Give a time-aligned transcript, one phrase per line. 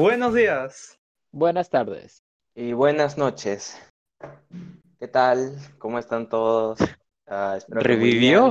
[0.00, 0.98] Buenos días.
[1.32, 2.22] Buenas tardes.
[2.54, 3.76] Y buenas noches.
[4.98, 5.58] ¿Qué tal?
[5.78, 6.78] ¿Cómo están todos?
[7.26, 7.58] Ah.
[7.68, 8.44] ¿Revivió?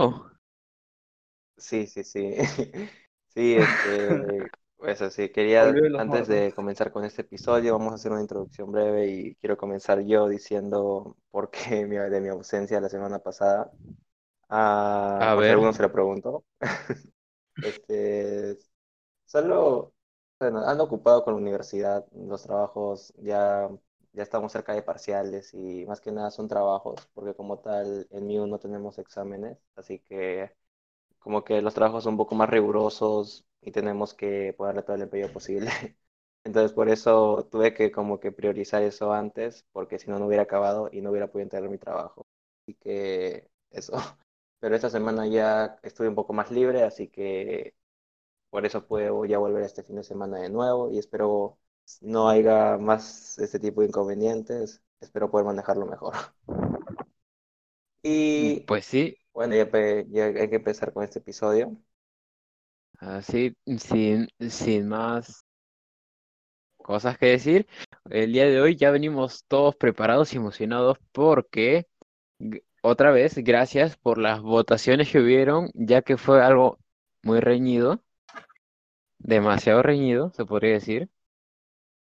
[1.58, 2.36] Sí, sí, sí.
[3.36, 8.22] Sí, este, pues así, quería, antes de comenzar con este episodio, vamos a hacer una
[8.22, 13.20] introducción breve y quiero comenzar yo diciendo por qué mi- de mi ausencia la semana
[13.20, 13.72] pasada.
[14.50, 15.60] Ah, A ver.
[15.60, 16.46] alguno se lo preguntó.
[17.62, 18.58] Este,
[19.26, 19.94] solo,
[20.40, 23.70] bueno, ocupado con la universidad, los trabajos ya,
[24.14, 28.24] ya estamos cerca de parciales y más que nada son trabajos, porque como tal en
[28.24, 30.52] MIU no tenemos exámenes, así que
[31.20, 35.04] como que los trabajos son un poco más rigurosos y tenemos que ponerle todo el
[35.04, 35.72] empeño posible.
[36.46, 40.44] Entonces por eso tuve que como que priorizar eso antes, porque si no, no hubiera
[40.44, 42.28] acabado y no hubiera podido entregar mi trabajo.
[42.64, 43.94] Así que eso.
[44.60, 47.76] Pero esta semana ya estuve un poco más libre, así que
[48.50, 51.60] por eso puedo ya volver este fin de semana de nuevo y espero
[52.02, 54.82] no haya más este tipo de inconvenientes.
[55.02, 56.14] Espero poder manejarlo mejor.
[58.04, 59.70] Y Pues sí, bueno, ya,
[60.10, 61.78] ya hay que empezar con este episodio.
[63.00, 65.44] así, sin, sin más
[66.78, 67.68] cosas que decir,
[68.10, 71.88] el día de hoy ya venimos todos preparados y emocionados porque,
[72.84, 76.80] otra vez, gracias por las votaciones que hubieron, ya que fue algo
[77.24, 78.04] muy reñido,
[79.20, 81.10] demasiado reñido, se podría decir.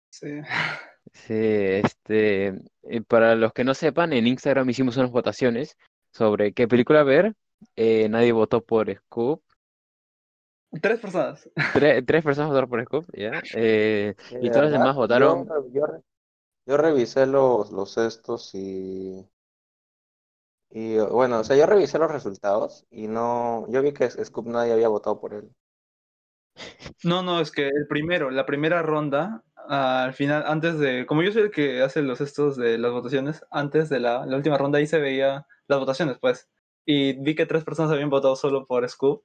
[0.10, 0.28] Sí.
[1.14, 2.48] Sí, este,
[2.84, 5.76] eh, para los que no sepan, en Instagram hicimos unas votaciones
[6.12, 7.36] sobre qué película ver.
[7.76, 9.42] Eh, nadie votó por Scoop.
[10.82, 11.50] Tres personas.
[11.72, 13.42] Tre- tres personas votaron por Scoop, ¿ya?
[13.56, 15.48] Eh, Sí, y de todos los verdad, demás votaron.
[15.74, 15.86] yo,
[16.66, 19.28] yo revisé los, los estos y,
[20.72, 24.74] y bueno, o sea, yo revisé los resultados y no, yo vi que Scoop nadie
[24.74, 25.52] había votado por él.
[27.04, 31.24] No, no, es que el primero, la primera ronda, ah, al final, antes de, como
[31.24, 34.58] yo soy el que hace los estos de las votaciones, antes de la, la última
[34.58, 36.50] ronda ahí se veía las votaciones, pues.
[36.86, 39.24] Y vi que tres personas habían votado solo por Scoop,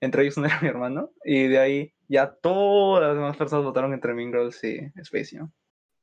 [0.00, 3.92] entre ellos uno era mi hermano, y de ahí ya todas las demás personas votaron
[3.94, 5.50] entre Mean Girls y Space Jam.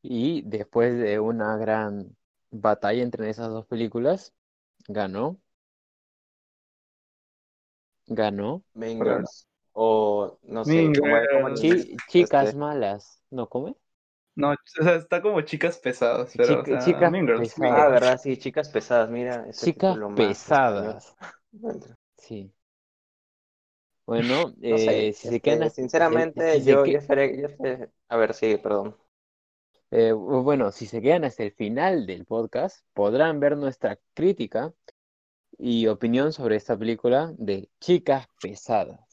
[0.02, 2.16] Y después de una gran
[2.50, 4.34] batalla entre esas dos películas,
[4.88, 5.40] ganó.
[8.08, 8.64] Ganó.
[8.74, 9.48] Mean Pero- Girls.
[9.74, 11.64] O no sé, Mean ¿cómo, cómo en Girls.
[11.64, 11.86] inglés?
[11.88, 13.22] Chi- chicas Este, malas.
[13.30, 13.76] ¿No come?
[14.36, 17.80] No, o sea, está como chicas pesadas, pero, o Chica- sea, chicas pesadas.
[17.80, 20.94] Ah, verdad, sí, chicas pesadas, mira, ese Chicas título más extraño.
[20.94, 21.16] pesadas.
[22.18, 22.52] Sí.
[24.06, 27.48] Bueno, No sé, eh, si se quedan este, sinceramente, si yo, que- yo esperé, yo
[27.48, 28.96] esperé- a ver, sí, perdón.
[29.92, 34.74] Eh, bu- bueno, si se quedan hasta el final del podcast, podrán ver nuestra crítica
[35.58, 39.11] y opinión sobre esta película de Chicas Pesadas.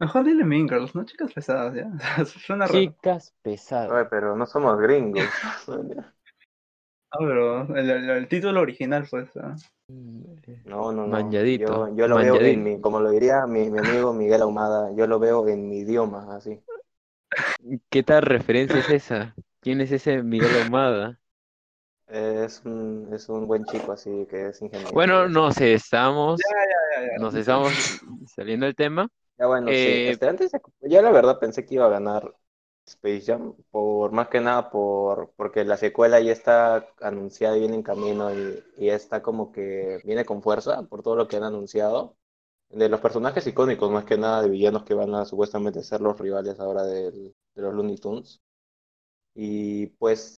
[0.00, 1.90] Mejor dile Mean Girls, no chicas pesadas, ya.
[2.24, 2.80] Suena raro.
[2.80, 4.08] Chicas Pesadas.
[4.10, 5.24] pero no somos gringos.
[7.12, 9.28] Ah, pero el, el- el título original, pues.
[9.36, 9.56] ah.
[10.64, 11.32] No, no, no.
[11.32, 15.08] Yo, yo lo veo en mi, como lo diría mi, mi amigo Miguel Ahumada, yo
[15.08, 16.60] lo veo en mi idioma, así.
[17.90, 19.34] ¿Qué tal referencia es esa?
[19.60, 21.18] ¿Quién es ese Miguel Ahumada?
[22.06, 24.92] Es un, es un buen chico, así que es ingeniero.
[24.92, 27.18] Bueno, nos estamos, Ya, ya.
[27.20, 27.72] nos estamos
[28.36, 29.08] saliendo del tema.
[29.40, 29.90] Ya bueno, sí.
[29.90, 32.36] Eh, Este, antes de- yo la verdad pensé que iba a ganar
[32.86, 37.76] Space Jam, por más que nada por, porque la secuela ya está anunciada y viene
[37.76, 41.44] en camino y, y está como que viene con fuerza por todo lo que han
[41.44, 42.16] anunciado.
[42.70, 46.18] De los personajes icónicos, más que nada de villanos que van a supuestamente ser los
[46.20, 48.42] rivales ahora del- de los Looney Tunes.
[49.34, 50.40] Y pues,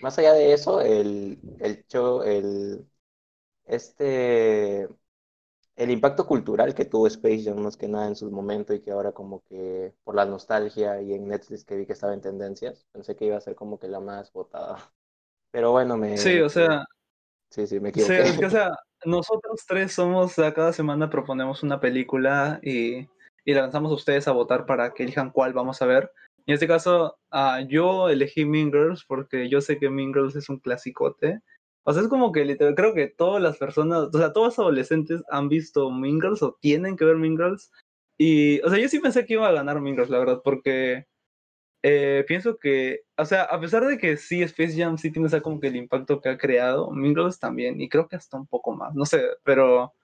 [0.00, 2.86] más allá de eso, el, el show, el,
[3.66, 4.88] este,
[5.82, 8.90] el impacto cultural que tuvo Space Jam más que nada en su momento y que
[8.90, 12.86] ahora como que por la nostalgia y en Netflix que vi que estaba en tendencias,
[12.92, 14.92] pensé que iba a ser como que la más votada.
[15.50, 16.16] Pero bueno, me...
[16.16, 16.84] Sí, o sea,
[17.50, 18.22] Sí, sí, me sí, equivoqué.
[18.22, 18.70] es que, o sea,
[19.04, 23.08] nosotros tres somos, cada semana proponemos una película y,
[23.44, 26.12] y la lanzamos a ustedes a votar para que elijan cuál vamos a ver.
[26.46, 30.48] En este caso, ah, yo elegí Mean Girls porque yo sé que Mean Girls es
[30.48, 31.40] un clasicote.
[31.84, 34.58] O sea, es como que literal, creo que todas las personas, o sea, todos los
[34.58, 37.72] adolescentes han visto Mean Girls o tienen que ver Mean Girls.
[38.18, 41.06] Y, o sea, yo sí pensé que iba a ganar Mean Girls, la verdad, porque
[41.82, 45.30] eh, pienso que, o sea, a pesar de que sí, Space Jam sí tiene o
[45.30, 48.36] sea, como que el impacto que ha creado, Mean Girls también, y creo que hasta
[48.36, 49.94] un poco más, no sé, pero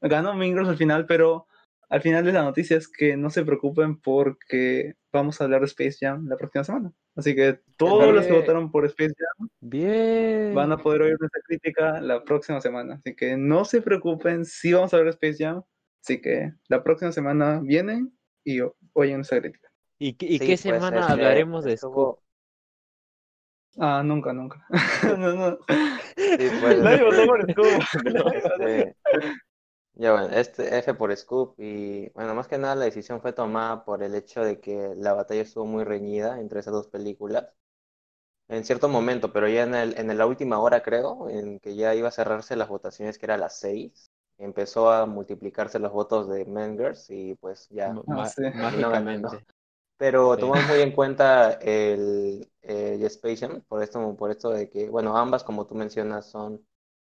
[0.00, 1.46] ganó Mean Girls al final, pero
[1.94, 5.66] al final de la noticia es que no se preocupen porque vamos a hablar de
[5.66, 6.92] Space Jam la próxima semana.
[7.14, 10.52] Así que todos los que votaron por Space Jam Bien.
[10.56, 12.94] van a poder oír nuestra crítica la próxima semana.
[12.96, 15.62] Así que no se preocupen, sí vamos a ver Space Jam.
[16.02, 18.12] Así que la próxima semana vienen
[18.42, 18.58] y
[18.92, 19.70] oyen nuestra crítica.
[19.96, 22.18] ¿Y, qué- y Sí, qué pues, semana hablaremos de Scoop?
[23.78, 24.66] Ah, nunca, nunca.
[25.16, 25.58] no, no.
[26.16, 27.82] Sí, pues, Nadie votó por Scoop.
[29.96, 33.84] Ya bueno, este F por Scoop y bueno, más que nada la decisión fue tomada
[33.84, 37.46] por el hecho de que la batalla estuvo muy reñida entre esas dos películas
[38.48, 41.94] en cierto momento, pero ya en el, en la última hora creo, en que ya
[41.94, 46.28] iba a cerrarse las votaciones que era a las seis, empezó a multiplicarse los votos
[46.28, 47.94] de Mengers y pues ya.
[48.24, 48.42] Sí.
[48.54, 49.46] mágicamente.
[49.96, 50.40] Pero Sí.
[50.40, 55.16] tomamos muy en cuenta el, el Space Jam, por esto, por esto de que, bueno,
[55.16, 56.66] ambas, como tú mencionas, son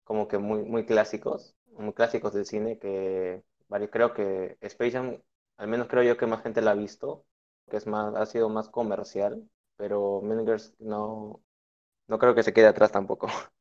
[0.05, 3.43] como que muy, muy clásicos, muy clásicos del cine, que
[3.91, 5.21] creo que Space Jam,
[5.57, 7.25] al menos creo yo que más gente la ha visto,
[7.69, 11.41] que es más, ha sido más comercial, pero Mean Girls no,
[12.07, 13.27] no creo que se quede atrás tampoco.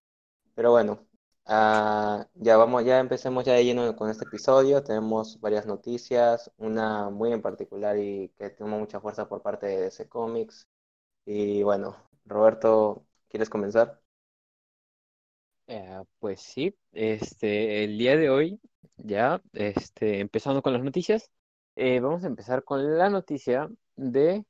[0.55, 1.07] Pero bueno,
[1.47, 4.83] ah, ya vamos, ya empecemos ya de lleno con este episodio.
[4.85, 9.81] Tenemos varias noticias, una muy en particular y que toma mucha fuerza por parte de
[9.83, 10.67] DC Comics.
[11.27, 11.97] Y bueno,
[12.27, 14.01] Roberto, ¿quieres comenzar?
[15.69, 18.61] Eh, pues sí, este, el día de hoy,
[18.97, 21.31] ya, este, empezando con las noticias,
[21.75, 24.45] eh, vamos a empezar con la noticia de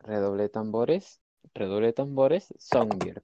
[0.00, 1.20] redoble de tambores,
[1.52, 3.22] redoble de tambores, Songbird.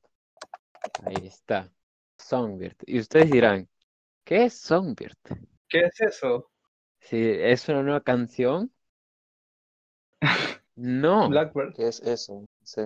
[1.04, 1.72] Ahí está,
[2.18, 2.76] Songbird.
[2.86, 3.68] Y ustedes dirán,
[4.24, 5.16] ¿qué es Songbird?
[5.68, 6.50] ¿Qué es eso?
[7.00, 8.72] Si es una nueva canción.
[10.76, 11.28] No.
[11.28, 11.74] Blackbird.
[11.74, 12.46] ¿Qué es eso?
[12.62, 12.80] Sí,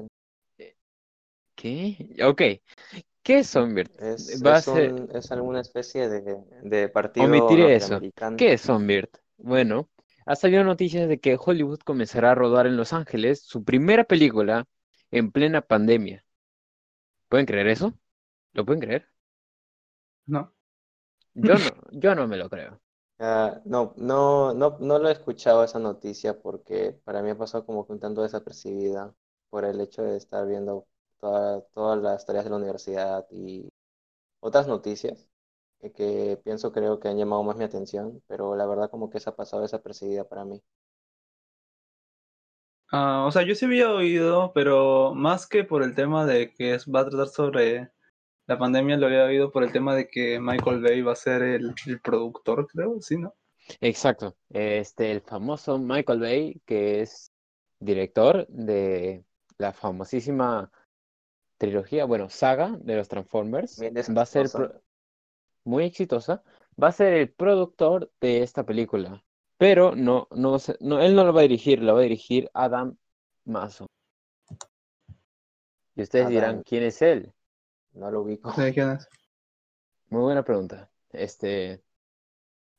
[1.64, 2.16] ¿Qué?
[2.25, 2.43] Ok.
[3.22, 3.90] ¿Qué es Songbird?
[3.99, 4.94] es, Va a es ser...
[4.94, 8.06] un- es alguna especie de, de partido Omitiré eso.
[8.37, 9.08] ¿Qué es Songbird?
[9.37, 9.90] Bueno,
[10.26, 14.66] ha salido noticias de que Hollywood comenzará a rodar en Los Ángeles su primera película
[15.11, 16.25] en plena pandemia.
[17.28, 17.93] ¿Pueden creer eso?
[18.55, 19.08] ¿Lo pueden creer?
[20.26, 20.52] No.
[21.34, 22.81] Yo no, yo no me lo creo.
[23.19, 27.64] Ah, no, no, no, no lo he escuchado esa noticia porque para mí ha pasado
[27.64, 29.14] como que un tanto desapercibida
[29.50, 30.87] por el hecho de estar viendo
[31.25, 33.69] toda- todas las tareas de la universidad y
[34.41, 35.29] otras noticias
[35.81, 39.19] eh, que pienso creo que han llamado más mi atención, pero la verdad como que
[39.19, 40.62] esa ha pasado desapercibida para mí.
[42.93, 46.75] Ah, o sea, yo sí había oído, pero más que por el tema de que
[46.75, 47.91] es- va a tratar sobre
[48.47, 51.43] la pandemia, lo había oído por el tema de que Michael Bay va a ser
[51.43, 53.35] el, el productor, creo, ¿sí, no?
[53.81, 54.37] Exacto.
[54.50, 57.32] Este, el famoso Michael Bay, que es
[57.81, 59.25] director de
[59.59, 60.70] la famosísima
[61.59, 64.47] trilogía, bueno, saga de los Transformers, va a ser
[65.65, 66.43] muy exitosa,
[66.81, 69.25] va a ser el productor de esta película.
[69.56, 70.56] Pero no, no,
[71.01, 72.97] él no lo va a dirigir, lo va a dirigir Adam
[73.45, 73.87] Mazo.
[75.97, 76.62] Y ustedes dirán.
[76.65, 77.33] ¿quién es él?
[77.93, 78.53] No lo ubico.
[78.61, 79.09] ¿De quién es?
[80.09, 80.91] Muy buena pregunta.
[81.12, 81.81] Este,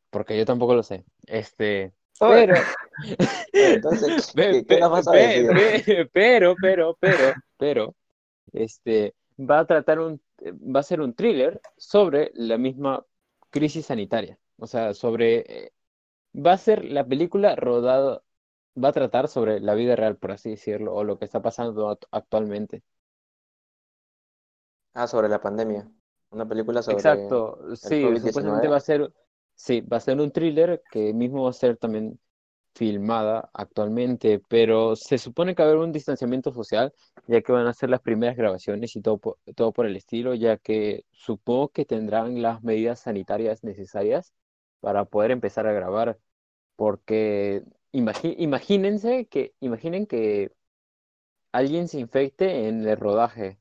[0.10, 1.06] porque yo tampoco lo sé.
[1.28, 5.84] Este, Oye, pero, Entonces, Pe- ¿qué, qué pe- nos vas a pe- decir?
[5.86, 7.96] pe- pero, pero, pero, pero,
[8.54, 13.06] este, va a tratar un, va a ser un thriller sobre la misma
[13.50, 14.40] crisis sanitaria.
[14.58, 15.72] O sea, sobre, eh,
[16.36, 18.24] va a ser la película rodada,
[18.84, 21.90] va a tratar sobre la vida real, por así decirlo, o lo que está pasando
[21.92, 22.84] act- actualmente.
[24.94, 25.88] Ah, sobre la pandemia.
[26.32, 28.20] Una película sobre Exacto, sí, COVID-19.
[28.20, 29.12] supuestamente va a ser,
[29.56, 32.20] sí, va a ser un thriller que mismo va a ser también
[32.76, 36.94] filmada actualmente, pero se supone que va a haber un distanciamiento social,
[37.28, 40.36] ya que van a ser las primeras grabaciones y todo por, todo por el estilo,
[40.36, 44.34] ya que supongo que tendrán las medidas sanitarias necesarias
[44.82, 46.20] para poder empezar a grabar,
[46.76, 50.52] porque imagínense que, imaginen que
[51.54, 53.58] alguien se infecte en el rodaje,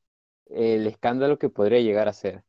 [0.46, 2.42] el escándalo que podría llegar a ser.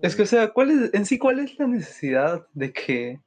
[0.00, 3.20] es que, o sea, ¿cuál es, en sí, cuál es la necesidad de que,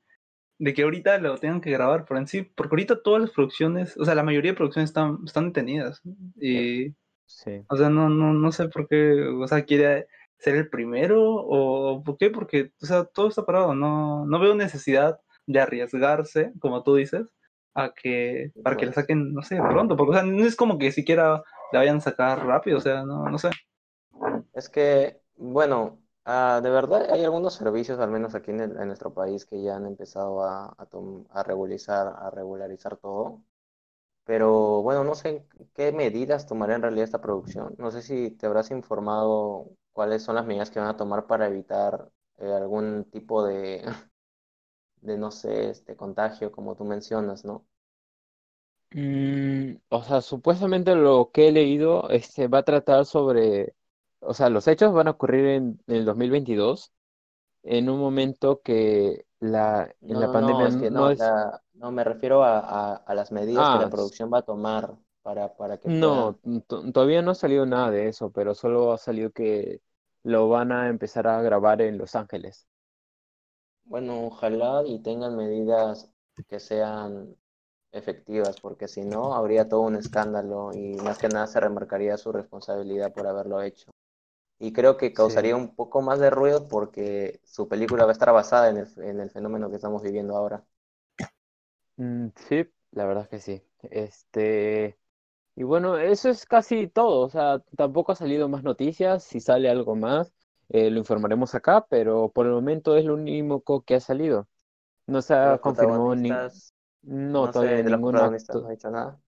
[0.57, 2.43] de que ahorita lo tengan que grabar por en sí?
[2.43, 6.01] Porque ahorita todas las producciones, o sea, la mayoría de producciones están, están detenidas.
[6.39, 6.93] Y,
[7.27, 7.63] Sí.
[7.69, 10.07] o sea, no, no, no sé por qué, o sea, quiere
[10.37, 13.73] ser el primero o por qué, porque, o sea, todo está parado.
[13.73, 17.33] No, no veo necesidad de arriesgarse, como tú dices,
[17.73, 18.95] a que, para que la Pues.
[19.03, 19.95] saquen, no sé, pronto.
[19.97, 23.03] Porque, o sea, no es como que siquiera la vayan a sacar rápido, o sea,
[23.03, 23.49] no, no sé.
[24.53, 29.45] Es que, bueno, ah, de verdad hay algunos servicios, al menos aquí en, nuestro país,
[29.45, 30.75] que ya han empezado a
[31.43, 33.41] regularizar todo.
[34.25, 37.75] Pero bueno, no sé qué medidas tomará en realidad esta producción.
[37.77, 41.47] No sé si te habrás informado cuáles son las medidas que van a tomar para
[41.47, 43.83] evitar eh, algún tipo de,
[45.01, 47.65] de, no sé, este contagio, como tú mencionas, ¿no?
[48.91, 53.75] Mm, o sea, supuestamente lo que he leído este, va a tratar sobre,
[54.27, 56.93] o sea, los hechos van a ocurrir en, en el 2022,
[57.63, 61.33] en un momento que la, en No, la pandemia no, es que no es...
[61.33, 64.39] la- no me refiero a, a- a las medidas que Ah, la s- producción va
[64.39, 68.55] a tomar para, para que no, to- todavía no ha salido nada de eso, pero
[68.55, 69.81] solo ha salido que
[70.23, 72.67] lo van a empezar a grabar en Los Ángeles.
[73.85, 76.11] Bueno, ojalá y tengan medidas
[76.47, 77.35] que sean
[77.91, 82.31] efectivas, porque si no, habría todo un escándalo y más que nada se remarcaría su
[82.31, 83.91] responsabilidad por haberlo hecho.
[84.59, 85.31] Y creo que Sí.
[85.31, 88.87] causaría un poco más de ruido porque su película va a estar basada en el,
[89.03, 90.65] en el fenómeno que estamos viviendo ahora.
[91.97, 93.63] Mm, sí, la verdad es que sí.
[93.83, 94.97] Este,
[95.55, 97.21] y bueno, eso es casi todo.
[97.25, 99.23] O sea, tampoco ha salido más noticias.
[99.23, 100.33] Si sale algo más,
[100.69, 104.49] eh, lo informaremos acá, pero por el momento es lo único que ha salido.
[105.07, 106.45] No se De ha confirmado ni...
[107.03, 108.15] No, no sé, todavía de los ningún
[108.53, 109.21] no ha dicho nada.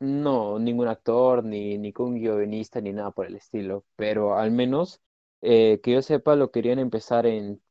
[0.00, 3.84] No, ningún actor, ni ningún guionista, ni nada por el estilo.
[3.96, 5.00] Pero al menos
[5.42, 7.62] eh, que yo sepa, lo querían empezar en,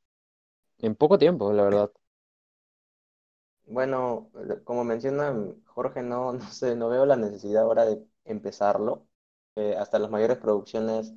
[0.79, 1.91] en poco tiempo, la verdad.
[3.65, 4.31] Bueno,
[4.65, 5.33] como menciona
[5.67, 9.07] Jorge, no, no sé, no veo la necesidad ahora de empezarlo.
[9.77, 11.13] Hasta las mayores producciones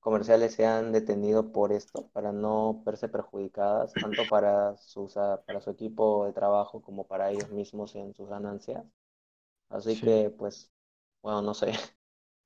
[0.00, 5.60] comerciales se han detenido por esto, para no verse perjudicadas, tanto para sus, ah, para
[5.60, 8.84] su equipo de trabajo como para ellos mismos en sus ganancias.
[9.72, 10.00] Así Sí.
[10.00, 10.72] que, pues,
[11.22, 11.72] bueno, no sé.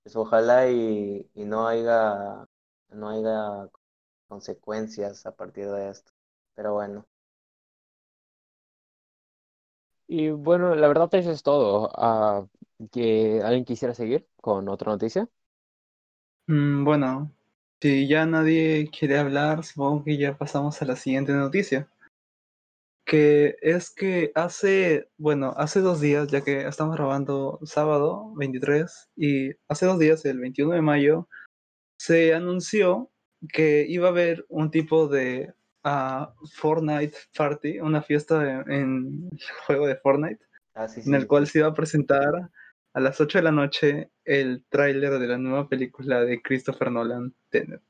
[0.04, 2.47] Pues ojalá y, y no haya,
[2.90, 3.71] no haya
[4.28, 6.12] consecuencias a partir de esto.
[6.54, 7.06] Pero bueno.
[10.09, 11.90] Y bueno, la verdad eso es todo.
[11.97, 12.47] Ah,
[12.92, 15.28] ¿que alguien quisiera seguir con otra noticia?
[16.49, 17.33] Mm, bueno,
[17.80, 21.88] si ya nadie quiere hablar, supongo que ya pasamos a la siguiente noticia.
[23.06, 29.52] Que es que hace, bueno, hace dos días, ya que estamos grabando sábado 23, y
[29.68, 31.28] hace dos días, el 21 de mayo,
[31.98, 33.10] se anunció
[33.52, 39.38] que iba a haber un tipo de ah, Fortnite Party, una fiesta en, en el
[39.66, 40.46] juego de Fortnite,
[40.76, 42.50] Ah, sí, en el cual se iba a presentar
[42.92, 47.34] a las 8 de la noche el tráiler de la nueva película de Christopher Nolan,
[47.48, 47.80] Tenet.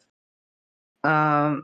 [1.02, 1.61] Ah,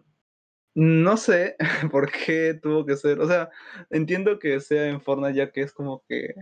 [0.74, 1.56] no sé
[1.92, 3.50] por qué tuvo que ser, o sea,
[3.90, 6.34] entiendo que sea en Fortnite ya que es como que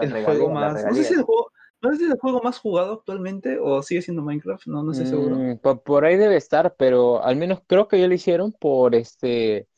[0.00, 2.58] el juego más, no sé si el juego, no sé si es el juego más
[2.58, 5.44] jugado actualmente o sigue siendo Minecraft, no, no estoy seguro.
[5.44, 8.94] Mm, po- por ahí debe estar, pero al menos creo que ya lo hicieron por
[8.94, 9.68] este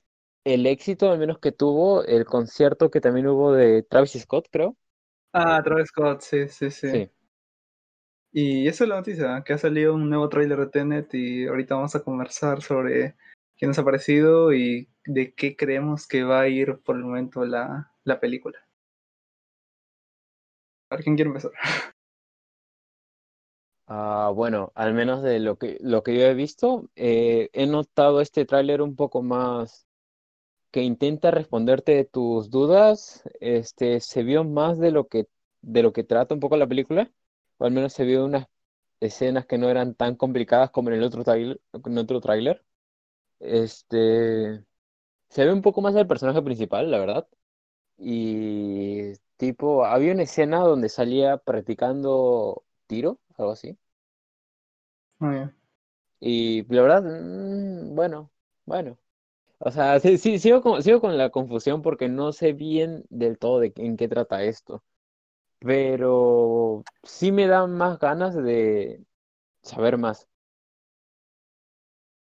[0.44, 4.76] el éxito al menos que tuvo el concierto que también hubo de Travis Scott, creo.
[5.34, 6.88] Ah, Travis Scott, sí, sí, sí.
[6.92, 7.10] Sí.
[8.32, 11.76] Y esa es la noticia, que ha salido un nuevo tráiler de Tenet y ahorita
[11.76, 13.16] vamos a conversar sobre
[13.64, 17.46] qué nos ha parecido y de qué creemos que va a ir por el momento
[17.46, 18.58] la, la película.
[20.90, 21.52] A ¿quién quiere empezar?
[23.86, 28.20] Ah, bueno, al menos de lo que lo que yo he visto, eh, he notado
[28.20, 29.86] este tráiler un poco más
[30.70, 33.22] que intenta responderte de tus dudas.
[33.40, 35.26] Este se vio más de lo que
[35.62, 37.10] de lo que trata un poco la película,
[37.58, 38.46] o al menos se vio unas
[39.00, 42.64] escenas que no eran tan complicadas como en el otro tráiler,
[43.40, 44.64] Este
[45.30, 47.28] se ve un poco más del personaje principal, la verdad.
[47.98, 53.78] Y tipo, había una escena donde salía practicando tiro, algo así.
[55.20, 55.52] Bien.
[56.20, 58.32] Y la verdad, mm, bueno,
[58.64, 58.98] bueno.
[59.58, 63.38] O sea, sí, sí, sigo con, sigo con la confusión porque no sé bien del
[63.38, 64.84] todo de en qué trata esto.
[65.60, 69.04] Pero sí me dan más ganas de
[69.62, 70.28] saber más.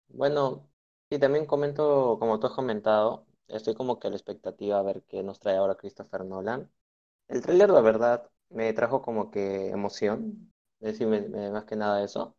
[0.08, 0.68] Bueno,
[1.10, 5.02] y también comento, como tú has comentado, estoy como que a la expectativa a ver
[5.04, 6.70] qué nos trae ahora Christopher Nolan.
[7.28, 11.76] El tráiler, la verdad, me trajo como que emoción, es decir, me- me- más que
[11.76, 12.36] nada eso,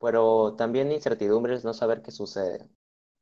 [0.00, 2.68] pero también incertidumbres no saber qué sucede,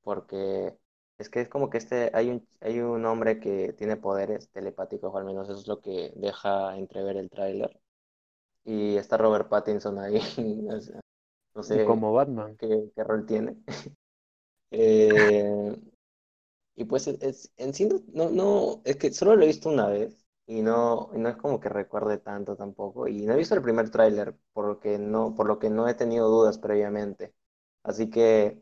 [0.02, 0.76] porque
[1.18, 5.12] es que es como que este, hay un, hay un hombre que tiene poderes telepáticos,
[5.14, 7.80] o al menos eso es lo que deja entrever el tráiler,
[8.64, 10.18] y está Robert Pattinson ahí,
[10.70, 11.00] o sea,
[11.54, 12.58] no sé Como Batman.
[12.58, 13.58] qué, qué rol tiene.
[14.70, 15.76] Eh,
[16.76, 20.24] y pues es, en sí no, no, es que solo lo he visto una vez
[20.46, 23.08] y no, no es como que recuerde tanto tampoco.
[23.08, 24.34] Y no he visto el primer tráiler
[24.98, 27.34] no, por lo que no he tenido dudas previamente.
[27.82, 28.60] Así que,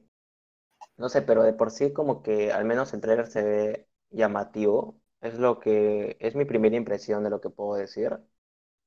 [0.97, 5.01] no sé, pero de por sí como que al menos el tráiler se ve llamativo.
[5.21, 8.19] Es lo que, es mi primera impresión de lo que puedo decir.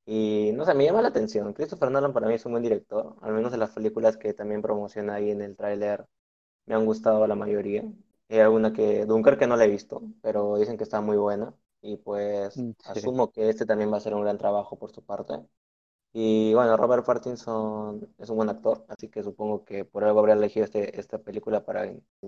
[0.05, 1.53] Y no sé, me llama la atención.
[1.53, 4.61] Christopher Nolan para mí es un buen director, al menos de las películas que también
[4.61, 6.05] promociona ahí en el tráiler
[6.69, 7.83] me han gustado la mayoría.
[8.29, 11.55] Hay alguna que, Dunkerque no la he visto, pero dicen que está muy buena.
[11.81, 13.09] Y pues Mm, Sí.
[13.09, 15.35] asumo que este también va a ser un gran trabajo por su parte.
[16.13, 20.35] Y bueno, Robert Pattinson es un buen actor, así que supongo que por algo habría
[20.35, 21.83] elegido este, esta película para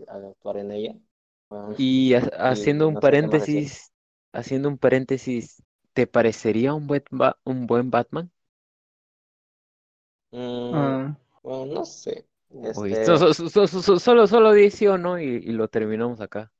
[0.07, 0.95] actuar en ella.
[1.49, 2.19] Bueno, Y ha-
[2.51, 3.91] haciendo un no paréntesis,
[4.33, 7.03] haciendo un paréntesis, ¿te parecería un buen,
[7.45, 8.31] un buen Batman?
[10.33, 12.27] Mm, Ah, bueno, no sé.
[12.73, 15.51] Uy, Este, so- so- so- so- so- solo, solo di sí o no y, y
[15.51, 16.51] lo terminamos acá.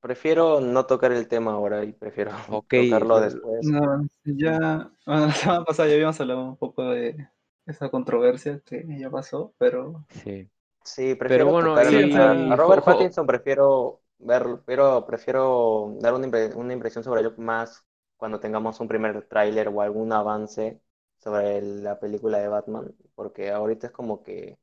[0.00, 3.74] prefiero no tocar el tema ahora y prefiero Ok, tocarlo lo- después.
[3.80, 7.28] no, ya, bueno, la semana pasada ya habíamos hablado un poco de
[7.66, 10.50] esa controversia que ya pasó, pero Sí.
[10.84, 15.94] Sí, prefiero bueno, tocar y- a, a Robert jo- jo- Pattinson, prefiero ver, pero prefiero
[16.00, 17.84] dar una, impre- una impresión sobre él más
[18.16, 20.80] cuando tengamos un primer tráiler o algún avance
[21.18, 24.58] sobre la película de Batman, porque ahorita es como que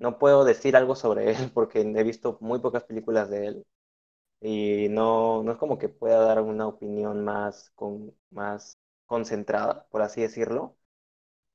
[0.00, 3.66] no puedo decir algo sobre él porque he visto muy pocas películas de él.
[4.40, 10.02] Y no, no es como que pueda dar una opinión más, con, más concentrada, por
[10.02, 10.76] así decirlo,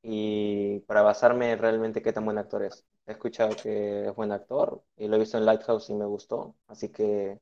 [0.04, 2.86] y para basarme realmente qué tan buen actor es.
[3.08, 6.56] He escuchado que es buen actor y lo he visto en Lighthouse y me gustó,
[6.68, 7.40] así que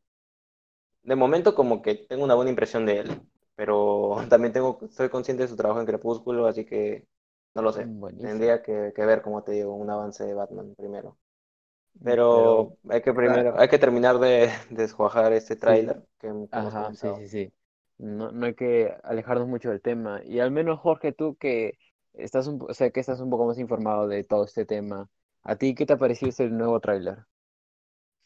[1.04, 3.22] de momento como que tengo una buena impresión de él,
[3.56, 7.06] pero también tengo, soy consciente de su trabajo en Crepúsculo, así que
[7.56, 7.90] no lo sé.
[8.00, 8.20] Buenísimo.
[8.20, 11.18] Tendría que, que ver, como te digo, un avance de Batman primero.
[12.04, 16.94] Pero hay que primero, hay que terminar de desjuajar este tráiler que, que hemos Ajá,
[16.94, 17.54] sí, sí, sí.
[17.98, 20.22] No, no hay que alejarnos mucho del tema.
[20.24, 21.78] Y al menos, Jorge, tú que
[22.14, 25.10] estás un, po- o sea, que estás un poco más informado de todo este tema,
[25.44, 27.26] ¿a ti qué te ha parecido este nuevo tráiler?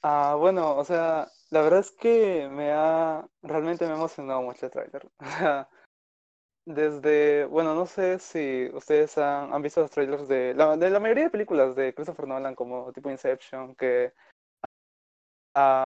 [0.02, 4.66] Ah, bueno, o sea, la verdad es que me ha, realmente me ha emocionado mucho
[4.66, 5.10] el tráiler.
[5.20, 5.70] O sea,
[6.68, 11.00] desde, bueno, no sé si ustedes han, han visto los trailers de la, de la
[11.00, 14.12] mayoría de películas de Christopher Nolan, como tipo Inception, que
[15.56, 15.86] ah,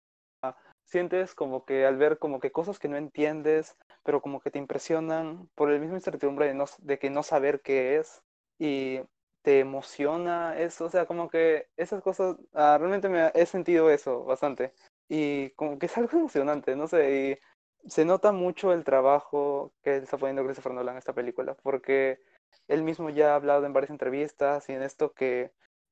[0.84, 4.60] sientes como que al ver como que cosas que no entiendes, pero como que te
[4.60, 8.21] impresionan por el mismo incertidumbre de, no, de que no saber qué es
[8.60, 9.00] y
[9.43, 14.26] te emociona eso, o sea, como que esas cosas, ah, realmente me he sentido eso
[14.26, 14.73] bastante
[15.08, 17.55] y como que es algo emocionante, no sé, y
[17.88, 22.19] se nota mucho el trabajo que está poniendo Christopher Nolan en esta película, porque
[22.67, 25.52] él mismo ya ha hablado en varias entrevistas y en esto que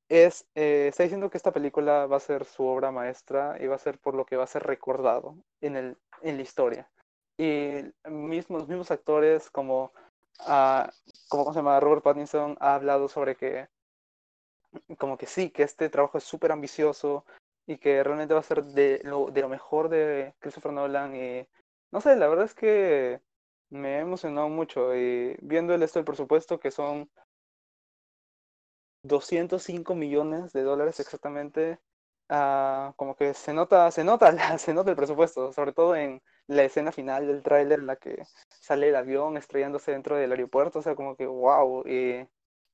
[0.10, 3.75] es, eh, está diciendo que esta película va a ser su obra maestra y va
[3.75, 6.89] a ser por lo que va a ser recordado en el, en la historia.
[7.38, 9.91] Y los mismos actores como,
[10.39, 10.91] ah,
[11.29, 11.79] como ¿cómo se llama?
[11.79, 13.67] Robert Pattinson ha hablado sobre que
[14.97, 17.25] como que sí, que este trabajo es súper ambicioso
[17.67, 21.47] y que realmente va a ser de lo, de lo mejor de Christopher Nolan y
[21.93, 23.21] no sé, la verdad es que
[23.69, 27.10] me ha emocionado mucho y viendo el esto del presupuesto que son
[29.03, 31.79] 205 millones de dólares exactamente,
[32.29, 36.21] ah, como que se nota, se nota, la- se nota el presupuesto, sobre todo en
[36.47, 38.23] la escena final del tráiler en la que
[38.62, 42.27] sale el avión estrellándose dentro del aeropuerto, o sea, como que wow, y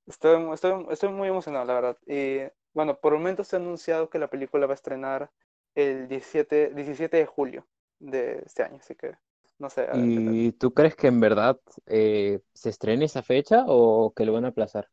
[0.08, 1.98] estoy, mu- estoy, estoy muy emocionado, la verdad.
[2.08, 2.40] Y
[2.74, 5.32] bueno, por el momento se ha anunciado que la película va a estrenar
[5.76, 7.66] el 17, 17 de julio
[8.00, 9.16] de este año, así que
[9.60, 9.88] no sé.
[9.94, 14.46] ¿Y tú crees que en verdad eh, se estrene esa fecha o que lo van
[14.46, 14.88] a aplazar?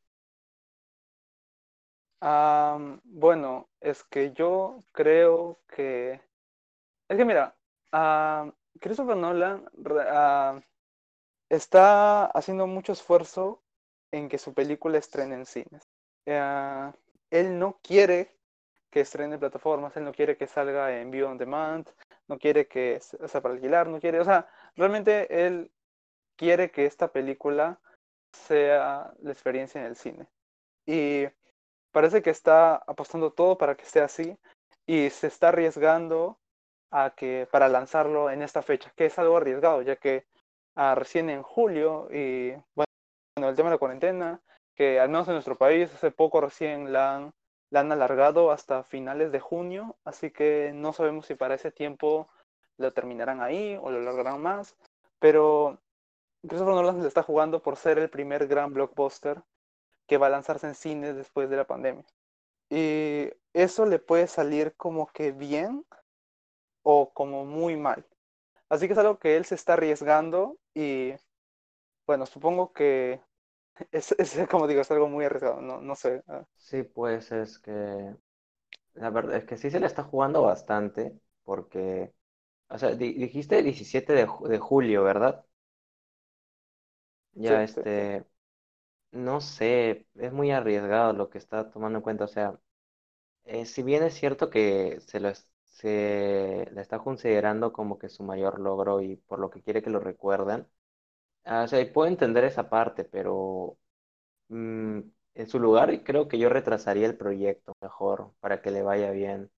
[2.20, 6.20] Am, bueno, es que yo creo que...
[7.08, 7.54] Es que mira,
[8.80, 9.68] Christopher Nolan
[11.48, 13.62] está haciendo mucho esfuerzo
[14.10, 15.88] en que su película estrene en cines.
[16.26, 16.92] Ah,
[17.30, 18.36] él no quiere
[18.90, 21.88] que estrene en plataformas, él no quiere que salga en view on demand,
[22.28, 25.70] no quiere que se- sea para alquilar, no quiere, o sea, realmente él
[26.36, 27.80] quiere que esta película
[28.32, 30.26] sea la experiencia en el cine.
[30.86, 31.26] Y
[31.92, 34.36] parece que está apostando todo para que sea así
[34.86, 36.38] y se está arriesgando
[36.90, 40.26] a que para lanzarlo en esta fecha, que es algo arriesgado, ya que
[40.76, 44.40] ah, recién en julio y bueno, el tema de la cuarentena,
[44.74, 47.32] que al menos en nuestro país hace poco recién la han,
[47.70, 52.28] la han alargado hasta finales de junio, así que no sabemos si para ese tiempo
[52.78, 54.76] lo terminarán ahí o lo alargarán más,
[55.18, 55.80] pero
[56.42, 59.42] Christopher Nolan se está jugando por ser el primer gran blockbuster
[60.06, 62.04] que va a lanzarse en cines después de la pandemia.
[62.70, 65.84] Y eso le puede salir como que bien
[66.82, 68.06] o como muy mal.
[68.68, 71.14] Así que es algo que él se está arriesgando y
[72.06, 73.20] bueno, supongo que
[73.92, 76.22] es, es como digo, es algo muy arriesgado, no, no sé.
[76.28, 77.72] ah, Sí, pues es que
[78.94, 82.14] la verdad es que sí se le está jugando bastante porque,
[82.68, 85.44] o sea, di- dijiste 17 de, ju- de julio, ¿verdad?
[87.34, 88.24] Ya, Sí, sí, este,
[89.12, 92.58] no sé, es muy arriesgado lo que está tomando en cuenta, o sea,
[93.44, 98.08] eh, si bien es cierto que se lo es- se le está considerando como que
[98.10, 100.68] su mayor logro y por lo que quiere que lo recuerden,
[101.46, 103.78] o sea, puedo entender esa parte, pero
[104.48, 105.00] mm,
[105.34, 109.50] en su lugar creo que yo retrasaría el proyecto mejor para que le vaya bien.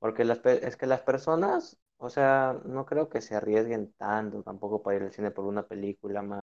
[0.00, 4.82] Porque las, es que las personas o sea, no creo que se arriesguen tanto tampoco
[4.82, 6.42] para ir al cine por una película más.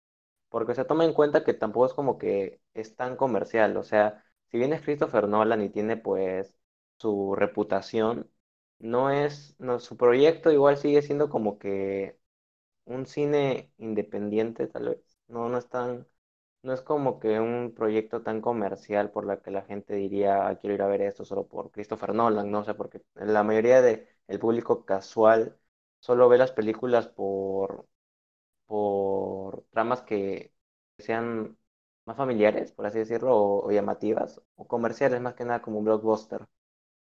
[0.51, 3.77] Porque, se toma en cuenta que tampoco es como que es tan comercial.
[3.79, 6.55] O sea, si bien es Christopher Nolan y tiene pues
[6.99, 8.31] su reputación,
[8.81, 12.20] no es, su proyecto igual sigue siendo como que
[12.91, 15.19] un cine independiente, tal vez.
[15.29, 16.07] No, no es tan,
[16.63, 20.57] no es como que un proyecto tan comercial por la que la gente diría, "Ah,
[20.59, 22.61] quiero ir a ver esto solo por Christopher Nolan, ¿no?
[22.61, 24.07] O sea, porque la mayoría del
[24.41, 25.59] público casual
[26.01, 27.87] solo ve las películas por,
[28.67, 30.53] por tramas que
[30.99, 31.59] sean
[32.07, 35.85] más familiares, por así decirlo, o, o llamativas, o comerciales más que nada como un
[35.85, 36.47] blockbuster.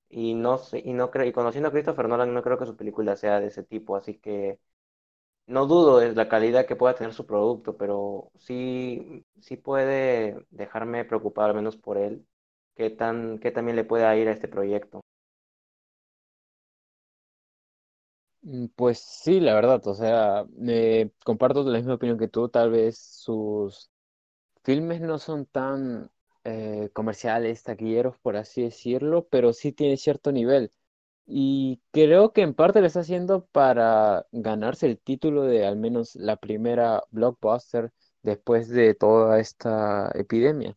[0.09, 2.77] Y no sé, y no creo, y conociendo a Christopher Nolan, no creo que su
[2.77, 4.61] película sea de ese tipo, así que
[5.47, 11.05] no dudo de la calidad que pueda tener su producto, pero sí, sí puede dejarme
[11.05, 12.27] preocupado al menos por él,
[12.77, 15.01] qué tan, qué también le pueda ir a este proyecto.
[18.43, 22.71] Mm, Pues sí, la verdad, o sea, eh, comparto la misma opinión que tú, tal
[22.71, 23.91] vez sus
[24.65, 26.11] filmes no son tan
[26.45, 30.73] eh, comerciales, taquilleros, por así decirlo, pero sí tienen cierto nivel.
[31.27, 36.17] Y creo que en parte lo está haciendo para ganarse el título de al menos
[36.17, 40.77] la primera blockbuster después de toda esta epidemia.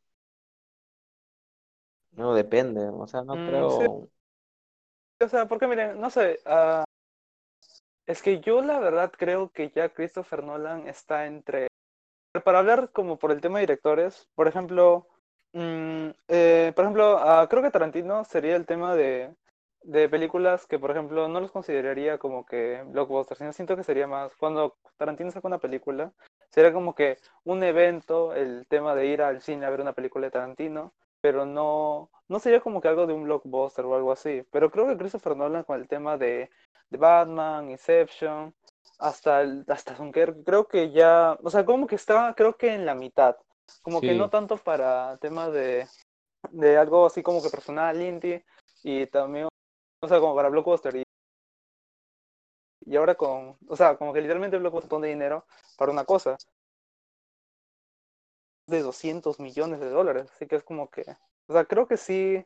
[2.12, 4.10] No, depende, o sea, no Mm, sí, creo,
[5.22, 6.84] o sea, porque miren, no sé, ah,
[8.06, 11.68] es que yo la verdad creo que ya Christopher Nolan está entre
[12.46, 15.08] para hablar como por el tema de directores, por ejemplo,
[15.54, 19.36] mm, eh, por ejemplo, ah, creo que Tarantino sería el tema de,
[19.84, 24.08] de películas que, por ejemplo, no los consideraría como que blockbusters, sino siento que sería
[24.08, 26.12] más, cuando Tarantino saca una película,
[26.50, 30.28] sería como que un evento, el tema de ir al cine a ver una película
[30.28, 34.44] de Tarantino, pero no, no sería como que algo de un blockbuster o algo así.
[34.52, 36.50] Pero creo que Christopher Nolan con el tema de,
[36.90, 38.54] de Batman, Inception
[39.00, 42.86] hasta el, hasta Dunkerque, creo que ya, o sea, como que está, creo que en
[42.86, 43.36] la mitad,
[43.82, 45.88] como que no tanto para temas de,
[46.52, 48.44] de algo así como que personal, indie,
[48.84, 49.48] y también,
[50.02, 51.04] o sea, como para Blockbuster, y,
[52.82, 55.46] y ahora con, o sea, como que literalmente Blockbuster pone dinero
[55.78, 56.38] para una cosa,
[58.68, 61.04] de 200 millones de dólares, así que es como que,
[61.48, 62.46] o sea, creo que sí,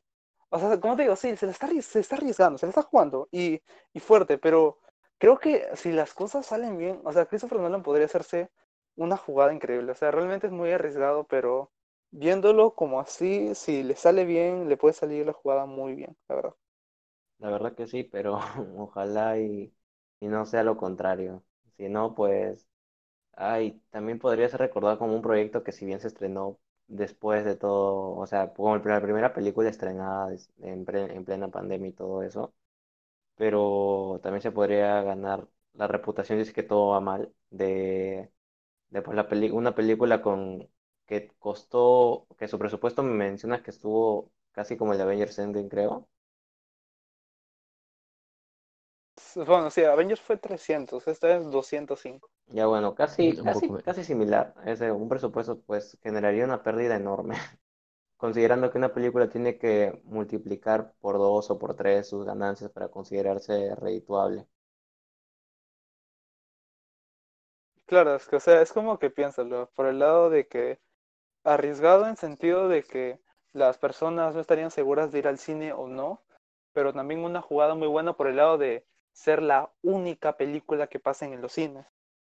[0.49, 2.83] o sea, como te digo, sí, se le está, se está arriesgando, se le está
[2.83, 3.61] jugando, y,
[3.93, 4.77] y fuerte, pero
[5.17, 8.51] creo que si las cosas salen bien, o sea, Christopher Nolan podría hacerse
[8.95, 11.71] una jugada increíble, o sea, realmente es muy arriesgado, pero
[12.11, 16.35] viéndolo como así, si le sale bien, le puede salir la jugada muy bien, la
[16.35, 16.53] verdad.
[17.41, 18.39] La verdad que sí, pero
[18.77, 19.73] ojalá y,
[20.19, 21.43] y no sea lo contrario.
[21.77, 22.67] Si no, pues,
[23.33, 27.55] ay, también podría ser recordado como un proyecto que si bien se estrenó después de
[27.57, 30.29] todo, o sea, como la primera película estrenada
[30.61, 30.85] en,
[31.25, 32.53] plena pandemia y todo eso,
[33.35, 38.31] pero también se podría ganar la reputación es que todo va mal de,
[38.91, 40.69] de pues, la peli- una película con
[41.07, 45.69] que costó, que su presupuesto me mencionas que estuvo casi como el de Avengers Endgame,
[45.69, 46.09] creo.
[49.35, 52.29] Bueno, sí, Avengers fue 300, esta es 205.
[52.47, 54.53] Ya bueno, casi, casi, casi similar.
[54.65, 57.35] Ese, un presupuesto pues generaría una pérdida enorme,
[58.17, 62.89] considerando que una película tiene que multiplicar por dos o por tres sus ganancias para
[62.89, 64.47] considerarse redituable.
[67.85, 70.79] Claro, es que, o sea, es como que piénsalo, por el lado de que
[71.43, 73.19] arriesgado en sentido de que
[73.53, 76.21] las personas no estarían seguras de ir al cine o no,
[76.73, 80.99] pero también una jugada muy buena por el lado de ser la única película que
[80.99, 81.85] pasen en los cines.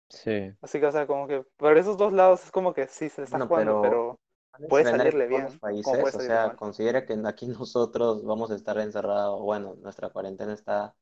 [0.10, 3.10] Sí, Así que, o sea, como que por esos dos lados es como que sí
[3.10, 4.20] se le está jugando, pero
[4.68, 6.56] puede salirle bien, países, o sea, mal.
[6.58, 10.94] considera que aquí nosotros vamos a estar encerrados, bueno, nuestra cuarentena está,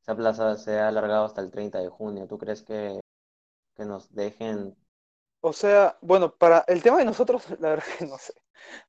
[0.00, 2.26] esa plaza se ha alargado hasta el 30 de junio.
[2.26, 3.00] ¿Tú crees que,
[3.76, 4.76] que nos dejen?
[5.40, 8.32] O sea, bueno, para el tema de nosotros, la verdad que no sé.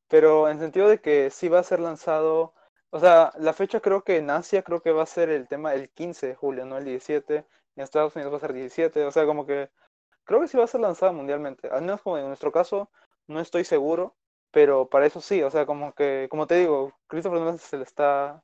[0.07, 2.53] pero en sentido de que sí va a ser lanzado,
[2.89, 5.73] o sea, la fecha creo que en Asia creo que va a ser el tema
[5.73, 9.11] el 15 de julio, no el 17, en Estados Unidos va a ser 17, o
[9.11, 9.69] sea, como que
[10.23, 12.89] creo que sí va a ser lanzada mundialmente, al menos como en nuestro caso,
[13.27, 14.15] no estoy seguro,
[14.51, 17.83] pero para eso sí, o sea, como que, como te digo, Christopher Nolan se le
[17.83, 18.41] está,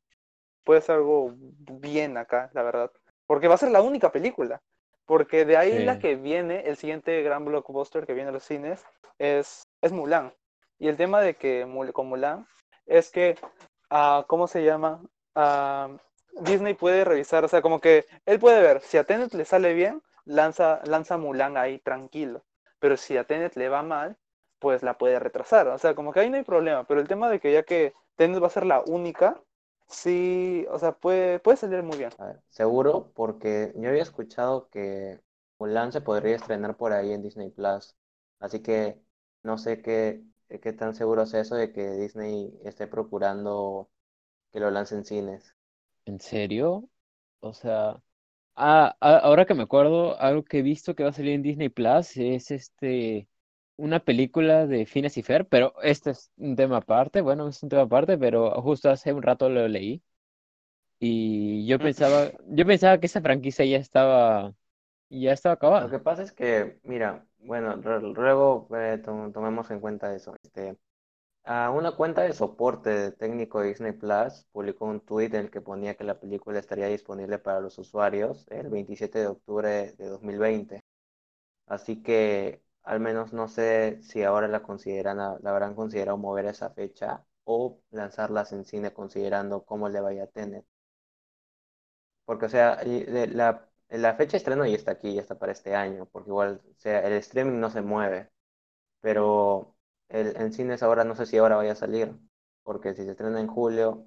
[0.64, 2.90] puede ser algo bien acá, la verdad,
[3.26, 4.62] porque va a ser la única película,
[5.06, 8.44] porque de ahí la sí, que viene, el siguiente gran blockbuster que viene a los
[8.44, 8.84] cines,
[9.18, 10.34] es, es Mulan.
[10.78, 12.46] Y el tema de que con Mulan
[12.86, 13.36] es que,
[13.90, 15.02] ah, ¿cómo se llama?
[15.34, 15.88] Ah,
[16.40, 19.74] Disney puede revisar, o sea, como que él puede ver, si a Tenet le sale
[19.74, 22.44] bien, lanza, lanza Mulan ahí tranquilo,
[22.80, 24.16] pero si a Tenet le va mal,
[24.58, 27.30] pues la puede retrasar, o sea, como que ahí no hay problema, pero el tema
[27.30, 29.40] de que ya que Tenet va a ser la única,
[29.88, 32.10] sí, o sea, puede, puede salir muy bien.
[32.18, 35.20] A seguro, porque yo había escuchado que
[35.58, 37.96] Mulan se podría estrenar por ahí en Disney Plus.
[38.40, 39.00] Así que
[39.42, 43.90] no sé qué, qué tan seguro es eso de que Disney esté procurando
[44.52, 45.54] que lo lance en cines.
[46.06, 46.88] ¿En serio?
[47.40, 48.02] O sea,
[48.56, 51.42] ah, a- ahora que me acuerdo, algo que he visto que va a salir en
[51.42, 53.28] Disney Plus es este
[53.76, 57.68] una película de Phineas y Fer, pero este es un tema aparte, bueno, es un
[57.70, 60.02] tema aparte, pero justo hace un rato lo leí
[61.00, 64.54] y yo pensaba, yo pensaba que esa franquicia ya estaba,
[65.10, 65.90] ya estaba Lo acabada.
[65.90, 70.34] que pasa es que, mira, bueno, luego eh, to- tomemos en cuenta eso.
[70.42, 70.76] Este,
[71.46, 75.96] una cuenta de soporte técnico de Disney Plus publicó un tweet en el que ponía
[75.96, 80.80] que la película estaría disponible para los usuarios el 27 de octubre de 2020.
[81.66, 86.70] Así que al menos no sé si ahora la consideran, la habrán considerado mover esa
[86.70, 90.64] fecha o lanzarlas en cine considerando cómo le vaya a tener.
[92.24, 95.52] Porque, o sea, de- la, la fecha de estreno ya está aquí, ya está para
[95.52, 98.30] este año, porque igual, o sea, el streaming no se mueve,
[99.00, 99.76] pero
[100.08, 102.14] el, en cines ahora no sé si ahora vaya a salir,
[102.62, 104.06] porque si se estrena en julio,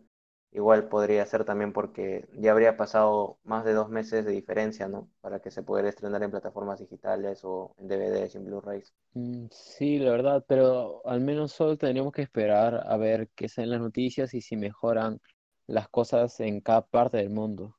[0.52, 5.12] igual podría ser también porque ya habría pasado más de dos meses de diferencia, ¿no?
[5.22, 8.94] Para que se pudiera estrenar en plataformas digitales o en DVDs y en Blu-rays.
[9.14, 13.72] Mm, Sí, la verdad, pero al menos solo tendríamos que esperar a ver qué salen
[13.72, 15.20] las noticias y si mejoran
[15.68, 17.77] las cosas en cada parte del mundo.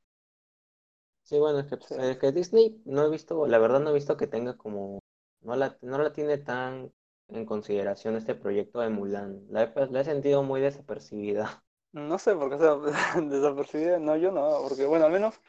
[1.29, 1.95] Sí, bueno, es que, Sí.
[1.99, 4.97] es que Disney no he visto, la verdad no he visto que tenga como,
[5.41, 6.91] no la, no la tiene tan
[7.27, 9.45] en consideración este proyecto de Mulan.
[9.51, 11.61] La he, la he sentido muy desapercibida.
[11.91, 12.75] No sé por qué sea
[13.21, 13.99] desapercibida.
[13.99, 15.39] No, yo no, porque bueno, al menos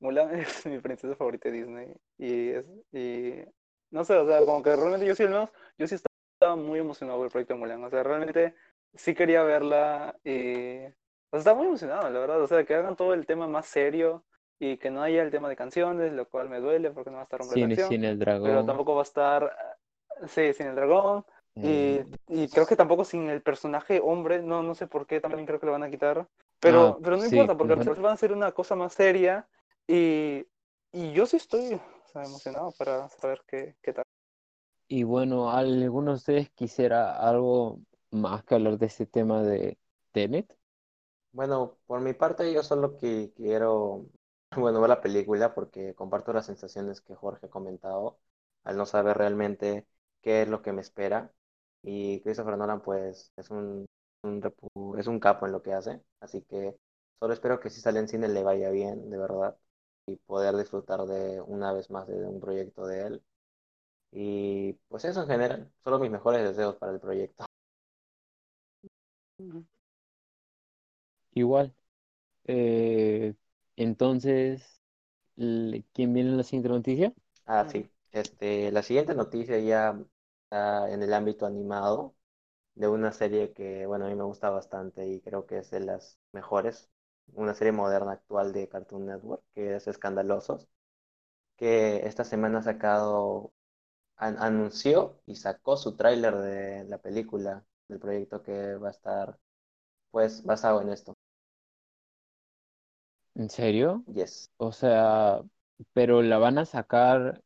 [0.00, 1.96] Mulan es mi princesa favorita de Disney.
[2.18, 3.34] Y es, y
[3.90, 6.80] no sé, o sea, como que realmente yo sí al menos, yo sí estaba muy
[6.80, 7.84] emocionado por el proyecto de Mulan.
[7.84, 8.56] O sea, realmente
[8.94, 10.90] sí quería verla y o
[11.30, 12.42] sea, estaba muy emocionado, la verdad.
[12.42, 14.24] O sea, que hagan todo el tema más serio
[14.58, 17.22] y que no haya el tema de canciones, lo cual me duele porque no va
[17.22, 18.64] a estar hombre de Sin, acción, sin el pero dragón.
[18.64, 19.56] tampoco va a estar,
[20.28, 21.24] sí, sin el dragón.
[21.60, 25.20] Y, eh, y creo que tampoco sin el personaje hombre, no, no sé por qué
[25.20, 26.28] también creo que lo van a quitar.
[26.60, 28.94] Pero, Ah, pero no sí, importa, porque van- final van a hacer una cosa más
[28.94, 29.48] seria.
[29.86, 30.46] Y,
[30.92, 34.04] y yo sí estoy o sea, emocionado para saber qué, qué tal.
[34.88, 39.78] Y bueno, ¿alguno de ustedes quisiera algo más que hablar de este tema de
[40.12, 40.56] Tenet?
[41.32, 44.06] Bueno, por mi parte yo solo que quiero,
[44.56, 48.18] bueno, ver la película porque comparto las sensaciones que Jorge ha comentado
[48.64, 49.86] al no saber realmente
[50.22, 51.32] qué es lo que me espera.
[51.82, 53.86] Y Christopher Nolan pues es un,
[54.22, 56.76] un es un capo en lo que hace, así que
[57.18, 59.56] solo espero que si sale en cine le vaya bien, de verdad,
[60.06, 63.22] y poder disfrutar de una vez más de un proyecto de él.
[64.12, 67.46] Y pues eso en general, solo mis mejores deseos para el proyecto.
[71.34, 71.74] Igual.
[72.46, 73.34] Eh,
[73.76, 74.80] entonces,
[75.36, 77.14] ¿quién viene en la siguiente noticia?
[77.46, 77.90] Ah, sí.
[78.12, 79.98] Este, la siguiente noticia ya
[80.44, 82.14] está en el ámbito animado
[82.76, 85.80] de una serie que, bueno, a mí me gusta bastante y creo que es de
[85.80, 86.90] las mejores,
[87.34, 90.68] una serie moderna actual de Cartoon Network, que es Escandalosos,
[91.56, 93.52] que esta semana ha sacado,
[94.16, 99.38] an- anunció y sacó su tráiler de la película, del proyecto que va a estar,
[100.10, 101.14] pues, basado en esto.
[103.34, 104.06] ¿En serio?
[104.06, 104.48] Yes.
[104.56, 105.42] O sea,
[105.92, 107.42] pero la van a sacar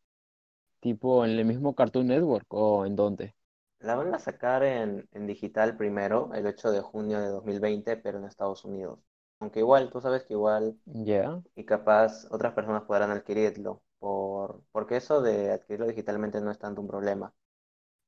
[0.80, 3.36] tipo en el mismo Cartoon Network o en dónde?
[3.80, 8.18] La van a sacar en, en digital primero, el 8 de junio de 2020, pero
[8.18, 8.98] en Estados Unidos.
[9.40, 11.42] Aunque igual, tú sabes que igual Ya.
[11.56, 16.80] y capaz otras personas podrán adquirirlo, por, porque eso de adquirirlo digitalmente no es tanto
[16.82, 17.34] un problema.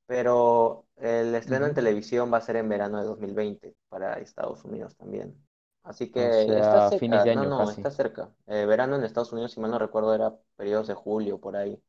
[0.07, 4.97] Pero el estreno en televisión va a ser en verano de 2020 para Estados Unidos
[4.97, 5.37] también.
[5.83, 7.71] Así O que está fines cerca, de no, año no, casi.
[7.71, 8.33] está cerca.
[8.47, 11.83] Eh, verano en Estados Unidos, si mal no recuerdo, era periodos de julio por ahí.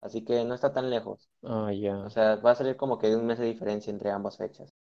[0.00, 1.30] Así que no está tan lejos.
[1.42, 1.70] Ah,
[2.04, 2.10] O ya.
[2.10, 4.72] sea, va a salir como que de un mes de diferencia entre ambas fechas.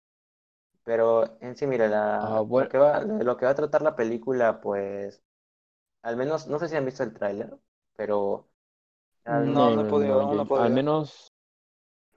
[0.83, 1.87] Pero en sí, mira,
[2.19, 5.23] Ah, la, lo bueno, que va, lo que va a tratar la película, pues,
[6.03, 7.57] al menos, no sé si han visto el tráiler,
[7.95, 8.49] pero,
[9.25, 11.31] al- No, no, no he no, podido, no, he al menos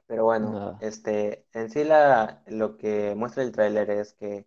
[0.07, 0.79] pero bueno, nada.
[0.79, 4.47] este, en sí la, lo que muestra el tráiler es que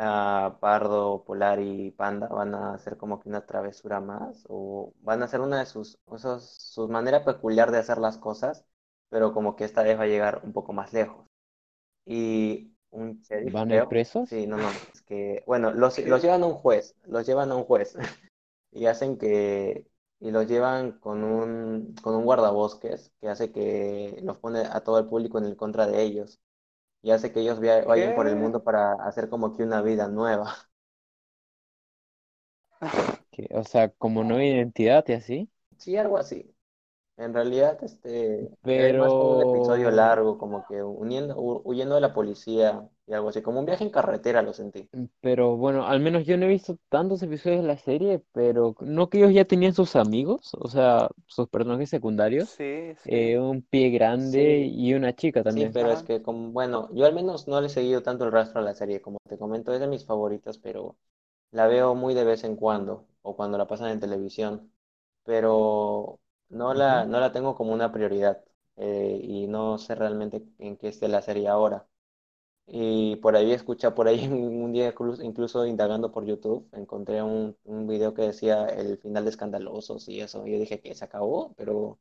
[0.00, 5.22] ah, Pardo, Polar y Panda van a hacer como que una travesura más, o van
[5.22, 8.64] a hacer una de sus, esos, su manera peculiar de hacer las cosas,
[9.10, 11.26] pero como que esta vez va a llegar un poco más lejos.
[12.06, 14.28] Y un sheriff, ¿Van a ir presos?
[14.28, 14.68] Sí, no, no.
[14.92, 17.96] Es que, bueno, los, los llevan a un juez, los llevan a un juez
[18.72, 19.86] y hacen que,
[20.20, 24.98] y los llevan con un, con un guardabosques que hace que los pone a todo
[24.98, 26.40] el público en el contra de ellos
[27.02, 28.36] y hace que ellos vayan por el ¿Qué?
[28.36, 30.54] mundo para hacer como que una vida nueva.
[33.30, 35.50] Que, o sea, como nueva identidad y así.
[35.78, 36.54] Sí, algo así.
[37.16, 41.96] En realidad, este, era más como un episodio Pero, largo, como que uniendo, hu- huyendo
[41.96, 44.90] de la policía y algo así, como un viaje en carretera lo sentí.
[45.20, 49.08] pero bueno, al menos yo no he visto tantos episodios de la serie, pero no
[49.08, 53.12] que ellos ya tenían sus amigos, o sea, sus personajes secundarios, Sí, sí.
[53.12, 55.74] eh, un pie grande Sí, y una chica sí, también.
[55.74, 58.60] pero es que como, bueno, yo al menos no le he seguido tanto el rastro
[58.60, 60.96] a la serie, como te comento, es de mis favoritas, pero
[61.52, 64.72] la veo muy de vez en cuando, o cuando la pasan en televisión,
[65.24, 66.20] pero
[66.50, 68.44] no la, no la tengo como una prioridad,
[68.76, 71.88] eh, y no sé realmente en qué esté la serie ahora.
[72.72, 77.86] Y por ahí escuché, por ahí un día incluso, indagando por YouTube, encontré un, un
[77.88, 80.46] video que decía el final de Escandalosos y eso.
[80.46, 81.98] Y yo dije que se acabó, pero,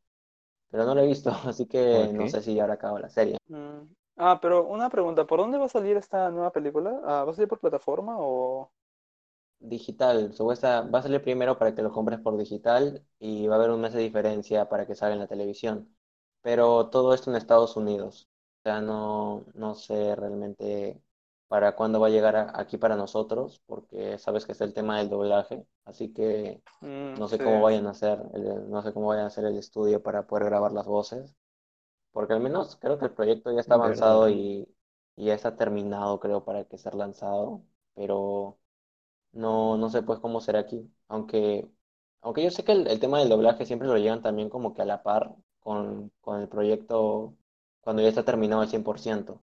[0.71, 3.37] pero no lo he visto, así que no sé si ya habrá acabado la serie.
[3.47, 3.81] Mm.
[4.17, 6.99] Ah, pero una pregunta, ¿por dónde va a salir esta nueva película?
[7.05, 8.71] Ah, ¿va a salir por plataforma o...?
[9.71, 13.57] Digital, supuesta, va a salir primero para que lo compres por digital y va a
[13.59, 15.93] haber un mes de diferencia para que salga en la televisión.
[16.41, 18.28] Pero todo esto en Estados Unidos.
[18.59, 21.01] O sea, no, no sé realmente
[21.47, 24.97] para cuándo va a llegar a- aquí para nosotros, porque sabes que está el tema
[24.99, 27.43] del doblaje, así que Mm, no sé sí.
[27.43, 30.45] cómo vayan a hacer, el- no sé cómo vayan a hacer el estudio para poder
[30.45, 31.35] grabar las voces,
[32.11, 34.31] porque al menos creo que el proyecto ya está avanzado ¿Verdad?
[34.31, 34.67] y,
[35.15, 37.63] y ya está terminado, creo, para que ser lanzado,
[37.95, 38.59] pero
[39.31, 41.69] no, no sé pues cómo será aquí, aunque,
[42.21, 44.81] aunque yo sé que el, el tema del doblaje siempre lo llevan también como que
[44.81, 47.35] a la par con, con el proyecto
[47.89, 49.41] cuando ya está terminado al 100%.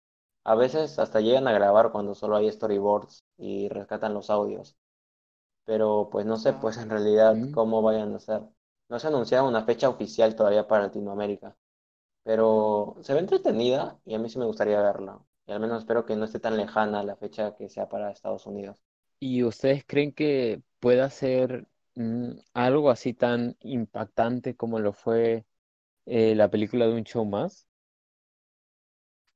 [0.43, 4.75] A veces hasta llegan a grabar cuando solo hay storyboards y rescatan los audios,
[5.65, 8.41] pero pues no sé Ah, pues en realidad cómo vayan a hacer.
[8.89, 11.56] No se ha anunciado una fecha oficial todavía para Latinoamérica,
[12.23, 15.19] pero se ve entretenida y a mí sí me gustaría verla.
[15.47, 18.47] Y al menos espero que no esté tan lejana la fecha que sea para Estados
[18.47, 18.84] Unidos.
[19.19, 25.45] ¿Y ustedes creen que pueda ser mm, algo así tan impactante como lo fue
[26.08, 27.67] eh, la película de un show más?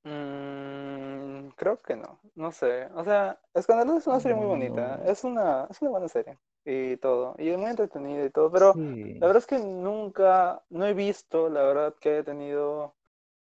[0.06, 2.88] Mm, creo que no, no sé.
[2.96, 6.98] O sea, Escandaloso es una serie muy bonita, es una, es una buena serie y
[6.98, 9.20] todo, y es muy entretenida y todo, pero Sí.
[9.20, 12.96] la verdad es que nunca, no he visto, la verdad, que haya tenido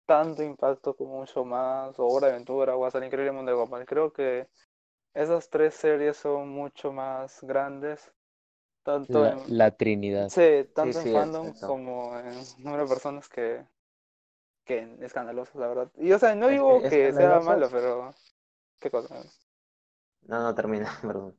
[0.06, 3.66] tanto impacto como un show más, o Hora de Aventura, o hasta el Increíble Mundo
[3.78, 3.86] de.
[3.86, 4.48] Creo que
[5.14, 8.12] esas tres series son mucho más grandes,
[8.84, 10.32] tanto La, en, la Trinidad.
[10.32, 10.42] sí,
[10.74, 13.66] Sí, tanto en sí, fandom como en número de personas que,
[14.64, 15.90] que en escandalosas, la verdad.
[15.96, 17.70] Y o sea, no Es digo que que sea malo, escandalosos.
[17.70, 18.10] pero
[18.80, 19.22] ¿qué cosa?
[20.32, 21.38] No, no termina, perdón.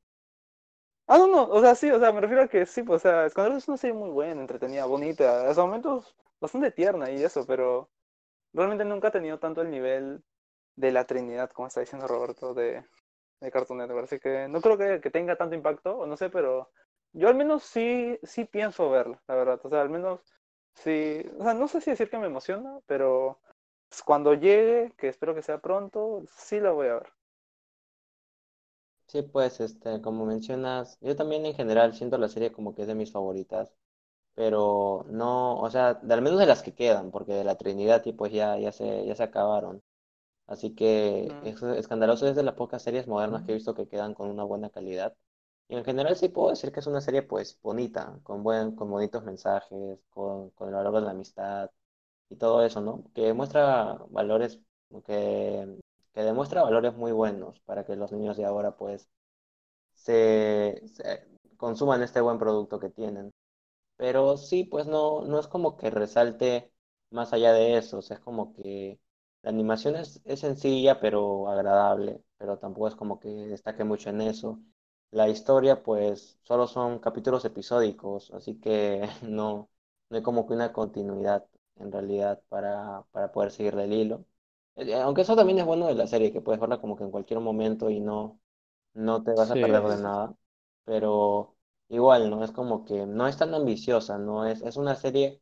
[1.08, 3.08] Ah, no, no, o sea, sí, o sea, me refiero a que sí, pues, o
[3.10, 7.46] sea, Escandalosos es una serie muy buena, entretenida, bonita, hasta momentos bastante tierna y eso,
[7.46, 7.90] pero
[8.54, 10.24] realmente nunca ha tenido tanto el nivel
[10.76, 12.86] de la Trinidad, como está diciendo Roberto, de,
[13.42, 14.06] de Cartoon Network.
[14.06, 16.72] Así que no creo que, que tenga tanto impacto, o no sé, pero
[17.14, 19.60] yo al menos sí, sí pienso verla, la verdad.
[19.64, 20.22] O sea, al menos
[20.76, 23.40] sí, o sea, no sé si decir que me emociona, pero
[23.90, 27.14] pues, cuando llegue, que espero que sea pronto, sí la voy a ver.
[29.08, 32.88] Sí, pues, este, como mencionas, yo también en general siento la serie como que es
[32.88, 33.74] de mis favoritas,
[34.36, 38.04] pero no, o sea, de al menos de las que quedan, porque de la Trinidad,
[38.06, 39.84] y pues ya, ya se, ya se acabaron.
[40.48, 43.88] Así que Mm, es escandaloso es de las pocas series modernas que he visto que
[43.90, 45.16] quedan con una buena calidad.
[45.68, 48.90] Y en general sí puedo decir que es una serie pues bonita, con buen, con
[48.90, 51.72] bonitos mensajes, con, con el valor de la amistad
[52.30, 53.04] y todo eso, ¿no?
[53.16, 54.60] Que muestra valores,
[55.06, 55.78] que,
[56.14, 59.10] que demuestra valores muy buenos para que los niños de ahora pues
[59.94, 60.82] se,
[61.58, 63.34] consuman este buen producto que tienen.
[63.98, 66.72] Pero sí, pues no, no es como que resalte
[67.12, 69.00] más allá de eso, es como que
[69.44, 74.22] la animación es, es sencilla pero agradable, pero tampoco es como que destaque mucho en
[74.22, 74.60] eso.
[75.12, 79.70] La historia, pues, solo son capítulos episódicos, así que no,
[80.10, 81.46] no hay como que una continuidad
[81.78, 84.26] en realidad para, para poder seguirle el hilo.
[84.76, 87.12] Eh, Aunque eso también es bueno de la serie, que puedes verla como que en
[87.12, 88.40] cualquier momento y no,
[88.94, 90.36] no te vas a perder de nada,
[90.86, 91.56] pero
[91.90, 92.44] igual, ¿no?
[92.44, 94.46] Es como que no es tan ambiciosa, ¿no?
[94.46, 95.42] Es, es una serie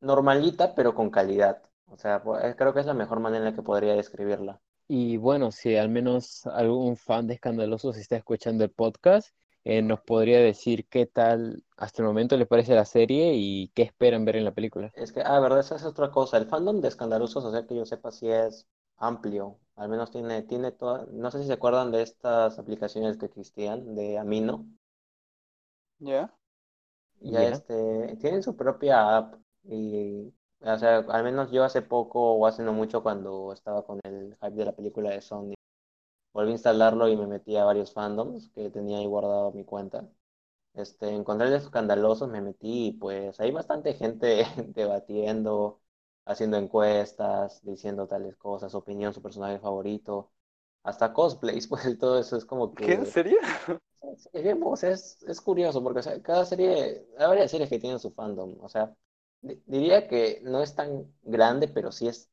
[0.00, 1.62] normalita, pero con calidad.
[1.86, 4.60] O sea, pues, creo que es la mejor manera en la que podría describirla.
[4.92, 9.30] Y bueno, si al menos algún fan de Escandalosos está escuchando el podcast,
[9.62, 13.82] eh, nos podría decir qué tal hasta el momento le parece la serie y qué
[13.82, 14.92] esperan ver en la película.
[14.92, 16.36] Es que, ah, verdad, esa es otra cosa.
[16.38, 18.68] El fandom de Escandalosos, o sea, que yo sepa si es
[18.98, 19.58] amplio.
[19.76, 23.94] Al menos tiene, tiene toda, no sé si se acuerdan de estas aplicaciones que existían
[23.96, 24.66] de Amino.
[26.00, 26.34] ¿Ya?
[27.20, 27.48] Ya Ya.
[27.48, 29.34] este, tienen su propia app
[29.64, 34.00] y, o sea, al menos yo hace poco o hace no mucho cuando estaba con
[34.04, 35.58] el hype de la película de Sonic,
[36.32, 40.08] volví a instalarlo y me metí a varios fandoms que tenía ahí guardado mi cuenta.
[40.74, 44.44] este, encontré escandalosos, me metí y pues hay bastante gente
[44.74, 45.80] debatiendo,
[46.26, 50.32] haciendo encuestas, diciendo tales cosas, opinión, su personaje favorito,
[50.84, 52.86] hasta cosplays, pues todo eso es como que...
[52.86, 52.94] ¿Qué?
[52.94, 53.38] ¿En serio?
[54.02, 54.28] Es,
[54.82, 58.56] es, es curioso porque o sea, cada serie, hay varias series que tienen su fandom,
[58.60, 58.94] o sea,
[59.42, 62.30] diría que no es tan grande, pero sí es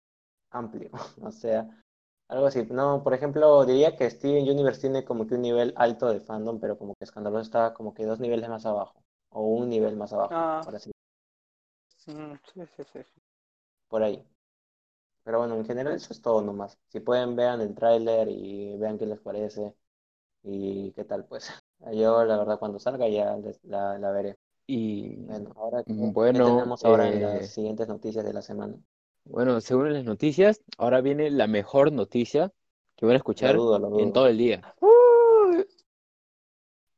[0.52, 0.92] amplio,
[1.24, 1.70] o sea,
[2.30, 2.66] algo así.
[2.72, 6.60] No, por ejemplo, diría que Steven Universe tiene como que un nivel alto de fandom,
[6.60, 10.14] pero como que Escandaloso está como que dos niveles más abajo, o un nivel más
[10.14, 10.62] abajo, Ah.
[10.64, 10.92] por así
[11.98, 12.14] sí,
[12.54, 13.22] sí, sí.
[13.90, 14.24] por ahí.
[15.24, 16.80] Pero bueno, en general eso es todo nomás.
[16.90, 19.76] Si pueden, vean el tráiler y vean qué les parece
[20.44, 21.52] y qué tal, pues.
[21.94, 24.37] Yo, la verdad, cuando salga ya les- la, la veré.
[24.68, 28.42] Y Bueno, ahora qué, qué bueno, tenemos ahora en eh, las siguientes noticias de la
[28.42, 28.76] semana.
[29.26, 32.52] bueno, según las noticias, ahora viene la mejor noticia
[32.98, 34.76] que van a Lo escuchar dudo, lo en todo el día.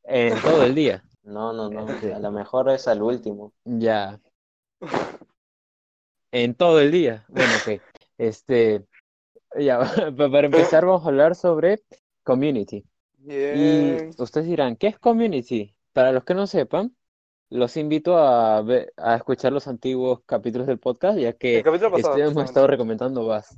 [0.04, 1.04] En todo el día.
[1.24, 1.88] No, no, no.
[1.88, 3.54] Este, A lo mejor es al último.
[3.66, 4.20] ya.
[6.32, 7.26] En todo el día.
[7.28, 7.82] Bueno, ok.
[8.18, 8.86] Este,
[9.60, 9.80] ya,
[10.18, 11.84] pa- para empezar vamos a hablar sobre
[12.24, 12.84] Community.
[13.28, 15.76] Y ustedes dirán, ¿qué es Community?
[15.94, 16.96] Para los que no sepan,
[17.50, 22.22] los invito a ver- a escuchar los antiguos capítulos del podcast, ya que pasado, este,
[22.30, 23.58] hemos estado recomendando bas-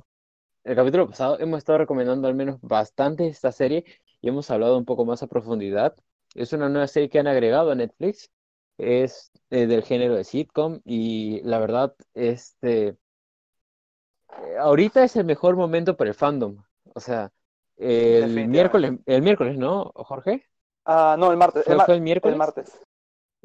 [0.64, 3.84] El capítulo pasado hemos estado recomendando al menos bastante esta serie
[4.20, 5.94] y hemos hablado un poco más a profundidad.
[6.34, 8.30] Es una nueva serie que han agregado a Netflix.
[8.78, 15.56] Es eh, del género de sitcom y la verdad, este, eh, ahorita es el mejor
[15.56, 16.62] momento para el fandom.
[16.94, 17.30] O sea,
[17.76, 20.46] el miércoles, el miércoles, ¿no, Jorge?
[20.84, 21.64] Ah, no, el martes.
[21.64, 22.32] ¿Fue, El, mar- fue el miércoles?
[22.32, 22.80] el martes.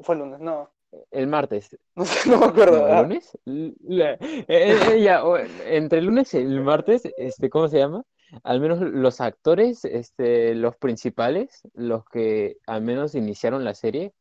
[0.00, 0.70] Fue el lunes, no.
[1.10, 1.76] El martes.
[1.96, 2.86] No sé, no me acuerdo.
[2.86, 3.36] ¿el Ah, lunes?
[3.44, 5.22] La- eh, eh, ya,
[5.66, 8.04] entre el lunes y el martes, este, ¿cómo se llama?
[8.42, 14.12] Al menos los actores, este, los principales, los que al menos iniciaron la serie,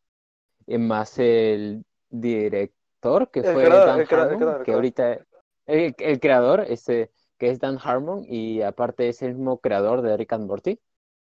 [0.68, 5.14] más el director, que El fue creador, Dan el crea- el Harmon, creador, que ahorita,
[5.66, 10.18] el, el creador, este, que es Dan Harmon, y aparte es el mismo creador de
[10.18, 10.80] Rick and Morty,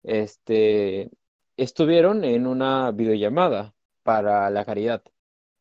[0.02, 1.10] este,
[1.56, 3.74] estuvieron en una videollamada
[4.04, 5.04] para la caridad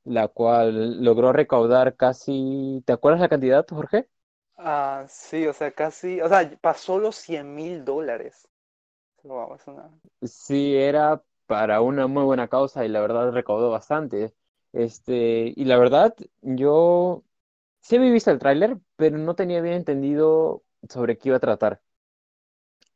[0.05, 4.09] la cual logró recaudar casi, ¿te acuerdas la cantidad, Jorge?
[4.57, 6.19] ah, sí, o sea, casi.
[6.21, 8.47] O sea, pasó los 100 mil dólares.
[9.23, 9.91] Wow, una.
[10.21, 14.33] Sí, era para una muy buena causa y la verdad recaudó bastante.
[14.71, 17.23] Este, y la verdad, yo
[17.81, 21.81] sí había visto el tráiler, pero no tenía bien entendido sobre qué iba a tratar.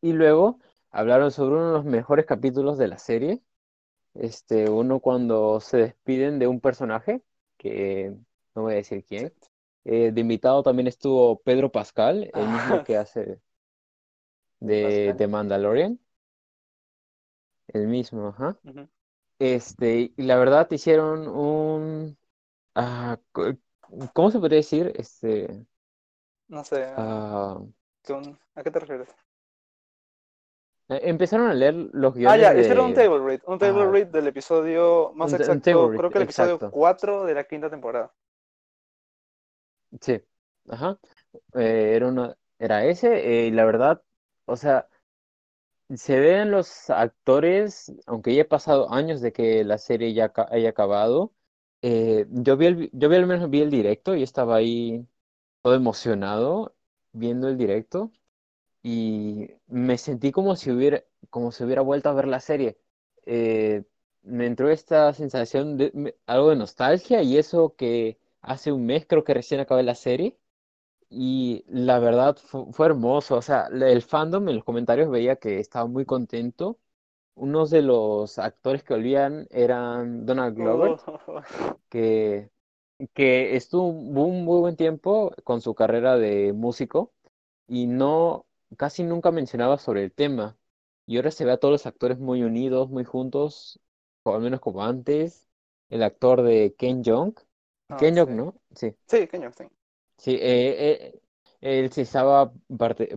[0.02, 0.60] Y luego
[0.92, 3.42] hablaron sobre uno de los mejores capítulos de la serie.
[4.20, 7.24] Este, uno cuando se despiden de un personaje,
[7.58, 8.16] que
[8.56, 9.34] no voy a decir quién.
[9.86, 13.40] Eh, de invitado también estuvo Pedro Pascal, el mismo que hace
[14.60, 16.00] de, de Mandalorian.
[17.68, 18.60] El mismo, ajá.
[19.40, 22.18] Este, y la verdad hicieron un...
[22.76, 23.20] ah,
[24.14, 24.94] ¿cómo se podría decir?
[24.98, 25.66] Este,
[26.56, 26.82] No sé.
[26.96, 27.60] ah,
[28.56, 29.16] ¿A qué te refieres?
[30.90, 32.60] Eh, empezaron a leer los Ah, guiones ya, de...
[32.60, 33.42] hicieron un table read.
[33.48, 36.70] Un table read del episodio más Un un exacto, read, creo que el episodio exacto.
[36.70, 38.14] 4 de la quinta temporada.
[40.02, 40.22] Sí,
[40.70, 41.00] ajá.
[41.56, 44.04] Eh, era una, era ese, eh, y la verdad,
[44.46, 44.90] o sea,
[45.96, 50.70] se ven los actores, aunque ya ha pasado años de que la serie ya haya
[50.70, 51.34] acabado,
[51.82, 55.08] eh, yo vi el, vi- yo vi al menos vi el directo y estaba ahí
[55.64, 56.76] todo emocionado
[57.14, 58.12] viendo el directo
[58.84, 62.78] y me sentí como si hubiera, como si hubiera vuelto a ver la serie.
[63.26, 63.84] Eh,
[64.24, 69.06] me entró esta sensación de me- algo de nostalgia y eso que hace un mes
[69.08, 70.38] creo que recién acabé la serie
[71.10, 73.38] y la verdad fu- fue, hermoso.
[73.38, 76.80] O sea, el fandom en los comentarios veía que estaba muy contento.
[77.36, 82.52] Unos de los actores que volvían eran Donald Glover, Oh, que,
[83.14, 87.14] que estuvo un muy buen tiempo con su carrera de músico
[87.68, 88.47] y no,
[88.78, 90.58] casi nunca mencionaba sobre el tema.
[91.06, 93.80] Y ahora se ve a todos los actores muy unidos, muy juntos,
[94.24, 95.48] o al menos como antes.
[95.90, 97.34] El actor de Ken Jeong,
[97.90, 98.22] Ah, Ken sí.
[98.36, 98.56] ¿no?
[98.76, 98.96] Sí.
[99.08, 99.66] Sí, Kenyon, sí.
[100.18, 101.22] Sí, eh, eh,
[101.62, 102.52] él se estaba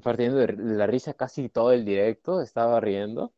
[0.03, 3.32] partiendo de la risa casi todo el directo, estaba riendo.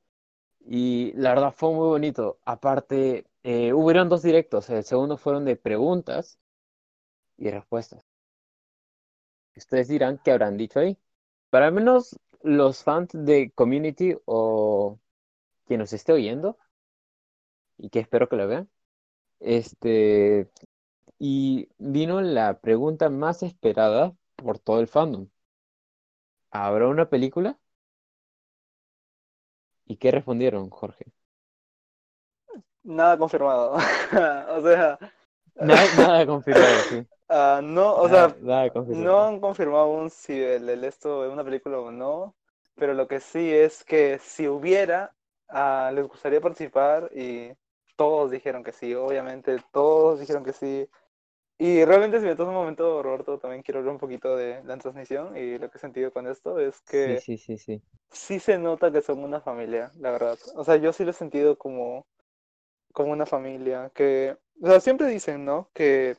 [0.66, 2.40] Y la verdad fue muy bonito.
[2.44, 4.70] Aparte, eh, hubieron dos directos.
[4.70, 6.38] El segundo fueron de preguntas
[7.36, 8.06] y respuestas.
[9.56, 10.98] Ustedes dirán qué habrán dicho ahí.
[11.52, 14.98] Para al menos los fans de Community o
[15.66, 16.56] quien nos esté oyendo,
[17.76, 18.70] y que espero que lo vean,
[19.38, 20.48] este,
[21.18, 25.28] y vino la pregunta más esperada por todo el fandom.
[26.50, 27.58] ¿Habrá una película?
[29.84, 31.12] ¿Y qué respondieron, Jorge?
[32.82, 33.74] nada confirmado.
[34.56, 34.98] o sea,
[35.56, 37.06] Nada, nada confirmado, sí.
[37.32, 41.32] Ah, no, o Nada- sea, nada no han confirmado aún si el, el esto es
[41.32, 42.34] una película o no,
[42.76, 45.14] pero lo que sí es que si hubiera,
[45.48, 47.52] ah, les gustaría participar y
[47.96, 50.88] todos dijeron que sí, obviamente, todos dijeron que sí.
[51.58, 54.78] Y realmente si me tomas un momento, Roberto, también quiero hablar un poquito de la
[54.78, 57.82] transmisión y lo que he sentido con esto es que Sí, sí, sí, sí.
[58.10, 60.38] sí se nota que son una familia, la verdad.
[60.56, 62.06] O sea, yo sí lo he sentido como,
[62.92, 65.70] como una familia, que, o sea, siempre dicen, ¿no?
[65.74, 66.16] Que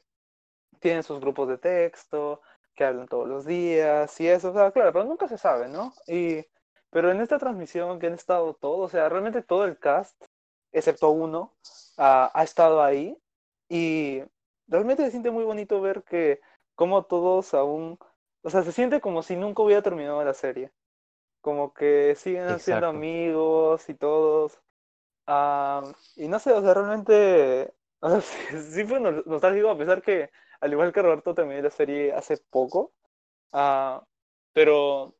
[0.83, 2.41] tienen sus grupos de texto,
[2.75, 5.93] que hablan todos los días y eso, o sea, claro, pero nunca se sabe, ¿no?
[6.07, 6.45] Y,
[6.91, 10.21] pero en esta transmisión que han estado todos, o sea, realmente todo el cast,
[10.73, 11.53] excepto uno,
[11.97, 13.17] ah, ha estado ahí
[13.69, 14.23] y
[14.67, 16.41] realmente se siente muy bonito ver que
[16.75, 17.99] como todos aún,
[18.43, 20.71] o sea, se siente como si nunca hubiera terminado la serie
[21.41, 22.87] como que siguen siendo Exacto.
[22.87, 24.61] amigos y todos.
[25.27, 25.83] Ah,
[26.15, 28.37] y no sé, o sea, realmente, o sea, sí,
[28.71, 30.31] sí fue nos- nostálgico a pesar que,
[30.63, 32.93] al igual que Roberto, terminé la serie hace poco.
[33.53, 34.03] Ah,
[34.53, 35.15] pero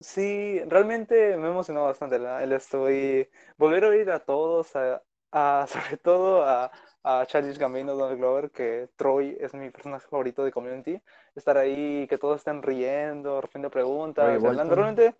[0.00, 5.02] sí, realmente me emocionó bastante la- el esto y volver a oír a todos, a,
[5.32, 5.66] a-
[5.96, 6.70] sobre todo a,
[7.04, 11.00] a Charles Gambino, Donald Glover, que Troy es mi personaje favorito de Community,
[11.34, 15.14] estar ahí, que todos estén riendo, respondiendo preguntas, hablando realmente,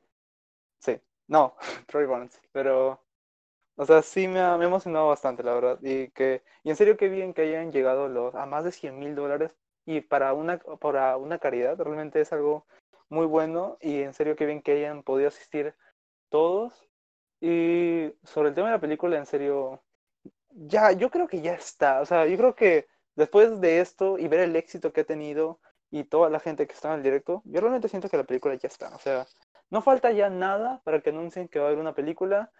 [0.80, 1.56] sí, no,
[1.88, 3.02] Troy Barnes, pero,
[3.76, 6.96] o sea, sí me ha, me emocionado bastante, la verdad, y que, y en serio
[6.96, 9.52] qué bien que hayan llegado los, a más de 100 mil dólares,
[9.86, 12.66] y para una, para una caridad, realmente es algo
[13.08, 15.74] muy bueno, y en serio qué bien que hayan podido asistir
[16.30, 16.86] todos,
[17.40, 19.82] y sobre el tema de la película, en serio,
[20.50, 22.00] ya, yo creo que ya está.
[22.00, 25.60] O sea, yo creo que después de esto y ver el éxito que ha tenido
[25.90, 28.54] y toda la gente que está en el directo, yo realmente siento que la película
[28.54, 28.94] ya está.
[28.94, 29.26] O sea,
[29.70, 32.52] no falta ya nada para que anuncien que va a haber una película.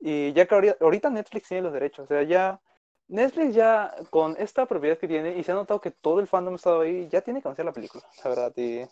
[0.00, 2.04] Y ya que ahori- ahorita Netflix tiene los derechos.
[2.04, 2.60] O sea, ya
[3.08, 6.54] Netflix ya con esta propiedad que tiene y se ha notado que todo el fandom
[6.54, 8.52] ha estado ahí, ya tiene que anunciar la película, la verdad.
[8.56, 8.82] Y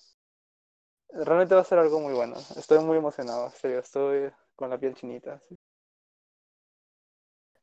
[1.12, 2.36] realmente va a ser algo muy bueno.
[2.56, 5.38] Estoy muy emocionado, serio, estoy con la piel chinita.
[5.48, 5.54] sí.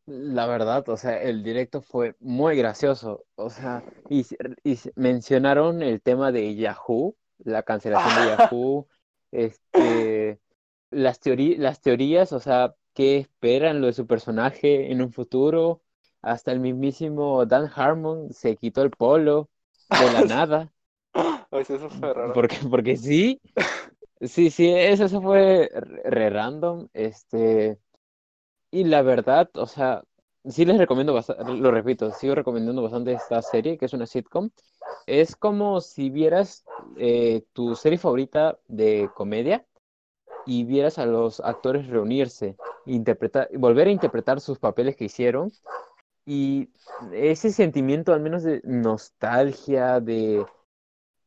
[0.07, 3.25] La verdad, o sea, el directo fue muy gracioso.
[3.35, 4.23] O sea, y,
[4.63, 8.87] y mencionaron el tema de Yahoo, la cancelación de Yahoo,
[9.31, 10.39] este,
[10.91, 15.83] las teorí- las teorías, o sea, qué esperan lo de su personaje en un futuro.
[16.23, 19.49] Hasta el mismísimo Dan Harmon se quitó el polo
[19.89, 20.71] de la nada.
[21.65, 22.33] Sí, eso fue raro.
[22.33, 23.39] Porque, porque sí,
[24.19, 25.69] sí, sí, eso, eso fue
[26.03, 26.89] re random.
[26.93, 27.79] Este,
[28.71, 30.03] y la verdad, o sea,
[30.43, 34.49] sí les recomiendo bastante, lo repito, sigo recomendando bastante esta serie, que es una sitcom.
[35.07, 36.65] Es como si vieras
[36.97, 39.65] eh, tu serie favorita de comedia
[40.45, 45.51] y vieras a los actores reunirse, interpretar, volver a interpretar sus papeles que hicieron.
[46.25, 46.71] Y
[47.13, 50.45] ese sentimiento, al menos de nostalgia, de...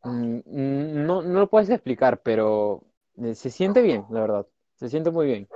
[0.04, 2.84] mm, mm, No, no lo puedes explicar, pero
[3.16, 4.46] eh, se siente bien, la verdad.
[4.76, 5.48] Se siente muy bien.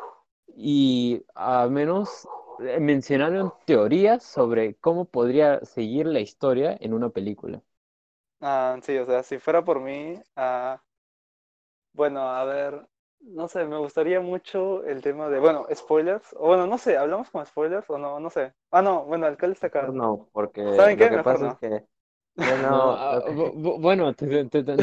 [0.57, 2.29] Y al menos
[2.61, 7.63] eh, mencionaron teorías sobre cómo podría seguir la historia en una película.
[8.41, 10.83] Ah, sí, o sea, si fuera por mí, ah,
[11.93, 12.87] bueno, a ver,
[13.23, 17.31] no sé, me gustaría mucho el tema de, bueno, spoilers, o bueno, no sé, ¿hablamos
[17.31, 18.21] con spoilers o no?
[18.21, 18.55] No sé.
[18.71, 19.97] Ah, no, bueno, el alcalde está acá.
[19.99, 21.09] No, porque ¿Saben qué?
[21.09, 21.49] lo que Mejor pasa no.
[21.49, 21.85] es que
[22.37, 24.81] bueno, No, te- te- te-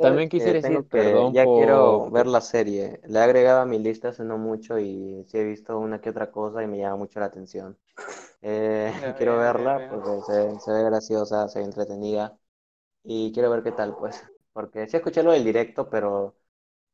[0.00, 3.00] también quisiera decir que- perdón ya quiero ver la serie.
[3.04, 6.10] La he agregado a mi lista hace no mucho y sí he visto una que
[6.10, 7.78] otra cosa y me llama mucho la atención.
[8.42, 12.38] Eh, Ya, quiero verla porque se, se ve graciosa, se ve entretenida
[13.04, 14.22] y quiero ver qué tal, pues.
[14.52, 16.36] Porque sí escuché lo del directo, pero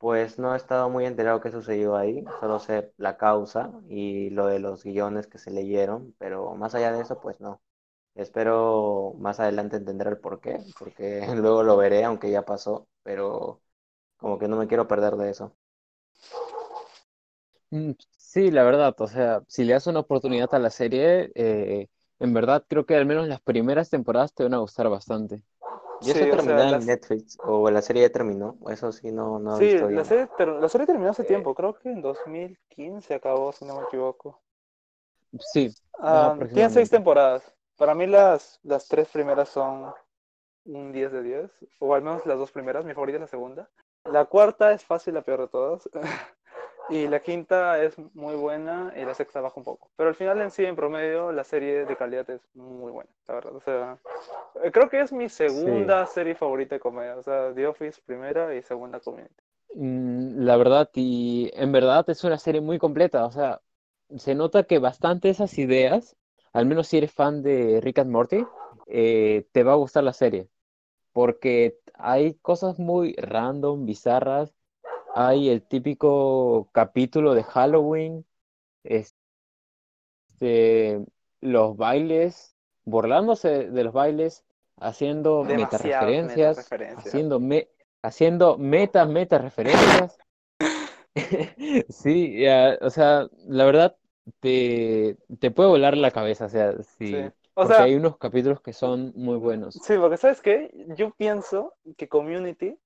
[0.03, 2.24] pues no he estado muy enterado qué sucedió ahí.
[2.40, 6.92] Solo sé la causa y lo de los guiones que se leyeron, pero más allá
[6.92, 7.62] de eso, pues no.
[8.14, 13.62] Espero más adelante entender el por qué, porque luego lo veré, aunque ya pasó, pero
[14.18, 15.57] como que no me quiero perder de eso.
[17.70, 21.88] Mm, Sí, la verdad, o sea, si le das una oportunidad a la serie, eh,
[22.18, 25.42] en verdad creo que al menos las primeras temporadas te van a gustar bastante.
[26.03, 28.59] ¿Ya Sí, se o sea, terminó en las- Netflix o la serie ya terminó?
[28.68, 31.26] Eso sí, no, no he Sí, visto la serie, ter- la serie terminó hace Eh.
[31.28, 34.40] tiempo, creo que en 2015 acabó, si no me equivoco.
[35.53, 37.42] Sí, Ah, tiene seis temporadas.
[37.76, 39.92] Para mí las, las tres primeras son
[40.64, 41.50] un 10 de 10,
[41.80, 43.70] o al menos las dos primeras, mi favorita es la segunda.
[44.05, 45.88] La cuarta es fácil, la peor de todas.
[46.91, 49.91] Y la quinta es muy buena y la sexta baja un poco.
[49.97, 53.35] Pero al final en sí, en promedio, la serie de calidad es muy buena, la
[53.35, 53.57] verdad.
[53.57, 53.99] O sea,
[54.62, 57.16] eh, creo que es mi segunda serie favorita de comedia.
[57.16, 59.35] O sea, The Office primera y segunda Community.
[59.74, 63.62] Mm, La verdad, y en verdad es una serie muy completa, o sea,
[64.16, 66.16] se nota que bastante esas ideas
[66.53, 68.45] al menos si eres fan de Rick and Morty,
[68.87, 70.49] eh, te va a gustar la serie.
[71.12, 74.55] Porque hay cosas muy random, bizarras.
[75.14, 78.24] Hay el típico capítulo de Halloween.
[78.84, 79.12] Este,
[81.40, 84.44] los bailes, burlándose de los bailes,
[84.78, 87.06] haciendo metareferencias, metareferencias.
[87.06, 87.68] haciendo me,
[88.02, 90.18] haciendo meta meta referencias.
[91.90, 93.96] Sí, ya, o sea, la verdad
[94.40, 97.32] te, te puede volar la cabeza, o sea, sí, Sí.
[97.54, 99.82] O porque sea, hay unos capítulos que son muy buenos.
[99.82, 100.70] sí, porque ¿sabes qué?
[100.96, 102.78] Yo pienso que Community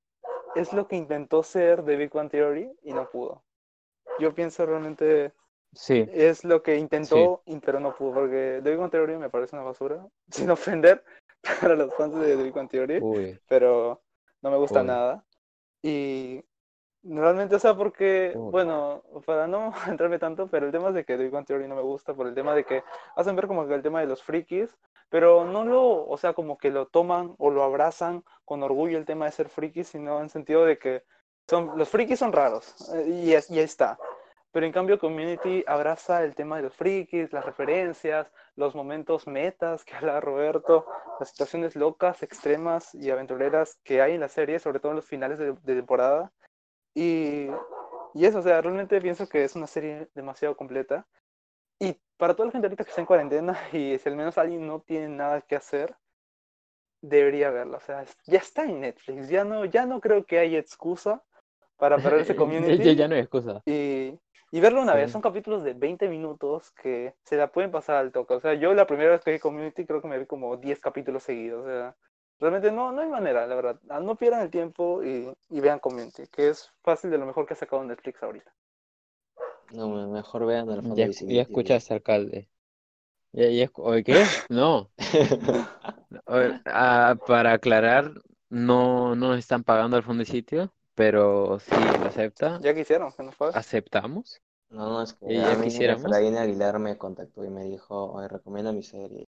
[0.55, 3.43] es lo que intentó ser The Big Bang Theory y no pudo.
[4.19, 5.33] Yo pienso realmente
[5.75, 9.29] Sí, es lo que intentó, y- pero no pudo, porque The Big Bang Theory me
[9.29, 11.05] parece una basura, sin ofender
[11.61, 14.03] para los fans de The Big Bang Theory, uy, pero
[14.43, 14.87] no me gusta Uy.
[14.87, 15.25] nada.
[15.83, 16.43] Y
[17.03, 21.17] realmente, o sea, porque, bueno, para no entrarme tanto, pero el tema es de que
[21.17, 22.83] The Big Bang Theory no me gusta por el tema de que
[23.17, 24.77] hacen ver como que el tema de los frikis,
[25.09, 29.05] pero no lo, o sea, como que lo toman o lo abrazan con orgullo el
[29.07, 31.05] tema de ser frikis, sino en sentido de que
[31.49, 33.99] son, los frikis son raros, eh, y, es- y ahí está.
[34.53, 39.85] Pero en cambio Community abraza el tema de los frikis, las referencias, los momentos metas
[39.85, 40.87] que habla Roberto,
[41.21, 45.05] las situaciones locas, extremas y aventureras que hay en la serie, sobre todo en los
[45.07, 46.33] finales de, de temporada.
[46.95, 47.49] Y,
[48.15, 51.07] y eso, o sea, realmente pienso que es una serie demasiado completa.
[51.79, 54.67] Y para toda la gente ahorita que está en cuarentena y si al menos alguien
[54.67, 55.95] no tiene nada que hacer,
[57.01, 57.77] debería verla.
[57.79, 61.23] O sea, ya está en Netflix, ya no, ya no creo que haya excusa
[61.77, 62.97] para perderse ya, Community.
[62.97, 63.63] ya no hay excusa.
[63.67, 64.19] Y,
[64.51, 64.99] y verlo una Sí.
[64.99, 68.35] vez, son capítulos de 20 minutos que se la pueden pasar al toque.
[68.35, 70.81] O sea, yo la primera vez que vi Community creo que me vi como 10
[70.81, 71.65] capítulos seguidos.
[71.65, 71.95] O sea,
[72.41, 73.81] realmente no, no hay manera, la verdad.
[73.89, 77.47] Ah, No pierdan el tiempo y, y vean Community, que es fácil de lo mejor
[77.47, 78.53] que ha sacado Netflix ahorita.
[79.73, 82.49] No, me- mejor vean el fondo Ya, ya escuchaste, alcalde.
[83.33, 84.25] Ya, ya escu- ¿Oye, qué?
[84.49, 84.91] No.
[86.67, 88.13] Ah, para aclarar,
[88.49, 93.13] no, no nos están pagando el fondo de sitio, pero si lo acepta, Ya quisieron
[93.13, 93.55] que nos paguen.
[93.55, 94.41] aceptamos.
[94.71, 96.13] No, no, es que Y a ya mí quisiéramos.
[96.39, 99.27] Aguilar me contactó y me dijo, oye, recomienda mi serie.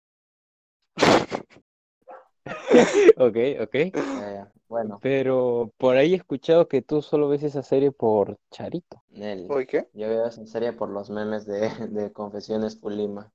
[3.16, 3.74] Ok, ok.
[4.68, 9.02] Bueno, Pero por ahí he escuchado que tú solo ves esa serie por Charito.
[9.10, 9.48] Nelly.
[9.50, 9.88] ¿Oye qué?
[9.94, 13.32] Yo veo esa serie por los memes de, de Confesiones Pulima.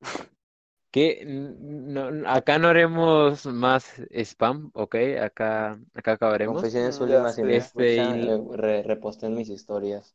[0.92, 6.60] Que no, acá no haremos más spam, ok, acá, acá acabaremos.
[6.60, 7.56] Confesiones Pulima, si me.
[7.56, 10.14] Este, escuchan, y- re- reposten mis historias.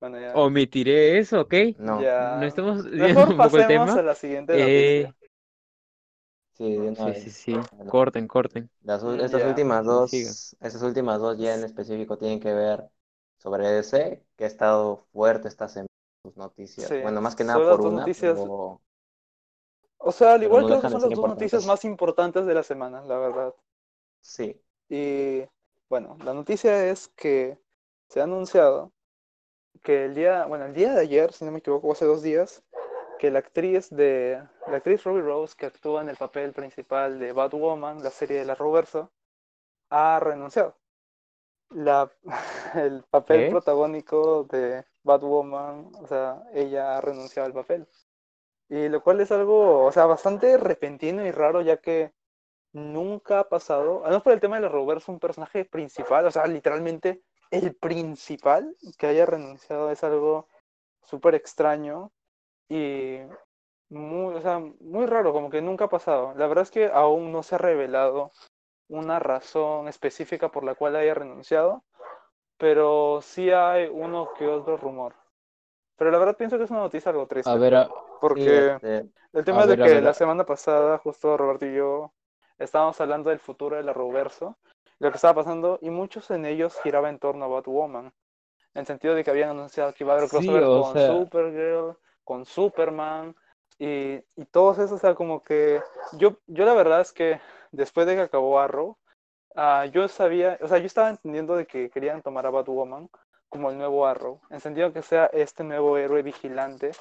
[0.00, 0.42] Bueno, ya.
[0.42, 1.54] Omitiré eso, ok.
[1.76, 2.20] No, ya.
[2.20, 3.96] No estamos Mejor viendo un poco el pasemos tema.
[3.96, 5.14] a la siguiente Eh, noticia.
[6.54, 7.68] sí, de una sí, sí, sí.
[7.72, 7.92] Bueno.
[7.92, 8.70] Corten, corten.
[8.82, 9.44] Las Mm, estas ya.
[9.44, 10.38] últimas dos, siga.
[10.60, 12.84] estas últimas dos ya en específico tienen que ver
[13.38, 15.88] sobre DC, que ha estado fuerte esta semana
[16.24, 16.94] sus noticias.
[16.94, 18.82] Sí, Bueno, más que nada por una, noticias pero
[19.98, 22.62] O sea, al igual no creo que son las dos noticias más importantes de la
[22.62, 23.54] semana, la verdad.
[24.20, 24.60] sí.
[24.88, 25.42] Y
[25.88, 27.58] bueno, la noticia es que
[28.08, 28.92] se ha anunciado
[29.86, 32.60] que el día, bueno, el día de ayer, si no me equivoco, hace dos días,
[33.20, 37.30] que la actriz de, la actriz Ruby Rose, que actúa en el papel principal de
[37.30, 39.12] Batwoman, la serie de la Roverso,
[39.90, 40.76] ha renunciado.
[41.70, 42.10] La,
[42.74, 43.50] el papel ¿Qué?
[43.52, 47.86] protagónico de Batwoman, o sea, ella ha renunciado al papel.
[48.68, 52.12] Y lo cual es algo, o sea, bastante repentino y raro, ya que
[52.72, 56.44] nunca ha pasado, además por el tema de la Roverso, un personaje principal, o sea,
[56.48, 60.48] literalmente el principal que haya renunciado es algo
[61.02, 62.12] súper extraño
[62.68, 63.18] y
[63.88, 66.34] muy, o sea, muy raro, como que nunca ha pasado.
[66.36, 68.32] La verdad es que aún no se ha revelado
[68.88, 71.84] una razón específica por la cual haya renunciado,
[72.58, 75.14] pero sí hay uno que otro rumor.
[75.96, 78.74] Pero la verdad pienso que es una noticia algo triste, A ver, a- Sí, porque
[78.74, 82.12] este, el tema es de ver, que la semana pasada, justo Roberto y yo
[82.58, 84.56] estábamos hablando del futuro de la Roverso,
[84.98, 88.86] lo que estaba pasando, y muchos en ellos giraba en torno a Batwoman, en el
[88.86, 93.34] sentido de que habían anunciado que iba a haber crossover con sea- Supergirl, con Superman,
[93.78, 95.80] y, y todos esos, o sea, como que
[96.12, 97.40] yo, yo la verdad es que
[97.72, 98.96] después de que acabó Arrow,
[99.54, 103.08] ah, yo sabía, o sea, yo estaba entendiendo de que querían tomar a Batwoman
[103.48, 106.92] como el nuevo Arrow, en el sentido que sea este nuevo héroe vigilante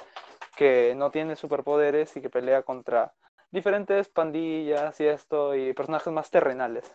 [0.56, 3.14] que no tiene superpoderes y que pelea contra
[3.52, 6.93] diferentes pandillas y esto y personajes más terrenales.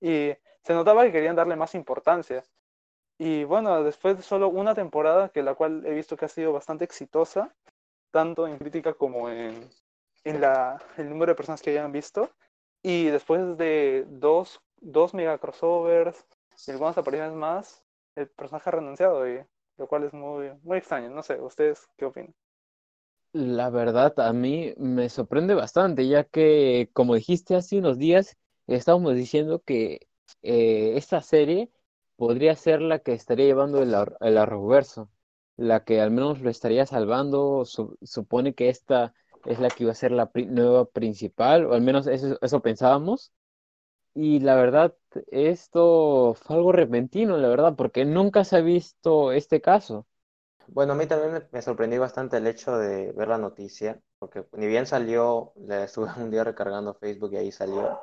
[0.00, 0.32] Y
[0.62, 2.42] se notaba que querían darle más importancia.
[3.18, 6.52] Y bueno, después de solo una temporada, que la cual he visto que ha sido
[6.52, 7.54] bastante exitosa,
[8.10, 9.68] tanto en crítica como en,
[10.24, 12.30] en la, el número de personas que hayan visto,
[12.82, 16.26] y después de dos, dos mega crossovers
[16.66, 19.44] y algunas apariciones más, el personaje ha renunciado y
[19.76, 21.10] lo cual es muy, muy extraño.
[21.10, 22.34] No sé, ¿ustedes qué opinan?
[23.32, 28.36] La verdad, a mí me sorprende bastante, ya que, como dijiste hace unos días,
[28.66, 30.08] estábamos diciendo que
[30.42, 31.70] eh, esta serie
[32.16, 35.10] podría ser la que estaría llevando el, ar- el Arrowverso,
[35.56, 37.64] la que al menos lo estaría salvando.
[37.64, 41.82] su- supone que esta es la que iba a ser la nueva principal, o al
[41.82, 43.32] menos eso, eso pensábamos.
[44.14, 44.94] Y la verdad,
[45.30, 50.06] esto fue algo repentino, la verdad, porque nunca se ha visto este caso.
[50.66, 54.66] Bueno, a mí también me, sorprendió bastante el hecho de ver la noticia, porque ni
[54.66, 57.98] bien salió, le estuve un día recargando Facebook y ahí salió,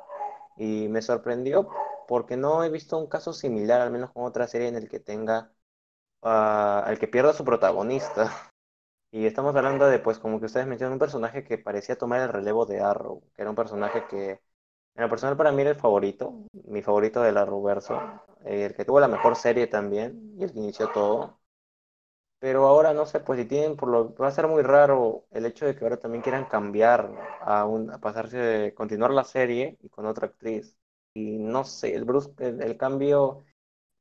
[0.56, 1.68] y me sorprendió
[2.08, 5.00] porque no he visto un caso similar, al menos con otra serie en el que
[5.00, 5.52] tenga,
[6.22, 8.30] ah, al que pierda su protagonista.
[9.12, 12.30] Y estamos hablando de, pues, como que ustedes mencionan, un personaje que parecía tomar el
[12.30, 14.30] relevo de Arrow, que era un personaje que,
[14.94, 16.34] en lo personal para mí era el favorito,
[16.66, 18.00] mi favorito del Arrowverso,
[18.44, 21.41] el que tuvo la mejor serie también, y el que inició todo.
[22.42, 25.46] Pero ahora no sé, pues si tienen, por lo, va a ser muy raro el
[25.46, 29.88] hecho de que ahora también quieran cambiar a, un, a pasarse, continuar la serie y
[29.90, 30.76] con otra actriz.
[31.14, 33.44] Y no sé, el brus- el, el cambio,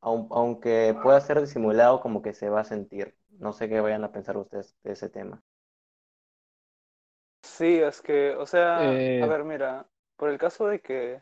[0.01, 3.15] aun- aunque pueda ser disimulado, como que se va a sentir.
[3.31, 5.43] No sé qué vayan a pensar ustedes de ese tema.
[7.43, 11.21] Sí, es que, o sea, Eh, a ver, mira, por el caso de que,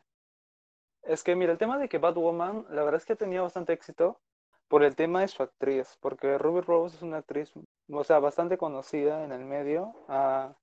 [1.03, 3.73] es que, mira, el tema de que Batwoman, la verdad es que ha tenido bastante
[3.73, 4.21] éxito
[4.69, 7.51] por el tema de su actriz, porque Ruby Rose es una actriz,
[7.91, 10.55] o sea, bastante conocida en el medio, ha,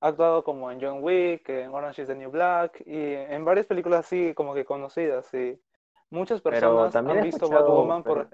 [0.00, 3.66] ha actuado como en John Wick, en Orange is the New Black, y en varias
[3.66, 5.60] películas así como que conocidas, y
[6.08, 8.28] muchas personas han visto Batwoman por...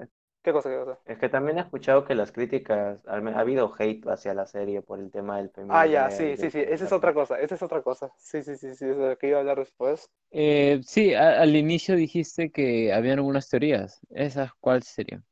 [0.44, 0.98] ¿Qué cosa, qué cosa?
[1.06, 4.98] es que también he escuchado que las críticas, ha habido hate hacia la serie por
[5.00, 7.38] el tema del Ah, feminismo ya, y sí, sí, de sí, esa es otra cosa,
[7.40, 8.10] esa es otra cosa.
[8.18, 10.10] Sí, sí, sí, sí, es de lo que iba a hablar después.
[10.30, 14.00] eh, sí, a- al inicio dijiste que habían algunas teorías.
[14.10, 15.24] ¿Esas cuáles serían?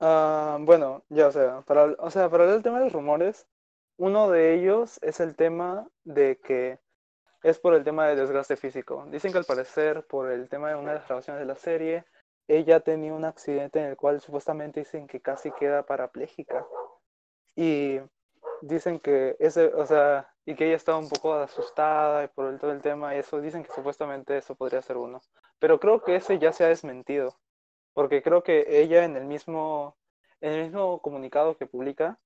[0.00, 3.46] Ah, bueno, ya, o sea, para, o sea, para hablar del tema de los rumores,
[3.96, 6.78] uno de ellos es el tema de que
[7.42, 9.06] es por el tema de desgaste físico.
[9.10, 12.04] Dicen que al parecer, por el tema de una de las grabaciones de la serie,
[12.48, 16.66] ella tenía un accidente en el cual supuestamente dicen que casi queda parapléjica.
[17.56, 18.00] Y
[18.62, 22.82] dicen que ese, o sea, y que ella estaba un poco asustada por todo el
[22.82, 25.20] tema y eso, dicen que supuestamente eso podría ser uno.
[25.58, 27.38] Pero creo que ese ya se ha desmentido,
[27.94, 29.96] porque creo que ella en el mismo,
[30.40, 32.18] en el mismo comunicado que publica,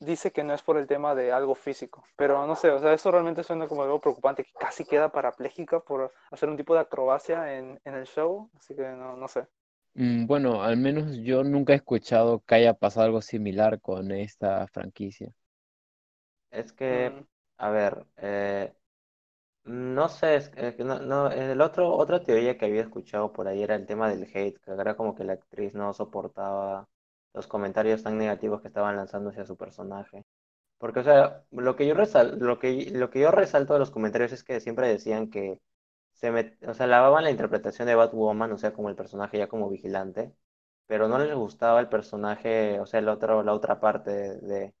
[0.00, 2.92] dice que no es por el tema de algo físico, pero no sé, o sea,
[2.92, 6.80] eso realmente suena como algo preocupante, que casi queda parapléjica por hacer un tipo de
[6.80, 9.46] acrobacia en, en el show, así que no, no sé.
[9.94, 14.66] Mm, Bueno, al menos yo nunca he escuchado que haya pasado algo similar con esta
[14.68, 15.32] franquicia.
[16.50, 17.12] Es que, Mm,
[17.58, 18.72] a ver, eh,
[19.64, 23.62] no sé, es que no, no, el otro, otra teoría que había escuchado por ahí
[23.62, 26.88] era el tema del hate, que era como que la actriz no soportaba
[27.34, 30.24] los comentarios tan negativos que estaban lanzando hacia su personaje.
[30.78, 33.90] Porque, o sea, lo que yo resal- lo que, lo que yo resalto de los
[33.92, 35.60] comentarios es que siempre decían que
[36.22, 39.48] se met- o sea, lavaban la interpretación de Batwoman, o sea, como el personaje ya
[39.48, 40.34] como vigilante,
[40.88, 44.74] pero no les gustaba el personaje, o sea, el otro, la otra parte de,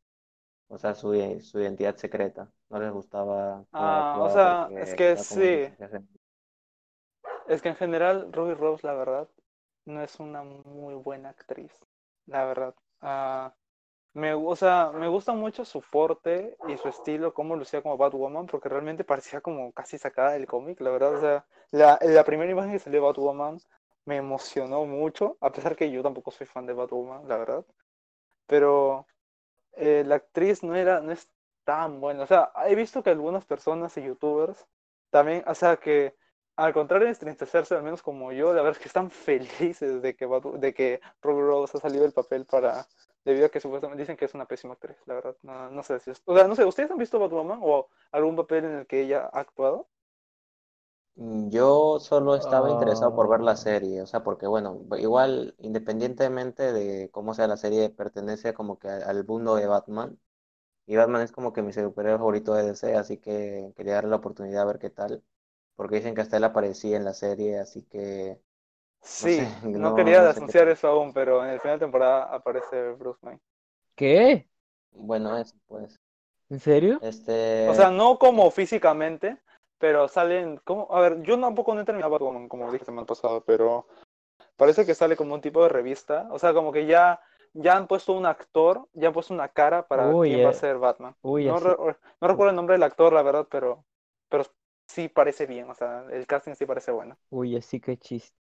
[0.68, 1.12] o sea, su,
[1.42, 2.50] su identidad secreta.
[2.70, 5.60] No les gustaba Ah, o sea, es que sí,
[7.46, 9.28] es que en general Ruby Rose, la verdad,
[9.84, 11.72] no es una muy buena actriz,
[12.26, 12.74] la verdad.
[13.00, 13.54] Ah,
[14.14, 18.46] me, o sea, me gusta mucho su porte y su estilo, cómo lucía como Batwoman,
[18.46, 21.14] porque realmente parecía como casi sacada del cómic, la verdad.
[21.14, 23.58] O sea, la, la primera imagen que salió de Batwoman
[24.04, 27.64] me emocionó mucho, a pesar que yo tampoco soy fan de Batwoman, la verdad.
[28.46, 29.06] Pero
[29.74, 31.28] eh, la actriz no era, no es
[31.64, 32.24] tan buena.
[32.24, 34.66] O sea, he visto que algunas personas y youtubers
[35.10, 36.16] también, o sea, que
[36.56, 40.16] al contrario de entristecerse, al menos como yo, la verdad es que están felices de
[40.16, 42.86] que, Batu- de que Rose ha salido del papel para,
[43.24, 45.36] debido a que supuestamente dicen que es una pésima actriz, la verdad.
[45.42, 48.36] No, no sé si es- o sea, no sé, ¿ustedes han visto Batwoman o algún
[48.36, 49.88] papel en el que ella ha actuado?
[51.14, 55.54] Mm, Yo solo estaba interesado por ver la Ah, serie, o sea, porque bueno, igual
[55.58, 60.18] independientemente de cómo sea la serie, pertenece como que al al mundo de Batman.
[60.86, 64.16] Y Batman es como que mi superhéroe favorito de DC, así que quería darle la
[64.16, 65.24] oportunidad a ver qué tal,
[65.76, 68.40] porque dicen que hasta él aparecía en la serie, así que
[69.18, 71.78] no sé, Sí, no no, quería no sé anunciar eso aún, pero en el final
[71.78, 73.40] de temporada aparece Bruce Wayne.
[73.94, 74.48] ¿qué?
[74.92, 75.98] Bueno, eso pues.
[76.50, 77.04] ¿En serio?
[77.64, 79.38] O sea, Este, no como físicamente,
[79.78, 83.40] pero salen como, a ver, yo tampoco no he terminado Batwoman, como dije semana pasada,
[83.40, 83.86] pero
[84.56, 87.20] parece que sale como un tipo de revista, o sea, como que ya,
[87.54, 90.52] ya han puesto un actor, ya han puesto una cara para Uy, quién va a
[90.52, 91.16] eh, ser Batman.
[91.22, 91.76] uy, No, re-
[92.20, 93.84] no recuerdo el nombre del actor, la verdad, pero,
[94.28, 94.44] pero
[94.88, 97.18] sí parece bien, o sea, el casting sí parece bueno.
[97.30, 98.36] Uy, así que chiste.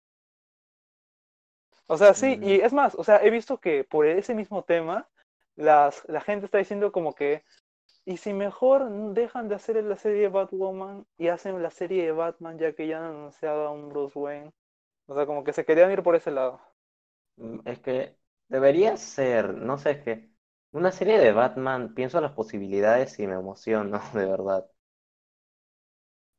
[1.92, 2.42] O sea, sí, Mm.
[2.42, 5.08] y es más, o sea, he visto que por ese mismo tema,
[5.56, 7.44] las, la gente está diciendo como que,
[8.06, 12.12] ¿y si mejor dejan de hacer la serie de Batwoman y hacen la serie de
[12.14, 14.52] Batman ya que ya han anunciado a un Bruce Wayne?
[15.08, 16.62] O sea, como que se querían ir por ese lado.
[17.38, 18.18] Mm, Es que
[18.50, 20.32] debería ser, no sé, es que
[20.72, 24.66] una serie de Batman, pienso en las posibilidades y me emociono, de verdad.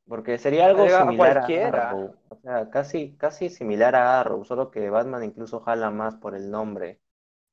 [0.07, 1.45] Porque sería algo similar a.
[1.67, 6.35] Arrow, o sea, casi, casi similar a Arrow, solo que Batman incluso jala más por
[6.35, 6.99] el nombre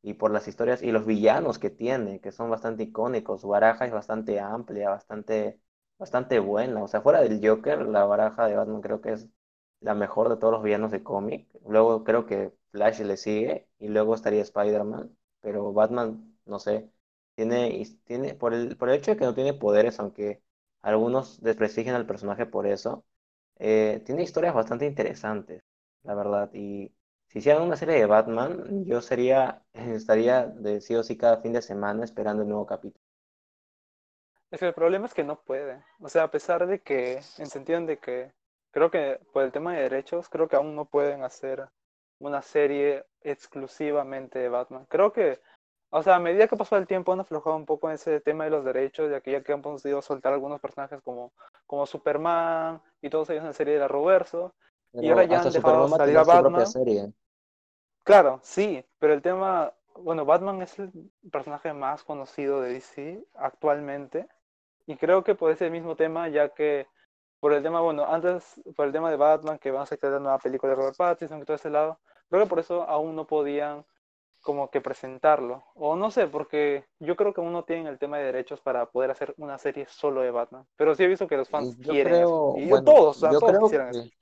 [0.02, 3.42] y por las historias y los villanos que tiene, que son bastante icónicos.
[3.42, 5.60] Su baraja es bastante amplia, bastante,
[5.98, 6.82] bastante buena.
[6.82, 9.28] O sea, fuera del Joker, la baraja de Batman creo que es
[9.80, 11.48] la mejor de todos los villanos de cómic.
[11.66, 16.90] Luego creo que Flash le sigue y luego estaría Spider-Man, pero Batman, no sé,
[17.34, 20.42] tiene, tiene por el, por el hecho de que no tiene poderes, aunque
[20.82, 23.04] algunos desprestigian al personaje por eso,
[23.58, 25.62] eh, tiene historias bastante interesantes,
[26.02, 26.50] la verdad.
[26.54, 26.92] Y
[27.26, 31.52] si hicieran una serie de Batman, yo sería, estaría de sí o sí cada fin
[31.52, 33.04] de semana esperando el nuevo capítulo.
[34.50, 35.84] Es que el problema es que no puede.
[36.00, 38.32] O sea, a pesar de que, en sentido de que,
[38.72, 41.68] creo que por el tema de derechos, creo que aún no pueden hacer
[42.18, 44.86] una serie exclusivamente de Batman.
[44.88, 45.40] Creo que,
[45.90, 48.50] o sea, a medida que pasó el tiempo han aflojado un poco ese tema de
[48.50, 51.32] los derechos, ya que ya que han podido soltar algunos personajes como,
[51.66, 54.54] como Superman y todos ellos en la serie de la Roverso.
[54.92, 56.66] Y ahora ya han dejado Superman salir a Batman.
[56.66, 57.12] serie.
[58.04, 60.92] Claro, sí, pero el tema, bueno, Batman es el
[61.30, 64.28] personaje más conocido de DC actualmente
[64.86, 66.86] y creo que por ese mismo tema, ya que
[67.40, 70.18] por el tema, bueno, antes por el tema de Batman, que van a sacar la
[70.18, 73.26] nueva película de Robert Pattinson y todo ese lado, creo que por eso aún no
[73.26, 73.84] podían
[74.40, 78.18] como que presentarlo, o no sé, porque yo creo que aún no tienen el tema
[78.18, 81.36] de derechos para poder hacer una serie solo de Batman, pero sí he visto que
[81.36, 83.90] los fans yo quieren creo, eso, y bueno, todos, o sea, yo todos creo quisieran
[83.90, 84.04] eso.
[84.04, 84.12] que,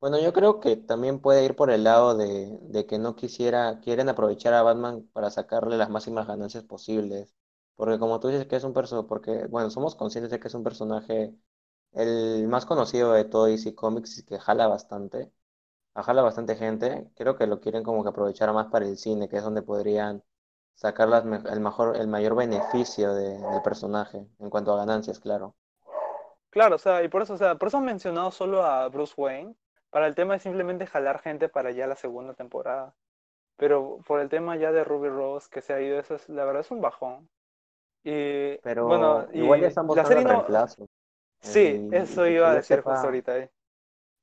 [0.00, 3.80] bueno, yo creo que también puede ir por el lado de, de que no quisiera,
[3.80, 7.34] quieren aprovechar a Batman para sacarle las máximas ganancias posibles.
[7.76, 10.54] Porque como tú dices que es un personaje, porque, bueno, somos conscientes de que es
[10.54, 11.34] un personaje
[11.92, 15.32] el más conocido de todo DC Comics y que jala bastante,
[15.94, 17.10] jala bastante gente.
[17.16, 20.22] Creo que lo quieren como que aprovechar más para el cine, que es donde podrían
[20.74, 25.20] sacar las me- el mejor, el mayor beneficio de- del personaje, en cuanto a ganancias,
[25.20, 25.54] claro.
[26.50, 29.14] Claro, o sea, y por eso, o sea, por eso han mencionado solo a Bruce
[29.16, 29.54] Wayne,
[29.90, 32.94] para el tema de simplemente jalar gente para ya la segunda temporada.
[33.56, 36.44] Pero por el tema ya de Ruby Rose que se ha ido, eso es, la
[36.44, 37.30] verdad es un bajón.
[38.04, 40.86] Y Pero bueno, igual ya y están la serie el no, reemplazo.
[41.40, 43.50] sí, Y, eso iba a decir sepa, justo ahorita ahí.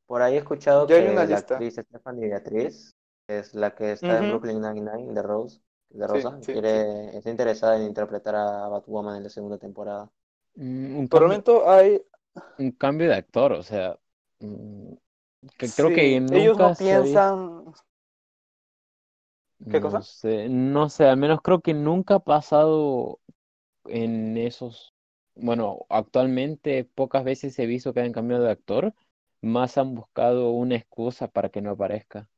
[0.08, 1.38] Por ahí he escuchado una que la lista.
[1.38, 2.96] actriz Stephanie Beatriz,
[3.28, 6.54] que es la que está en Brooklyn Nine-Nine de Rose, de Rosa, sí, sí.
[6.54, 10.12] quiere, está interesada en interpretar a Batwoman en la segunda temporada.
[10.56, 12.02] Mm, Un Por el momento hay,
[12.58, 13.98] un cambio de actor, o sea,
[14.40, 14.94] mm,
[15.58, 17.74] que creo que sí, ellos no nunca piensan,
[19.70, 20.02] ¿qué no cosa?
[20.02, 23.20] sé, no sé, al menos creo que nunca ha pasado
[23.86, 24.94] en esos,
[25.36, 28.96] bueno, actualmente pocas veces he visto que hayan cambiado de actor,
[29.42, 32.30] más han buscado una excusa para que no aparezca.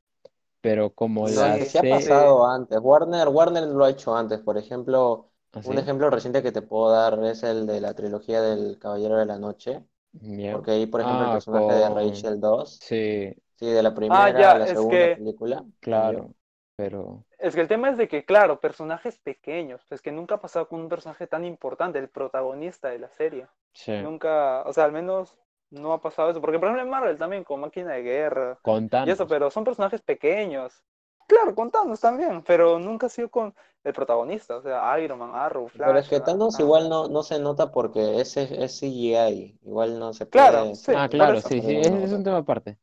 [0.61, 2.79] Pero como No, la que sí ha pasado antes.
[2.81, 4.39] Warner, Warner lo ha hecho antes.
[4.39, 5.31] Por ejemplo,
[5.61, 9.17] un así, ejemplo reciente que te puedo dar es el de la trilogía del Caballero
[9.17, 9.83] de la Noche,
[10.21, 10.51] ya.
[10.51, 14.29] porque ahí, por ejemplo, el Ah, personaje de Rachel 2, sí, sí, de la ah,
[14.29, 16.35] primera ya, a la es segunda que película, claro,
[16.75, 20.41] pero Es que el tema es de que, claro, personajes pequeños, es que nunca ha
[20.41, 23.47] pasado con un personaje tan importante, el protagonista de la serie.
[23.73, 25.35] sí, Nunca, o sea, al menos
[25.71, 26.41] no ha pasado eso.
[26.41, 29.51] Porque, por ejemplo, en Marvel también, con Máquina de Guerra con y eso, Thanos, pero
[29.51, 30.83] son personajes pequeños.
[31.27, 33.53] Claro, con Thanos también, pero nunca ha sido con
[33.83, 37.07] el protagonista, o sea, Iron Man, Arrow, Pero es Flash, que Thanos nada igual no,
[37.07, 41.39] no se nota porque ese es CGI, igual no se Claro, puede, sí, ah, claro,
[41.41, 42.77] sí, sí, es, es un tema aparte.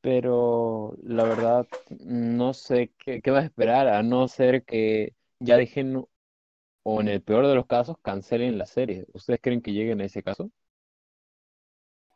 [0.00, 1.66] Pero la verdad,
[2.00, 6.04] no sé qué, qué vas a esperar, a no ser que ya dejen,
[6.82, 9.06] o en el peor de los casos, cancelen la serie.
[9.14, 10.50] ¿Ustedes creen que lleguen a ese caso?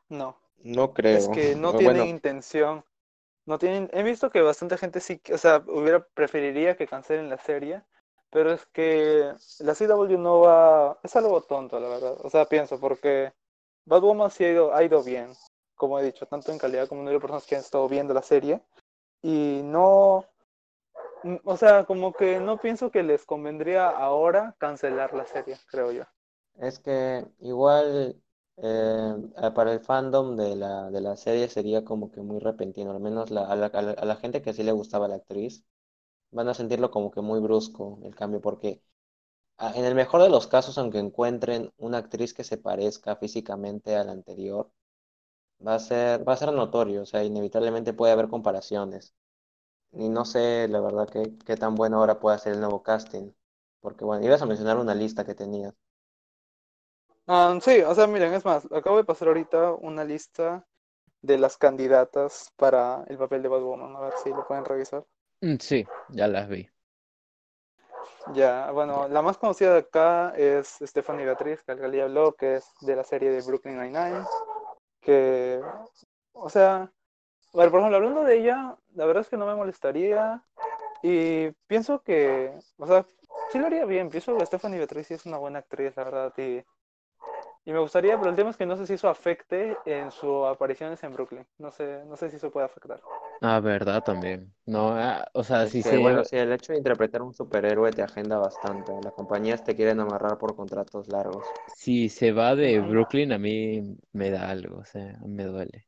[0.08, 1.32] No, No es creo.
[1.32, 2.84] que no O tienen Bueno, intención,
[3.46, 7.30] no tienen, he visto que bastante gente sí, que- o sea, hubiera, preferiría que cancelen
[7.30, 7.82] la serie,
[8.30, 12.80] pero es que la CW no va, es algo tonto, la verdad, o sea, pienso,
[12.80, 13.32] porque
[13.86, 15.30] Batwoman sí ha ido, ha ido bien,
[15.76, 18.14] como he dicho, tanto en calidad como en número de personas que han estado viendo
[18.14, 18.62] la serie,
[19.22, 20.26] y no,
[21.24, 25.92] mm, o sea, como que no pienso que les convendría ahora cancelar la serie, creo
[25.92, 26.04] yo.
[26.56, 28.20] es que igual
[28.62, 32.90] eh, eh, para el fandom de la, de la serie sería como que muy repentino,
[32.92, 35.64] al menos la- a la, a la- gente que sí le gustaba la actriz,
[36.32, 38.82] van a sentirlo como que muy brusco el cambio, porque
[39.58, 43.96] ah, en el mejor de los casos, aunque encuentren una actriz que se parezca físicamente
[43.96, 44.70] a la anterior,
[45.66, 49.14] va a ser, va a ser notorio, o sea, inevitablemente puede haber comparaciones.
[49.92, 53.32] y no sé, la verdad, qué, qué tan bueno ahora puede ser el nuevo casting.
[53.80, 55.74] Porque, bueno, ibas a mencionar una lista que tenías.
[57.28, 60.64] Ah, sí, o sea, miren, es más, acabo de pasar ahorita una lista
[61.20, 63.94] de las candidatas para el papel de Batwoman.
[63.96, 65.04] A ver si lo pueden revisar.
[65.42, 66.68] Mm, Sí, ya las vi.
[68.34, 72.64] Ya, bueno, la más conocida de acá es Stephanie Beatriz, que ya habló, que es
[72.80, 74.24] de la serie de Brooklyn Nine-Nine.
[75.00, 75.60] Que,
[76.32, 76.90] o sea,
[77.54, 80.42] a ver, por ejemplo, hablando de ella, la verdad es que no me molestaría.
[81.02, 83.06] Y pienso que, o sea,
[83.50, 84.10] sí lo haría bien.
[84.10, 86.32] Pienso que Stephanie Beatriz sí es una buena actriz, la verdad.
[86.36, 86.62] Y,
[87.68, 90.46] y me gustaría, pero el tema es que no sé si eso afecte en sus
[90.46, 91.46] apariciones en Brooklyn.
[91.58, 93.00] No sé, no sé si eso puede afectar.
[93.40, 94.54] Ah, verdad también.
[94.66, 98.02] No, ah, o sea, que, se bueno, sí, el hecho de interpretar un superhéroe te
[98.02, 99.00] agenda bastante.
[99.02, 101.56] Las compañías te quieren amarrar por contratos largos.
[101.66, 102.80] si se va de.
[102.80, 105.87] Brooklyn, a mí me da algo, o sea, me duele.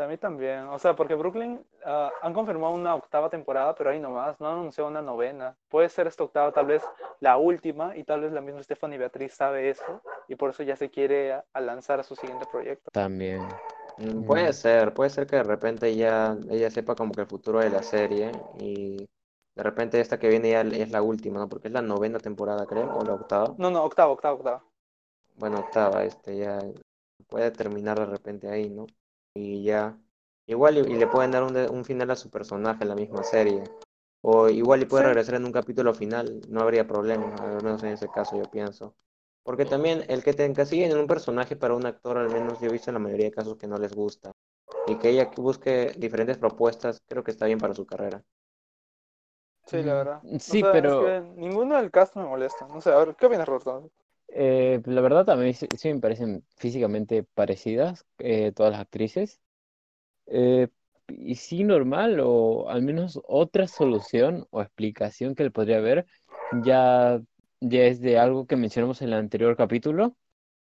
[0.00, 0.60] Sea, a mí también.
[0.68, 4.54] O sea, porque Brooklyn ah, han confirmado una octava temporada, pero ahí nomás, no han
[4.54, 5.54] anunciado una novena.
[5.68, 6.82] Puede ser esta octava tal vez
[7.20, 10.74] la última y tal vez la misma Stephanie Beatriz sabe eso y por eso ya
[10.76, 12.90] se quiere a, a lanzar a su siguiente proyecto.
[12.92, 13.46] También.
[13.98, 14.52] Mm, Puede Mm.
[14.54, 17.82] ser, puede ser que de repente ya ella sepa como que el futuro de la
[17.82, 18.96] serie y
[19.54, 21.48] de repente esta que viene ya es la última, ¿no?
[21.48, 23.54] Porque es la novena temporada, creo, o la octava.
[23.58, 24.62] No, no, octava, octava, octava.
[25.36, 26.58] Bueno, octava, este ya
[27.28, 28.86] puede terminar de repente ahí, ¿no?
[29.34, 29.98] Y ya,
[30.46, 32.94] igual y, y le pueden dar un, de- un final a su personaje en la
[32.94, 33.62] misma serie.
[34.22, 35.04] O igual y puede Sí.
[35.04, 38.94] regresar en un capítulo final, no habría problema, al menos en ese caso yo pienso.
[39.42, 42.68] Porque también el que te encasillen en un personaje para un actor, al menos yo
[42.68, 44.32] he visto en la mayoría de casos que no les gusta.
[44.88, 48.22] Y que ella busque diferentes propuestas, creo que está bien para su carrera.
[49.66, 50.24] Sí, la Mm, verdad.
[50.48, 52.66] O Sí, sea, pero es que ninguno del cast me molesta.
[52.68, 53.90] No sé, a ver, ¿qué opinas, Roberto?
[54.32, 59.40] Eh, la verdad también sí, sí me parecen físicamente parecidas eh, todas las actrices.
[60.26, 60.68] Eh,
[61.08, 66.06] y sí, normal, o al menos otra solución o explicación que le podría haber,
[66.50, 67.20] ya,
[67.60, 70.16] ya es de algo que mencionamos en el anterior capítulo,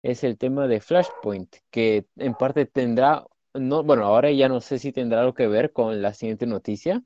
[0.03, 4.79] es el tema de Flashpoint, que en parte tendrá, no, bueno, ahora ya no sé
[4.79, 7.03] si tendrá algo que ver con la siguiente noticia.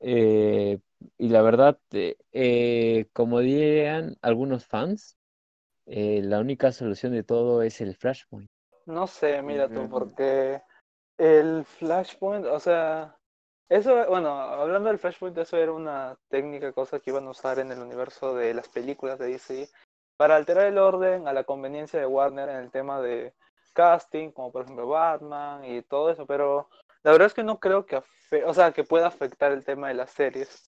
[0.00, 0.78] Eh,
[1.18, 5.17] y la verdad, eh, eh, como dirían algunos fans,
[5.88, 8.48] eh, la única solución de todo es el Flashpoint.
[8.86, 10.62] No sé, mira tú, porque
[11.18, 13.16] el Flashpoint, o sea,
[13.68, 17.72] eso, bueno, hablando del Flashpoint, eso era una técnica, cosa que iban a usar en
[17.72, 19.68] el universo de las películas de DC
[20.16, 23.34] para alterar el orden a la conveniencia de Warner en el tema de
[23.72, 26.68] casting, como por ejemplo Batman y todo eso, pero
[27.02, 28.02] la verdad es que no creo que,
[28.44, 30.70] o sea, que pueda afectar el tema de las series.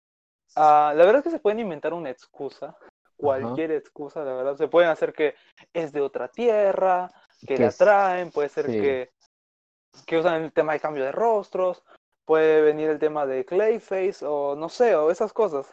[0.55, 2.77] Ah, la verdad es que se pueden inventar una excusa,
[3.21, 5.35] cualquier excusa, la verdad, se pueden hacer que
[5.73, 7.09] es de otra tierra,
[7.39, 8.79] que Que la traen, puede ser sí.
[8.79, 9.11] que,
[10.05, 11.83] que usan el tema de cambio de rostros,
[12.25, 15.67] puede venir el tema de Clayface o no sé, o esas cosas.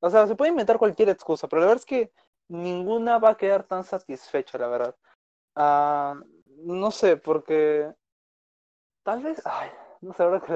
[0.00, 2.12] O sea, se puede inventar cualquier excusa, pero la verdad es que
[2.48, 4.96] ninguna va a quedar tan satisfecha, la verdad.
[5.54, 7.92] Ah, no sé, porque
[9.04, 9.70] tal vez, ay,
[10.00, 10.52] no sé ahora que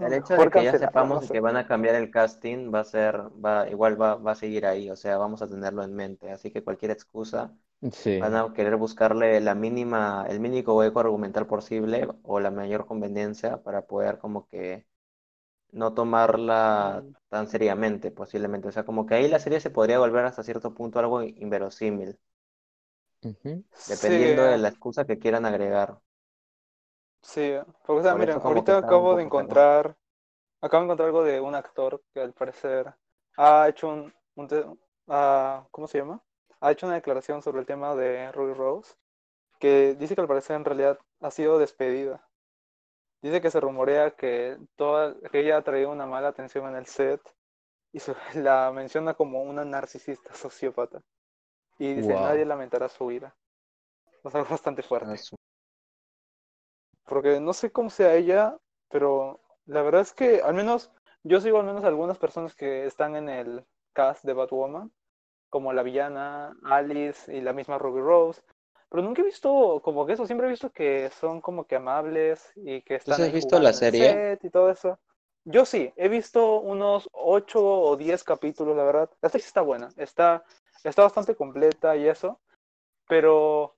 [0.00, 2.84] el hecho de que ya sepamos no que van a cambiar el casting va a
[2.84, 6.30] ser, va, igual va, va a seguir ahí, o sea, vamos a tenerlo en mente.
[6.30, 7.56] Así que cualquier excusa
[7.92, 8.14] Sí.
[8.18, 13.62] van a querer buscarle la mínima, el mínimo hueco argumental posible o la mayor conveniencia
[13.62, 14.86] para poder como que
[15.72, 18.68] no tomarla tan seriamente, posiblemente.
[18.68, 22.18] O sea, como que ahí la serie se podría volver hasta cierto punto algo inverosímil,
[23.86, 25.98] dependiendo de la excusa que quieran agregar.
[27.24, 27.52] Sí,
[27.86, 29.96] porque o sea, Por ahorita acabo de encontrar,
[30.62, 32.94] acabo de encontrar algo de un actor que al parecer
[33.38, 36.22] ha hecho un, un ah, ¿cómo se llama?
[36.60, 38.94] Ha hecho una declaración sobre el tema de Ruby Rose,
[39.60, 42.28] que dice que al parecer en realidad ha sido despedida.
[43.22, 46.86] Dice que se rumorea que toda, que ella ha traído una mala atención en el
[46.86, 47.20] set
[47.92, 48.00] y
[48.40, 51.02] la menciona como una narcisista sociópata.
[51.78, 52.46] Y dice, nadie Wow.
[52.46, 53.36] lamentará su vida.
[54.24, 55.20] O sea, bastante fuerte.
[57.06, 58.56] Porque no sé cómo sea ella,
[58.88, 60.90] pero la verdad es que al menos
[61.22, 64.92] yo sigo al menos algunas personas que están en el cast de Batwoman,
[65.48, 68.42] como la villana Alice y la misma Ruby Rose.
[68.90, 72.52] Pero nunca he visto como que eso, siempre he visto que son como que amables
[72.56, 74.38] y que ¿Tú están has visto la serie?
[74.42, 74.98] y todo eso.
[75.44, 79.10] Yo sí, he visto unos 8 o 10 capítulos, la verdad.
[79.20, 80.44] La serie está buena, está,
[80.82, 82.40] está bastante completa y eso,
[83.08, 83.76] pero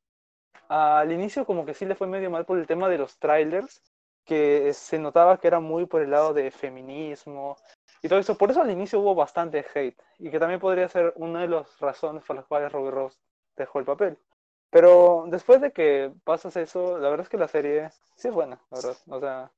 [0.68, 3.82] al inicio como que sí le fue medio mal por el tema de los trailers,
[4.24, 7.56] que se notaba que era muy por el lado de feminismo
[8.02, 8.36] y todo eso.
[8.36, 11.78] Por eso al inicio hubo bastante hate y que también podría ser una de las
[11.78, 13.18] razones por las cuales Robbie Ross
[13.56, 14.18] dejó el papel.
[14.70, 18.60] Pero después de que pasas eso, la verdad es que la serie sí es buena,
[18.70, 18.96] la verdad.
[19.08, 19.52] O sea,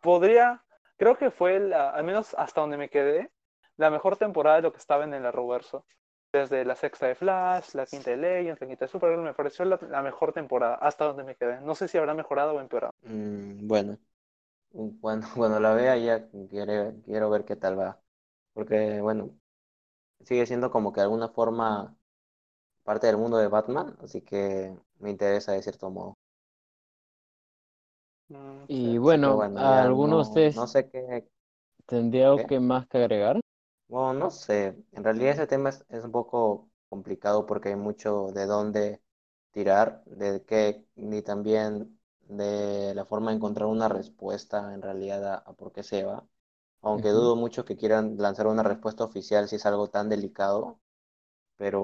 [0.00, 0.62] podría
[1.02, 3.28] creo que fue, al menos hasta donde me quedé,
[3.76, 5.84] la mejor temporada de lo que estaba en el Arrowverso.
[6.32, 9.64] Desde la sexta de Flash, la quinta de Legends, la quinta de Supergirl, me pareció
[9.64, 11.60] la, la mejor temporada, hasta donde me quedé.
[11.62, 12.92] No sé si habrá mejorado o empeorado.
[13.02, 13.98] Mm, bueno,
[15.00, 18.02] cuando, cuando la vea ya quiero, quiero ver qué tal va.
[18.52, 19.38] Porque, bueno,
[20.24, 21.96] sigue siendo como que de alguna forma
[22.84, 26.16] parte del mundo de Batman, así que me interesa de cierto modo.
[28.28, 28.98] Mm, Y sí.
[28.98, 31.28] Bueno, bueno, ¿a alguno de no, ustedes no sé qué,
[31.86, 32.46] tendría algo qué.
[32.46, 33.41] que más que agregar?
[33.92, 34.76] Bueno, no sé.
[34.92, 39.02] En realidad ese tema es, es un poco complicado porque hay mucho de dónde
[39.52, 45.34] tirar, de qué, ni también de la forma de encontrar una respuesta en realidad a,
[45.36, 46.26] a por qué se va.
[46.80, 50.80] Aunque dudo mucho que quieran lanzar una respuesta oficial si es algo tan delicado.
[51.56, 51.80] Pero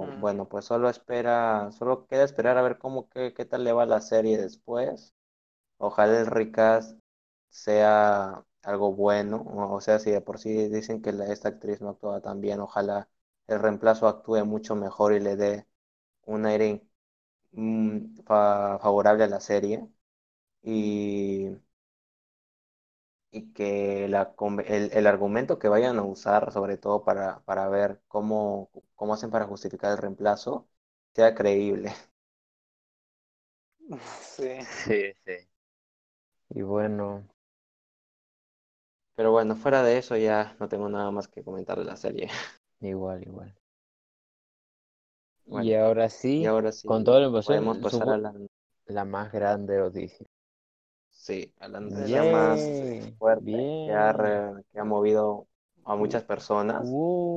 [0.00, 0.12] Mm.
[0.16, 3.86] bueno, pues solo espera, solo queda esperar a ver cómo qué, qué tal le va
[3.86, 5.14] la serie después.
[5.78, 6.98] Ojalá el recast
[7.50, 11.90] sea algo bueno, o sea, si de por sí dicen que la- esta actriz no
[11.90, 13.08] actúa tan bien, ojalá
[13.46, 15.66] el reemplazo actúe mucho mejor y le dé
[16.26, 16.82] un aire
[17.52, 19.88] mm, fa- favorable a la serie
[20.62, 21.48] y,
[23.30, 24.34] y que la,
[24.66, 29.30] el, el argumento que vayan a usar, sobre todo para, para ver cómo, cómo hacen
[29.30, 30.68] para justificar el reemplazo,
[31.14, 31.92] sea creíble.
[34.36, 34.58] Sí.
[34.84, 35.48] Sí, sí.
[36.50, 37.26] Y bueno,
[39.18, 42.28] Pero bueno, fuera de eso ya no tengo nada más que comentar de la serie.
[42.80, 43.52] igual, igual.
[45.60, 46.44] Y ahora y sí,
[46.86, 48.32] con toda la sí podemos pasar a la,
[48.86, 50.24] la más grande noticia.
[51.10, 53.12] sí, a la noticia más ¡Yay!
[53.18, 55.48] fuerte que ha, que movido
[55.84, 56.88] a muchas personas,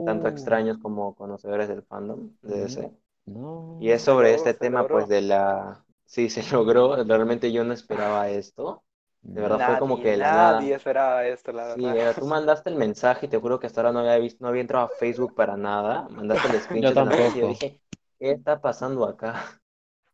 [0.06, 2.92] tanto extraños como conocedores del fandom de DC.
[3.26, 3.80] no.
[3.82, 5.08] Y es sobre logró, este tema, pues, logró.
[5.08, 5.84] de la...
[6.06, 7.04] Sí, se logró.
[7.04, 8.84] Realmente yo no esperaba esto.
[9.24, 10.72] De verdad fue como que de la nada.
[10.72, 11.98] nadie esperaba esto, la Sí, verdad.
[11.98, 14.50] era, tú mandaste el mensaje y te juro que hasta ahora no había visto, no
[14.50, 16.08] había entrado a Facebook para nada.
[16.10, 17.48] Mandaste el Yo screenshot la noticia y yo tampoco.
[17.48, 17.80] dije,
[18.20, 19.62] ¿qué está pasando acá?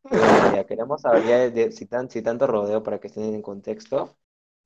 [0.51, 3.41] Ya queremos saber ya de, de- si, tan, si tanto rodeo para que estén en
[3.41, 4.17] contexto.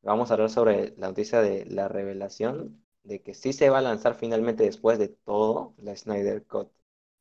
[0.04, 3.82] Vamos a hablar sobre la noticia de la revelación de que sí se va a
[3.82, 6.72] lanzar finalmente después de todo la Snyder Cut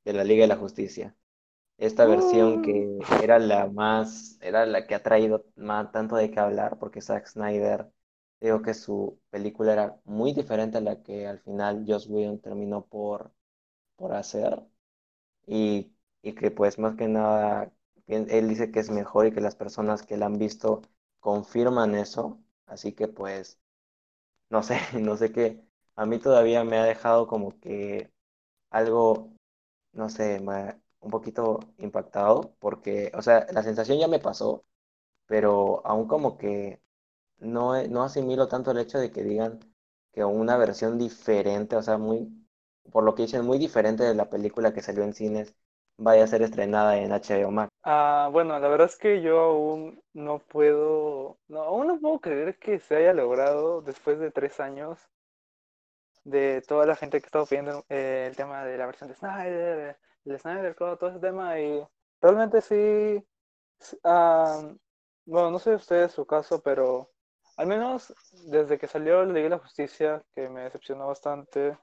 [0.04, 1.16] de la Liga de la Justicia.
[1.80, 6.38] Esta versión que era la más, era la que ha traído más, tanto de qué
[6.40, 7.90] hablar, porque Zack Snyder,
[8.40, 12.86] digo que su película era muy diferente a la que al final Joss Whedon terminó
[12.86, 13.32] por,
[13.96, 14.62] por hacer.
[15.46, 17.72] Y, y que pues más que nada,
[18.06, 20.82] él él dice que es mejor y que las personas que la han visto
[21.20, 22.42] confirman eso.
[22.66, 23.60] Así que pues,
[24.50, 25.62] no sé, no sé qué.
[25.96, 28.12] A mí todavía me ha dejado como que
[28.70, 29.34] algo
[29.92, 34.64] no sé, me- un poquito impactado porque, o sea, la sensación ya me pasó,
[35.26, 36.80] pero aún como que
[37.38, 39.60] no, no asimilo tanto el hecho de que digan
[40.12, 42.28] que una versión diferente, o sea, muy,
[42.92, 45.54] por lo que dicen, muy diferente de la película que salió en cines,
[45.98, 47.70] vaya a ser estrenada en HBO Max.
[47.82, 52.58] Ah, bueno, la verdad es que yo aún no puedo, no, aún no puedo creer
[52.58, 54.98] que se haya logrado después de tres años
[56.24, 59.98] de toda la gente que estaba pidiendo eh, el tema de la versión de Snyder,
[60.24, 61.86] el Snyder Cut, todo ese tema y
[62.20, 63.24] realmente sí,
[64.04, 64.62] ah,
[65.24, 67.10] bueno, no sé ustedes su caso, pero
[67.56, 68.14] al menos
[68.46, 71.76] desde que salió la Liga de la Justicia, que me decepcionó bastante,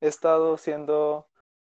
[0.00, 1.28] he estado siendo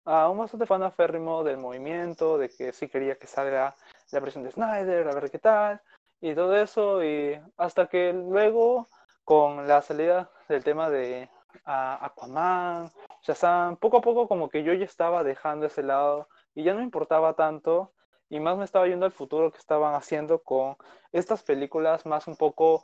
[0.06, 3.76] ah, un bastante fan aférrimo del movimiento, de que sí quería que salga
[4.12, 5.82] la versión de Snyder, a ver qué tal,
[6.22, 8.90] y todo eso, y hasta que luego,
[9.24, 11.30] con la salida del tema de
[11.66, 12.92] ah, Aquaman,
[13.24, 16.80] Shazam, poco a poco como que yo ya estaba dejando ese lado y ya no
[16.80, 17.94] me importaba tanto,
[18.30, 20.76] y más me estaba yendo al futuro que estaban haciendo con
[21.12, 22.84] estas películas más un poco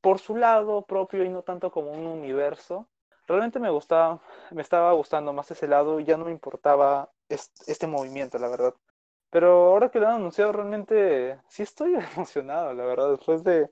[0.00, 2.88] por su lado propio y no tanto como un universo.
[3.26, 4.20] Realmente me gustaba,
[4.50, 8.48] me estaba gustando más ese lado y ya no me importaba est- este movimiento, la
[8.48, 8.74] verdad.
[9.30, 13.70] Pero ahora que lo han anunciado, realmente sí estoy emocionado, la verdad, después de,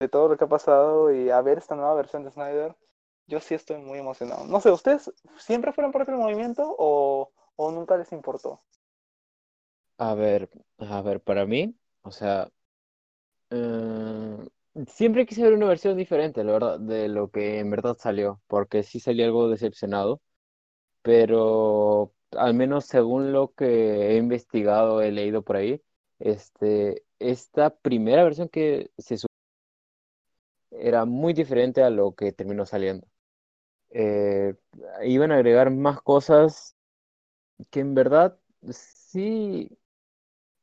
[0.00, 2.76] de todo lo que ha pasado y a ver esta nueva versión de Snyder,
[3.28, 4.46] yo sí estoy muy emocionado.
[4.46, 8.62] No sé, ¿ustedes siempre fueron parte del movimiento o, o nunca les importó?
[9.98, 10.48] A ver,
[10.78, 12.50] a ver, para mí, o sea,
[13.50, 14.36] eh,
[14.88, 18.82] siempre quise ver una versión diferente, la verdad, de lo que en verdad salió, porque
[18.82, 20.20] sí salí algo decepcionado,
[21.02, 25.82] pero al menos según lo que he investigado, he leído por ahí,
[26.20, 29.28] este, esta primera versión que se subió
[30.70, 33.06] era muy diferente a lo que terminó saliendo.
[33.90, 34.54] Eh,
[35.04, 36.76] iban a agregar más cosas
[37.70, 38.38] que en verdad
[38.72, 39.70] sí,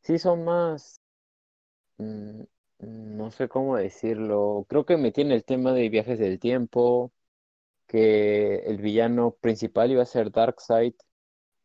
[0.03, 1.01] sí son más,
[1.97, 2.43] mm,
[2.79, 4.65] no sé cómo decirlo.
[4.69, 7.13] Creo que me tiene el tema de viajes del tiempo,
[7.87, 10.95] que el villano principal iba a ser Darkseid.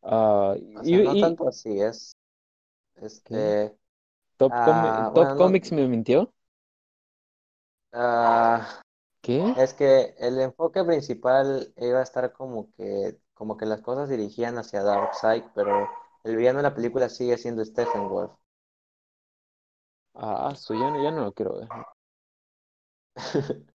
[0.01, 2.13] O y, no y tanto así, es,
[2.97, 3.75] este,
[4.37, 6.33] Top, Com- ah, Top no, Comics me mintió.
[7.93, 8.81] ah,
[9.21, 9.55] ¿Qué?
[9.55, 14.57] es que el enfoque principal iba a estar como que, como que las cosas dirigían
[14.57, 15.89] hacia Darkseid, pero
[16.23, 18.31] el villano de la película sigue siendo Stephen Wolf.
[20.13, 21.67] Ah, su, ya no, ya no lo quiero ver.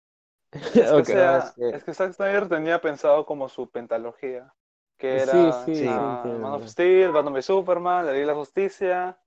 [0.76, 4.53] Es que, sea, es que- es que Zack Snyder tenía pensado como su pentalogía,
[4.97, 6.30] que Sí, era sí, sí.
[6.39, 9.19] Man of Steel, Batman v Superman, la Liga de la Justicia,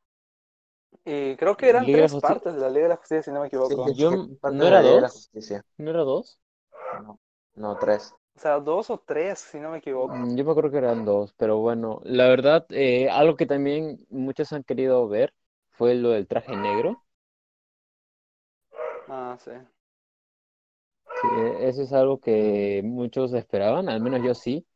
[1.04, 3.40] y creo que eran Liga tres partes de la Liga de la Justicia, si no
[3.40, 3.94] me equivoco.
[3.96, 5.10] sí, Yo- ¿no era de la dos?
[5.10, 5.64] Justicia.
[5.78, 6.38] ¿No era dos?
[6.92, 7.20] No,
[7.56, 8.14] no, tres.
[8.36, 10.14] O sea, dos o tres, si no me equivoco.
[10.16, 14.04] Mm, Yo me acuerdo que eran dos, pero bueno, la verdad, eh, algo que también
[14.10, 15.32] muchos han querido ver
[15.70, 17.00] fue lo del traje negro.
[19.08, 19.52] Ah, sí.
[21.14, 24.66] Sí, e- eso es algo que muchos esperaban, al menos yo sí,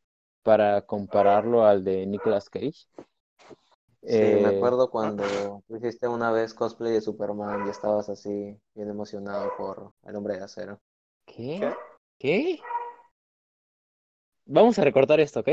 [0.42, 2.86] para compararlo al de Nicolas Cage.
[4.06, 8.30] Sí, me Eh, acuerdo cuando tú hiciste una vez cosplay de Superman y estabas así,
[8.74, 10.80] bien emocionado por el hombre de acero.
[11.26, 11.60] ¿qué?
[11.60, 11.72] ¿Qué?
[12.18, 12.60] ¿Qué?
[14.46, 15.48] Vamos a recortar esto, ¿ok?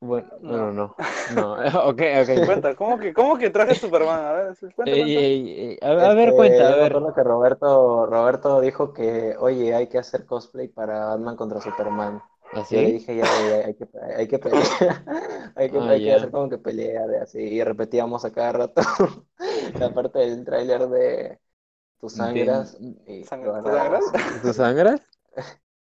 [0.00, 0.96] Bueno, no, no,
[1.26, 1.56] No.
[1.72, 2.44] no, ok, ok.
[2.44, 4.24] Cuenta, ¿cómo que, cómo que traje Superman?
[4.26, 5.24] A ver, cuenta, Ey, cuenta.
[5.24, 6.94] ey, ey, a, a ver, Este, cuenta, a ver.
[6.94, 12.22] acuerdo que Roberto, Roberto dijo que, oye, hay que hacer cosplay para Batman contra Superman.
[12.70, 12.94] Yo le ¿Así?
[12.94, 14.64] dije, ya, ya, hay que, hay que pelear,
[15.56, 18.52] hay que, Ah, hay que hacer como que pelea de así, y repetíamos a cada
[18.52, 18.82] rato
[19.78, 21.40] la parte del tráiler de
[22.00, 24.16] Tu sangras y Sang- ¿tú harás, sangras?
[24.40, 25.00] ¿Tú sangras?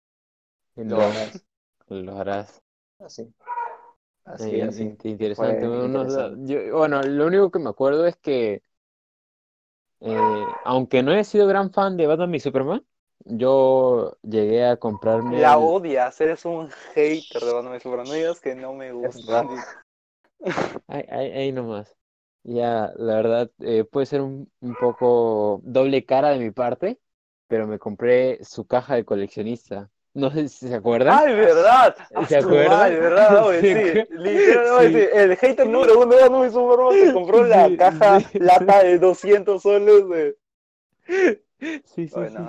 [0.76, 1.46] lo Lo, harás,
[1.90, 2.62] lo harás.
[3.00, 3.34] así,
[4.26, 4.84] así, así.
[4.84, 5.68] in- Interesante.
[5.70, 6.42] Fue Uno- interesante.
[6.46, 8.64] yo- bueno, lo único que me acuerdo es que,
[10.00, 12.86] eh, aunque no he sido gran fan de Batman y Superman,
[13.26, 18.08] yo llegué a comprarme La el- odias, eres un hater de Batman Superman.
[18.10, 19.44] No digas que no me gusta.
[20.88, 21.96] Ahí, ahí, ahí nomás.
[22.44, 27.00] Ya, la verdad, eh, puede ser un, un poco doble cara de mi parte,
[27.48, 29.90] pero me compré su caja de coleccionista.
[30.14, 31.14] No sé si se acuerdan.
[31.14, 31.96] ¡Ay, verdad!
[32.28, 32.70] ¿Se ¡A tu acuerdan?
[32.70, 33.46] madre, verdad!
[33.48, 35.06] Oye, ¿Se sí, acu- literal, oye, Sí.
[35.06, 39.00] sí, el hater número uno de Batman Superman se compró la caja sí, lata de
[39.00, 40.38] 200 soles de...
[41.86, 42.48] Sí, sí, sí.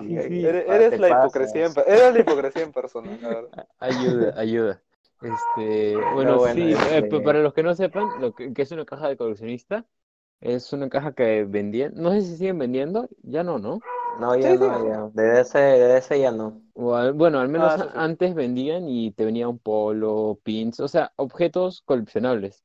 [0.66, 3.52] Eres, la hipocresía, en, eres la hipocresía en persona, la verdad.
[3.80, 4.82] Ayuda, ayuda.
[5.20, 8.62] Este, bueno, bueno, sí, eh, este- pa- para los que no sepan, lo que, que
[8.62, 9.86] es una caja de coleccionista,
[10.40, 13.84] es una caja que vendían, no sé si siguen vendiendo, ya no, ¿no?
[14.18, 14.64] No, ya Sí, sí.
[14.64, 15.10] no, ya.
[15.14, 16.62] De ese, de ese ya no.
[16.74, 20.88] O al- bueno, al menos Ah, antes vendían y te venía un polo, pins, o
[20.88, 22.64] sea, objetos coleccionables.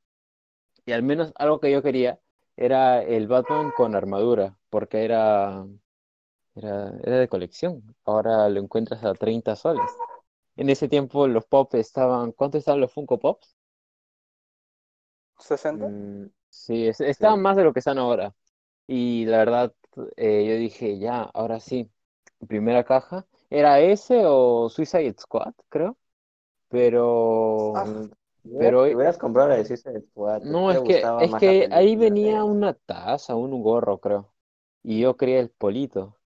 [0.86, 2.20] Y al menos algo que yo quería
[2.56, 5.66] era el Batman con armadura, porque era,
[6.58, 7.94] era, era de colección.
[8.04, 9.90] Ahora lo encuentras a 30 soles.
[10.56, 13.56] En ese tiempo los Pops estaban, ¿cuánto estaban los Funko Pops?
[15.38, 15.86] ¿60?
[15.86, 17.42] Mm, Sí, es- estaban Sí.
[17.42, 18.34] más de lo que están ahora.
[18.86, 19.74] Y la verdad,
[20.16, 21.90] eh, yo dije, ya, ahora sí.
[22.48, 23.26] Primera caja.
[23.50, 25.98] ¿Era ese o Suicide Squad, creo?
[26.68, 27.74] Pero...
[27.74, 28.10] Ah, mm,
[28.58, 32.44] pero- te hubieras comprado la de Suicide Squad, No, es que, es que ahí venía
[32.44, 34.32] de- una taza, un gorro, creo.
[34.82, 36.17] Y yo quería el polito.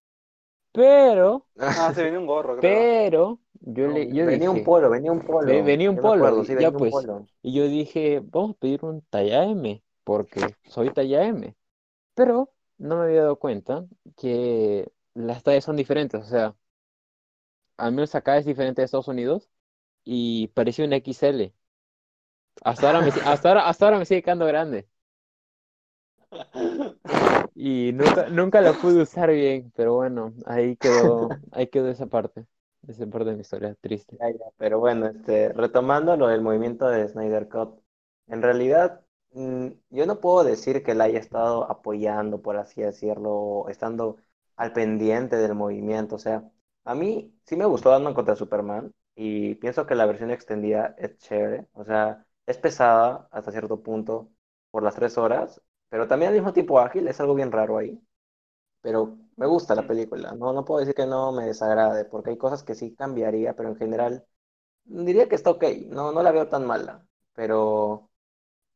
[0.73, 2.91] Pero, Ah, se venía un gorro, creo.
[2.99, 5.51] pero, yo No, le, yo venía un polo, venía un polo.
[5.51, 6.87] Ve- venía un Yo me polo, acuerdo, y- sí, ya venía un pues.
[6.87, 7.29] polo.
[7.41, 11.55] y yo dije, vamos a pedir un talla M, porque soy talla M.
[12.15, 13.85] Pero no me había dado cuenta
[14.17, 16.55] que las tallas son diferentes, o sea,
[17.77, 19.49] al menos acá es diferente de Estados Unidos
[20.03, 21.53] y parecía un XL.
[22.63, 24.89] Hasta ahora me, hasta ahora, hasta ahora me sigue quedando grande.
[27.55, 32.45] Y nunca, nunca la pude usar bien, pero bueno, ahí quedó, ahí quedó esa parte,
[32.87, 34.17] esa parte de mi historia triste.
[34.19, 37.79] Ya, ya, Pero bueno, este, retomando lo del movimiento de Snyder Cut,
[38.27, 39.01] en realidad
[39.31, 44.17] mm, yo no puedo decir que la haya estado apoyando, por así decirlo, estando
[44.55, 46.15] al pendiente del movimiento.
[46.15, 46.49] O sea,
[46.85, 51.17] a mí sí me gustó Batman contra Superman y pienso que la versión extendida es
[51.17, 51.67] chévere.
[51.73, 54.29] O sea, es pesada hasta cierto punto
[54.71, 55.61] por las tres horas,
[55.93, 58.01] pero también al mismo tiempo ágil, es algo bien raro ahí.
[58.81, 62.37] Pero me gusta la película, no, no puedo decir que no me desagrade, porque hay
[62.37, 64.25] cosas que sí cambiaría, pero en general
[64.85, 68.09] diría que está ok, no, no la veo tan mala, pero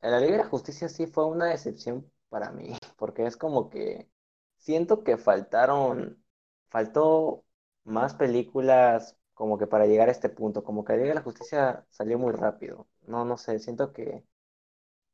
[0.02, 3.69] en la Liga de la Justicia sí fue una decepción para mí, porque es como
[3.69, 4.10] que
[4.57, 6.23] siento que faltaron,
[6.69, 7.45] faltó
[7.85, 11.23] más películas como que para llegar a este punto, como que la Liga de la
[11.23, 14.26] Justicia salió muy rápido, no, no sé, siento que,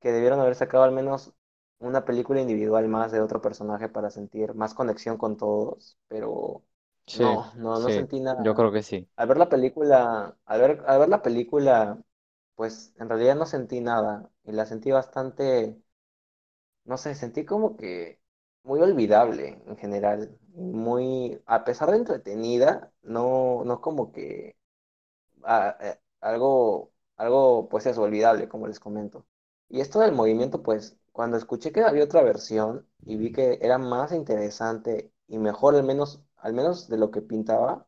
[0.02, 1.34] que debieron haber sacado al menos
[1.84, 6.64] una película individual más de otro personaje para sentir más conexión con todos, pero
[7.08, 8.56] Sí, no, no, no sí, sentí yo nada.
[8.56, 9.08] creo que sí.
[9.16, 12.00] Al ver la película, al ver, al ver la película,
[12.56, 15.78] pues en realidad no sentí nada y la sentí bastante,
[16.86, 18.20] no sé, sentí como que
[18.64, 24.56] muy olvidable en general, muy, a pesar de entretenida, no, no como que
[25.48, 29.28] eh, algo, algo, pues eso, olvidable, como les comento.
[29.70, 33.80] Y esto del movimiento, pues, cuando escuché que había otra versión y vi que era
[33.80, 37.88] más interesante y mejor, al menos, al menos de lo que pintaba,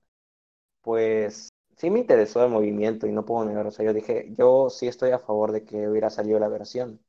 [0.82, 3.68] pues sí me interesó el movimiento y no puedo negar.
[3.68, 7.02] O sea, yo dije, yo sí estoy a favor de que hubiera salido la versión.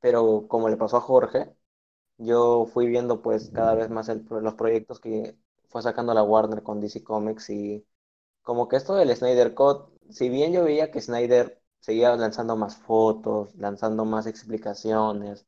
[0.00, 1.54] Pero como le pasó a Jorge,
[2.18, 5.38] yo fui viendo pues cada vez más el- los proyectos que
[5.68, 7.86] fue sacando la Warner con DC Comics y
[8.42, 12.78] como que esto del Snyder Cut, si bien yo veía que Snyder seguía lanzando más
[12.78, 15.46] fotos, lanzando más explicaciones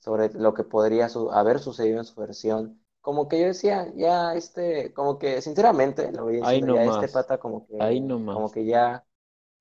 [0.00, 4.34] sobre lo que podría su- haber sucedido en su versión, como que yo decía, ya
[4.34, 8.00] este, como que sinceramente lo voy Ahí diciendo, ya este nomás, pata como que, ahí
[8.30, 9.06] como que ya,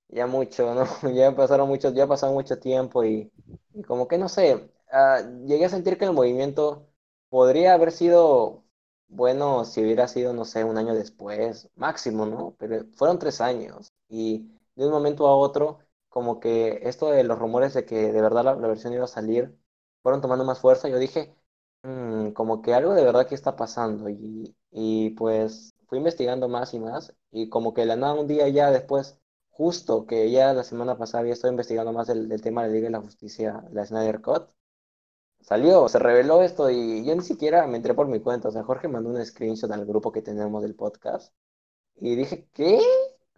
[0.09, 0.85] ya mucho, ¿no?
[1.15, 3.31] Ya pasaron mucho, ya pasado mucho tiempo y,
[3.73, 6.87] y como que no sé, ah, llegué a sentir que el movimiento
[7.29, 8.65] podría haber sido
[9.07, 12.55] bueno si hubiera sido, no sé, un año después, máximo, ¿no?
[12.59, 15.79] Pero fueron tres años y de un momento a otro,
[16.11, 19.57] como que esto de los rumores de que de verdad la, versión iba a salir,
[20.03, 20.89] fueron tomando más fuerza.
[20.89, 21.35] Yo dije,
[21.83, 26.73] "Mm, como que algo de verdad que está pasando y, y pues fui investigando más
[26.73, 29.19] y más y como que la nada un día ya después,
[29.51, 32.73] justo que ya la semana pasada había estado investigando más del, del tema de la
[32.75, 34.49] Liga de la Justicia, la Snyder Cut.
[35.41, 38.49] Salió, se reveló esto y yo ni siquiera me entré por mi cuenta.
[38.49, 41.33] O sea, Jorge mandó un screenshot al grupo que tenemos del podcast
[41.97, 42.79] y dije, ¿qué?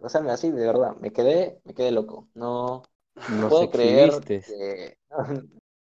[0.04, 2.28] O sea, así de verdad, me quedé, me quedé loco.
[2.34, 2.82] No,
[3.26, 4.98] no puedo creer que,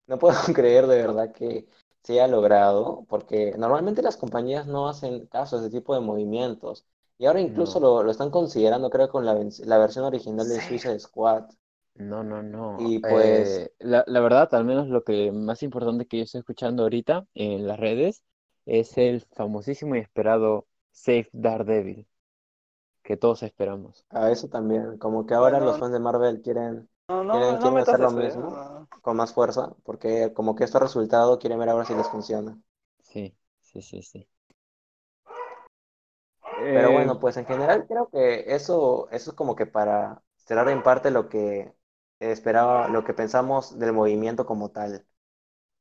[0.07, 1.67] no puedo creer de verdad que
[2.03, 6.87] se haya logrado, porque normalmente las compañías no hacen caso a ese tipo de movimientos.
[7.19, 9.35] Y ahora incluso No, lo, lo están considerando, creo, con la,
[9.65, 10.63] la versión original de Sí.
[10.63, 11.51] Suicide Squad.
[11.95, 12.93] no, no, no.
[12.93, 16.41] Y pues, Eh, la, la verdad, al menos lo que más importante que yo estoy
[16.41, 18.23] escuchando ahorita en las redes
[18.67, 22.09] es el famosísimo y esperado Save Daredevil,
[23.03, 24.07] que todos esperamos.
[24.11, 27.59] a eso también, como que ahora los fans de Marvel quieren, no, no, quieren, no
[27.59, 28.13] quieren metas hacer lo ¿ya?
[28.13, 28.89] mismo, No.
[29.03, 32.61] con más fuerza, porque como que esto ha resultado, quieren ver ahora si les funciona.
[33.03, 34.27] Sí, sí, sí, sí.
[36.73, 40.69] Pero Eh, bueno, pues en general creo que eso, eso es como que para cerrar
[40.69, 41.73] en parte lo que
[42.21, 45.07] esperaba, lo que pensamos del movimiento como tal.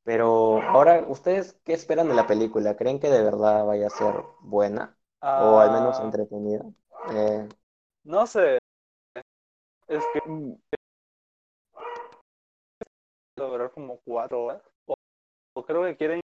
[0.04, 2.76] Pero ahora, ¿ustedes qué esperan de la película?
[2.76, 4.98] ¿Creen que de verdad vaya a ser buena?
[5.34, 6.64] O al menos Ah, entretenida.
[7.08, 7.48] Eh,
[8.04, 8.58] no sé,
[9.88, 10.52] es que mm,
[13.38, 14.62] a durar como cuatro horas.
[14.86, 14.94] O,
[15.54, 16.20] o creo que quieren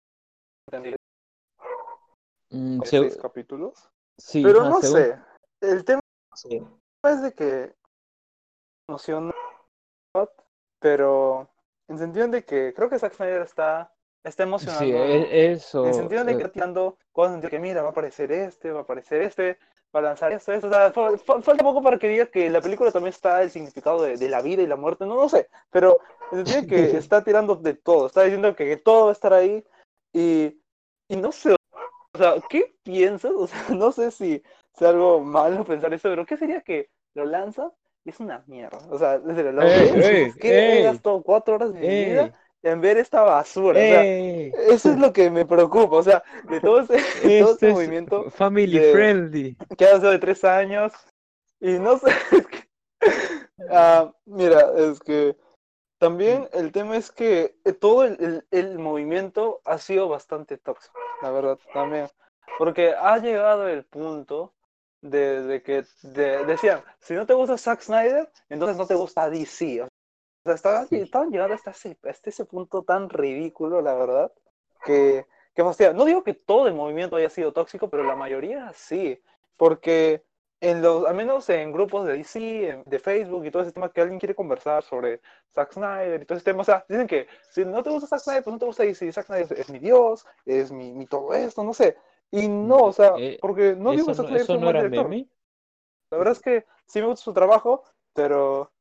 [2.50, 3.90] mm, seis capítulos.
[4.18, 5.20] sí, Pero no según, sé,
[5.62, 6.02] el tema
[6.36, 6.62] sí,
[7.04, 7.76] es de que
[8.88, 9.34] emociona,
[10.80, 11.50] pero
[11.88, 13.94] en sentido de que creo que Zack Snyder está,
[14.24, 15.06] está sí, emocionando.
[15.06, 17.92] e- en eso, sentido de que eh, está tirando cosas de que mira, va a
[17.92, 19.58] aparecer este, va a aparecer este,
[19.96, 20.68] va a lanzar esto, esto.
[20.68, 23.52] O sea, fa- fa- falta poco para que diga que la película también está el
[23.52, 26.00] significado de, de la vida y la muerte, no, no sé, pero
[26.32, 29.64] de que está tirando de todo, está diciendo que, que todo va a estar ahí
[30.14, 30.58] y,
[31.08, 33.32] y no sé, o sea, ¿qué piensas?
[33.36, 34.42] O sea, no sé si
[34.76, 37.72] es algo malo pensar eso, pero ¿qué sería que lo lanza
[38.04, 38.80] y es una mierda?
[38.90, 40.78] O sea, serio, lo ¡Ey, ey, ¿qué?
[40.78, 42.34] Ey, gastado cuatro horas de mi vida
[42.64, 44.54] en ver esta basura, o sea, ey!
[44.70, 47.00] eso es lo que me preocupa, o sea, de todo ese, de
[47.40, 49.58] todo este es movimiento family de friendly.
[49.78, 50.94] que ha sido de tres años
[51.60, 52.68] y no sé, es que,
[53.70, 55.36] ah, mira, es que
[56.00, 61.00] también el tema es que eh, todo el, el- el movimiento ha sido bastante tóxico,
[61.22, 62.08] la verdad, también,
[62.58, 64.54] porque ha llegado el punto
[65.02, 69.30] de, de que de- decían, si no te gusta Zack Snyder, entonces no te gusta
[69.30, 69.88] DC, o
[70.44, 74.32] sea, estaban, estaban llegando hasta ese, hasta ese punto tan ridículo, la verdad,
[74.86, 75.94] que, que fastidia.
[75.94, 79.22] No digo que todo el movimiento haya sido tóxico, pero la mayoría sí,
[79.58, 80.24] porque
[80.60, 84.02] en los, al menos en grupos de DC, de Facebook y todo ese tema que
[84.02, 85.22] alguien quiere conversar sobre
[85.54, 88.20] Zack Snyder y todo ese tema, o sea, dicen que si no te gusta Zack
[88.22, 91.06] Snyder, pues no te gusta DC, Zack Snyder es, es mi Dios, es mi, mi
[91.08, 91.98] todo esto, no sé.
[92.32, 94.56] Y no, o sea, Eh, porque no digo que ¿eso Zack no, Snyder eso sea
[94.56, 95.10] un no era director.
[95.10, 95.28] meme?
[96.12, 98.72] La verdad es que sí me gusta su trabajo, pero,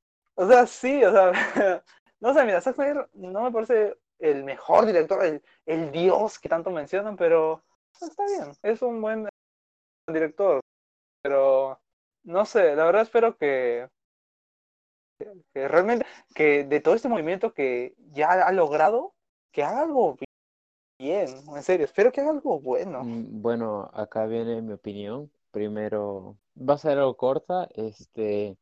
[0.41, 1.33] o sea, sí, o sea,
[2.21, 6.49] no sé, mira, Zack Snyder no me parece el mejor director, el, el dios que
[6.49, 7.63] tanto mencionan, pero
[8.01, 9.29] está bien, es un buen
[10.09, 10.61] director,
[11.23, 11.79] pero
[12.25, 13.89] no sé, la verdad espero que,
[15.53, 19.13] que realmente, que de todo este movimiento que ya ha logrado,
[19.53, 20.17] que haga algo
[20.99, 23.05] bien, en serio, espero que haga algo bueno.
[23.05, 25.31] Mm, Bueno, acá viene mi opinión.
[25.51, 28.57] Primero, va a ser algo corta, este,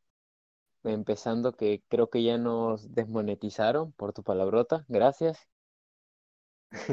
[0.83, 4.85] empezando que creo que ya nos desmonetizaron por tu palabrota.
[4.87, 5.47] Gracias,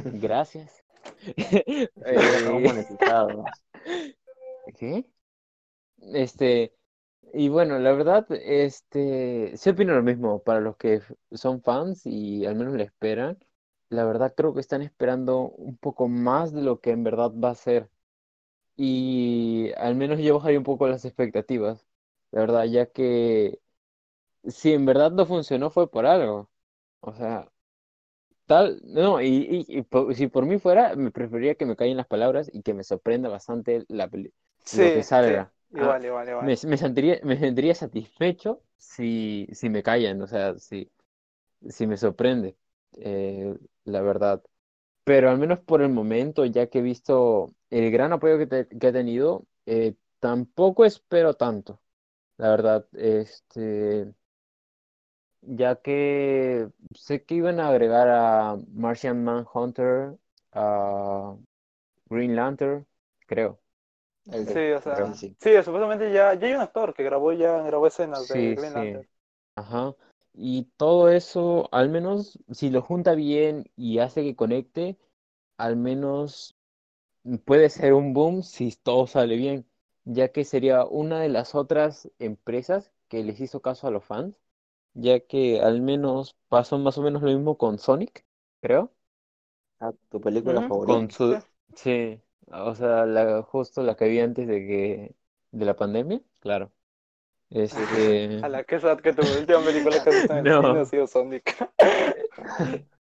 [0.04, 0.82] gracias.
[1.36, 1.88] Eh,
[2.50, 3.46] monetizados.
[4.76, 5.06] ¿Qué?
[6.12, 6.74] Este,
[7.32, 11.02] y bueno, la verdad, este, sí opino lo mismo para los que
[11.32, 13.38] son fans y al menos le esperan.
[13.88, 17.50] La verdad creo que están esperando un poco más de lo que en verdad va
[17.50, 17.90] a ser.
[18.76, 21.86] Y al menos yo bajaría un poco las expectativas,
[22.32, 23.60] la verdad, ya que
[24.48, 26.51] si en verdad no funcionó fue por algo.
[27.01, 27.51] O sea,
[28.47, 29.28] tal, no, y,
[29.68, 32.62] y- y po- si por mí fuera, me preferiría que me callen las palabras y
[32.62, 34.10] que me sorprenda bastante la
[34.64, 35.52] Sí, lo que sí, salga.
[35.77, 36.52] Ah, igual, igual, igual.
[36.52, 40.90] me, me sentiría, me sentiría satisfecho si, si me callan, o sea, si,
[41.68, 42.56] si me sorprende,
[42.98, 44.43] eh, la verdad.
[45.05, 48.68] Pero al menos por el momento, ya que he visto el gran apoyo que, te-
[48.68, 51.81] que ha tenido, eh, tampoco espero tanto,
[52.39, 52.86] la verdad.
[52.94, 54.12] Este,
[55.47, 60.16] ya que sé que iban a agregar a Martian Manhunter,
[60.52, 61.36] a
[62.10, 62.86] Green Lantern,
[63.27, 63.60] creo.
[64.27, 67.32] El de- Sí, o sea, sí, sí, supuestamente ya, ya hay un actor que grabó
[67.32, 68.74] ya grabó escenas de Green sí.
[68.74, 69.06] Lantern.
[69.56, 69.97] Ajá.
[70.35, 74.98] Y todo eso, al menos si lo junta bien y hace que conecte,
[75.59, 76.56] al menos
[77.47, 79.66] puede ser un boom si todo sale bien,
[80.05, 84.36] ya que sería una de las otras empresas que les hizo caso a los fans,
[84.97, 88.24] ya que al menos pasó más o menos lo mismo con Sonic,
[88.60, 88.93] creo.
[89.81, 90.94] Ah, ¿Tu película favorita?
[90.94, 91.39] Con su,
[91.74, 95.14] sí, o sea, la, justo la que vi antes de que,
[95.52, 96.73] de la pandemia, claro.
[97.51, 100.81] Este, A la que sad que tu última película que has visto en el No.
[100.81, 101.56] ha sido Sonic.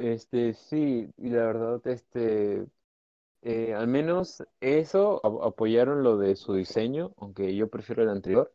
[0.00, 2.64] Este, sí, y la verdad, este,
[3.42, 8.54] eh, al menos eso, apoyaron lo de su diseño, aunque yo prefiero el anterior,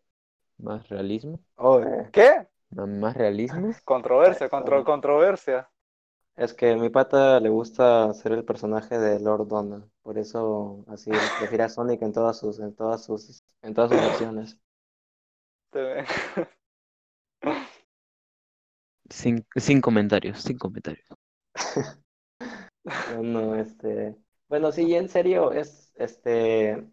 [0.58, 1.82] más realismo, Oh,
[2.12, 2.48] ¿Qué?
[2.76, 3.72] Más realismo.
[3.86, 5.70] Controversia, contro- controversia.
[6.36, 10.84] es que a mi pata le gusta ser el personaje de Lord Donna, por eso
[10.88, 14.60] así prefiere a Sonic en todas sus, en todas sus, en todas sus versiones.
[19.10, 21.08] Sin, sin comentarios, sin comentarios.
[23.16, 24.16] Bueno, este,
[24.50, 26.86] bueno, sí, en serio, es, este,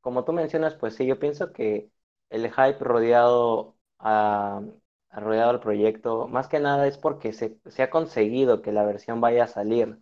[0.00, 1.90] como tú mencionas, pues sí, yo pienso que
[2.30, 4.62] el hype rodeado a,
[5.10, 8.84] a- rodeado al proyecto, más que nada es porque se, se ha conseguido que la
[8.84, 10.00] versión vaya a salir,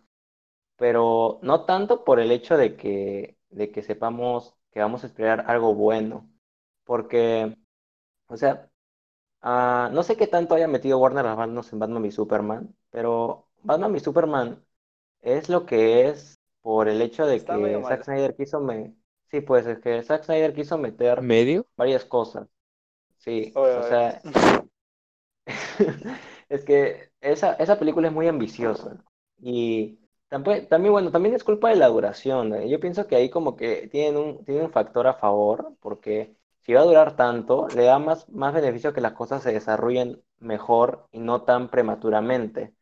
[0.77, 5.45] pero no tanto por el hecho de que, de que sepamos que vamos a esperar
[5.47, 6.29] algo bueno,
[6.85, 7.57] porque,
[8.27, 8.69] o sea,
[9.41, 13.49] ah, no sé qué tanto haya metido Warner las manos en Batman y Superman, pero
[13.63, 14.65] Batman y Superman
[15.21, 18.05] es lo que es por el hecho de Está que Zack.
[18.05, 18.95] Snyder quiso me...
[19.31, 21.67] Sí, pues es que Zack Snyder quiso meter ¿Medio?
[21.77, 22.47] varias cosas.
[23.17, 23.81] Sí, Oye, o oye.
[23.83, 24.21] sea,
[26.49, 28.97] es que esa, esa película es muy ambiciosa.
[29.39, 29.99] Y
[30.29, 32.53] también, bueno, también es culpa de la duración.
[32.55, 32.69] ¿eh?
[32.69, 36.73] Yo pienso que ahí como que tienen un, tienen un factor a favor, porque si
[36.73, 41.07] va a durar tanto, le da más, más beneficio que las cosas se desarrollen mejor
[41.11, 42.73] y no tan prematuramente.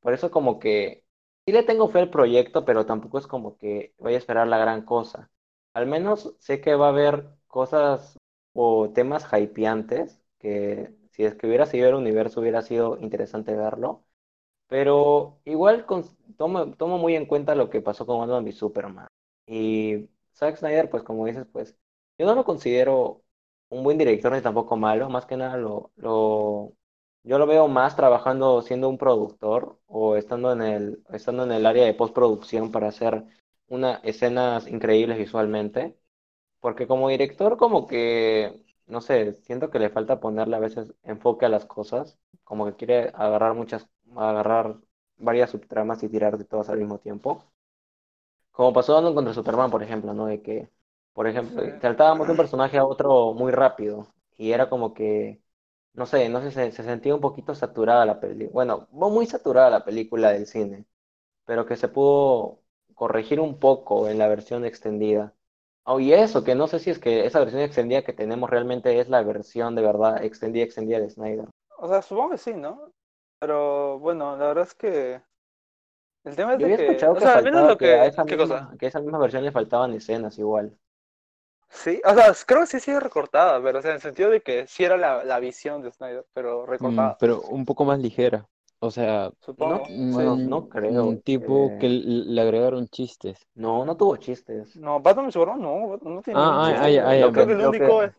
[0.00, 1.04] Por eso como que
[1.46, 4.58] sí le tengo fe al proyecto, pero tampoco es como que voy a esperar la
[4.58, 5.30] gran cosa.
[5.74, 8.18] Al menos sé que va a haber cosas
[8.52, 14.04] o temas hypeantes que si es que hubiera seguido el universo hubiera sido interesante verlo.
[14.68, 16.04] Pero igual con-
[16.36, 19.08] tomo, tomo muy en cuenta lo que pasó con Batman v Superman.
[19.46, 21.76] Y Zack Snyder, pues como dices, pues
[22.18, 23.22] yo no lo considero
[23.68, 26.72] un buen director ni tampoco malo, más que nada lo, lo,
[27.24, 31.66] yo lo veo más trabajando siendo un productor o estando en el, estando en el
[31.66, 33.24] área de postproducción para hacer
[33.68, 35.96] una, escenas increíbles visualmente.
[36.60, 41.46] Porque como director, como que, no sé, siento que le falta ponerle a veces enfoque
[41.46, 44.78] a las cosas, como que quiere agarrar muchas, agarrar
[45.18, 47.44] varias subtramas y tirar de todas al mismo tiempo.
[48.50, 50.26] Como pasó dando contra Superman, por ejemplo, ¿no?
[50.26, 50.68] De que,
[51.14, 55.42] por ejemplo, saltábamos de un personaje a otro muy rápido y era como que,
[55.94, 58.50] no sé, no sé, se, se sentía un poquito saturada la película.
[58.52, 60.86] Bueno, no muy saturada la película del cine,
[61.46, 62.62] pero que se pudo
[62.94, 65.34] corregir un poco en la versión extendida.
[65.84, 68.98] Oh, y eso, que no sé si es que esa versión extendida que tenemos realmente
[68.98, 71.46] es la versión de verdad extendida, extendida de Snyder.
[71.78, 72.92] O sea, supongo que sí, ¿no?
[73.40, 75.22] Pero bueno, la verdad es que
[76.24, 78.24] el tema es Yo de había que, o sea, al menos lo que a esa
[78.26, 78.74] ¿qué misma, cosa?
[78.78, 80.76] que a esa misma versión le faltaban escenas igual.
[81.70, 84.42] Sí, o sea, creo que sí sido recortada, pero o sea, en el sentido de
[84.42, 87.18] que sí era la, la visión de Snyder, pero Mm, recortada.
[87.18, 88.46] pero un poco más ligera.
[88.82, 89.82] O sea, supongo.
[90.10, 91.78] No, bueno, no creo, mm, tipo eh.
[91.78, 93.38] que le agregaron chistes.
[93.54, 94.68] No, no tuvo chistes.
[94.74, 96.86] No, Batman y Superman no, no tiene Ah, ningún ah, chiste.
[96.86, 98.12] ah, ya, ah, ya, Yo creo que lo el que- único es...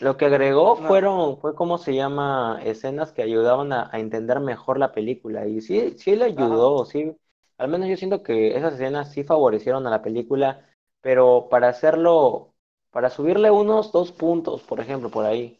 [0.00, 0.86] Lo que agregó No.
[0.86, 5.46] fueron, fue cómo se llama, escenas que ayudaban a, a entender mejor la película.
[5.46, 7.16] Y sí, sí le ayudó, sí.
[7.58, 10.66] Al menos yo siento que esas escenas sí favorecieron a la película,
[11.00, 12.54] pero para hacerlo,
[12.90, 15.58] para subirle unos dos puntos, por ejemplo, por ahí.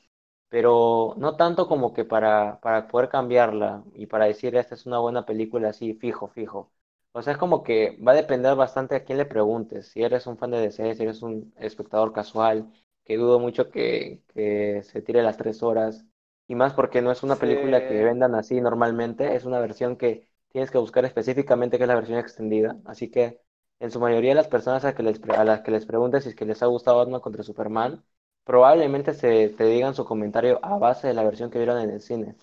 [0.52, 4.98] Pero no tanto como que para, para poder cambiarla y para decir esta es una
[4.98, 6.70] buena película así, fijo, fijo.
[7.12, 9.88] O sea, es como que va a depender bastante a quién le preguntes.
[9.88, 12.70] Si eres un fan de DC, si eres un espectador casual,
[13.04, 16.04] que dudo mucho que, que se tire las tres horas.
[16.48, 20.28] Y más porque no es una película que vendan así normalmente, es una versión que
[20.48, 22.78] tienes que buscar específicamente, que es la versión extendida.
[22.84, 23.40] Así que
[23.80, 26.34] en su mayoría las personas a, que les, a las que les preguntes si es
[26.36, 28.04] que les ha gustado Batman contra Superman,
[28.44, 32.00] probablemente se te digan su comentario a base de la versión que vieron en el
[32.00, 32.36] cine.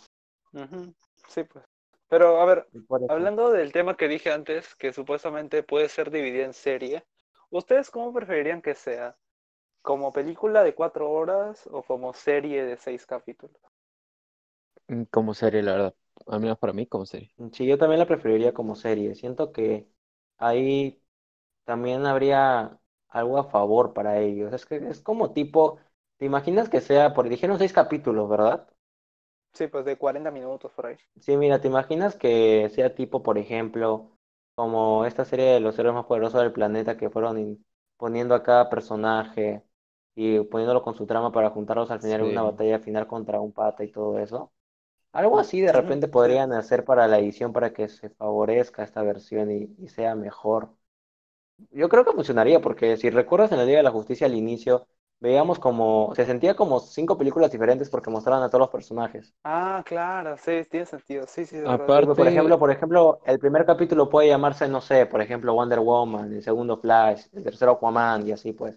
[1.28, 1.64] Sí, pues.
[2.10, 2.68] Pero, a ver,
[3.08, 7.06] hablando del tema que dije antes, que supuestamente puede ser dividida en serie,
[7.52, 9.16] ¿ustedes cómo preferirían que sea?
[9.82, 13.62] ¿Como película de cuatro horas o como serie de seis capítulos?
[14.88, 15.96] Mm, Como serie, la verdad.
[16.28, 17.34] Al menos para mí, como serie.
[17.54, 19.16] Sí, yo también la preferiría como serie.
[19.16, 19.90] Siento que
[20.38, 21.02] ahí
[21.66, 24.54] también habría algo a favor para ellos.
[24.54, 25.80] Es que es como tipo,
[26.20, 28.68] ¿te imaginas que sea, por dijeron seis capítulos, ¿verdad?
[29.54, 30.98] Sí, pues de 40 minutos por ahí.
[31.22, 34.18] Sí, mira, ¿te imaginas que sea tipo, por ejemplo,
[34.56, 37.66] como esta serie de los héroes más poderosos del planeta que fueron
[37.98, 39.64] poniendo a cada personaje
[40.16, 43.52] y poniéndolo con su trama para juntarlos al final en una batalla final contra un
[43.52, 44.54] pata y todo eso?
[45.12, 46.10] Algo así de repente sí.
[46.10, 50.76] podrían hacer para la edición para que se favorezca esta versión y, y sea mejor.
[51.72, 54.88] Yo creo que funcionaría porque si recuerdas en la Liga de la Justicia al inicio,
[55.20, 59.34] veíamos como, se sentía como cinco películas diferentes porque mostraban a todos los personajes.
[59.44, 61.26] Ah, claro, sí, tiene sentido.
[61.28, 61.58] Sí, sí.
[61.64, 65.80] Aparte- por ejemplo, por ejemplo, el primer capítulo puede llamarse, no sé, por ejemplo, Wonder
[65.80, 68.76] Woman, el segundo Flash, el tercero Aquaman y así pues.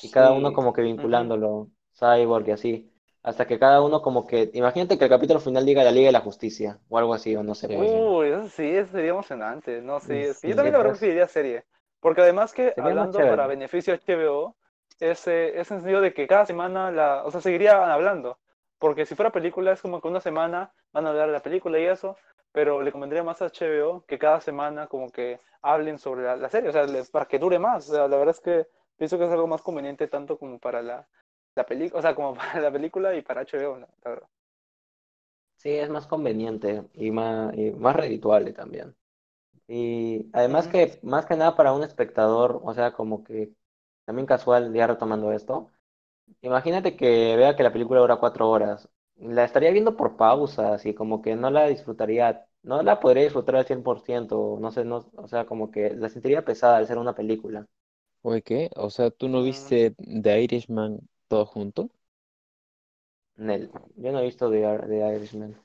[0.00, 0.54] Y cada uno Sí.
[0.54, 2.92] como que vinculándolo, Cyborg y así.
[3.22, 6.12] Hasta que cada uno como que, imagínate que el capítulo final diga la Liga de
[6.12, 7.68] la Justicia o algo así, o no sé.
[7.68, 7.74] Sí.
[7.74, 7.92] pues.
[7.98, 9.80] Uy, eso sí, eso sería emocionante.
[9.80, 10.98] No, sí, que yo Sí, también la verdad pues.
[10.98, 11.64] preferiría serie.
[12.00, 14.56] Porque además que, Sería hablando para beneficio de HBO,
[15.00, 18.38] ese, ese sentido de que cada semana, la, o sea, seguirían hablando.
[18.78, 21.78] Porque si fuera película, es como que una semana van a hablar de la película
[21.78, 22.16] y eso,
[22.52, 26.48] pero le convendría más a HBO que cada semana como que hablen sobre la, la
[26.50, 27.88] serie, o sea, para que dure más.
[27.90, 28.66] O sea, la verdad es que
[28.96, 31.08] pienso que es algo más conveniente tanto como para la,
[31.54, 34.28] la película, o sea, como para la película y para HBO, la, la verdad.
[35.56, 38.94] Sí, es más conveniente y más, y más redituable también.
[39.66, 43.50] Y además que, más que nada para un espectador, o sea, como que
[44.04, 45.70] también casual, ya retomando esto,
[46.42, 48.88] imagínate que vea que la película dura cuatro horas.
[49.16, 53.56] La estaría viendo por pausas y como que no la disfrutaría, no la podría disfrutar
[53.56, 57.14] al 100%, no sé, no, o sea, como que la sentiría pesada al ser una
[57.14, 57.66] película.
[58.22, 58.70] Oye, ¿qué?
[58.76, 59.44] O sea, ¿tú no Mm.
[59.44, 60.98] viste The Irishman
[61.28, 61.90] todo junto?
[63.36, 65.56] Nel, yo no he visto The, The Irishman.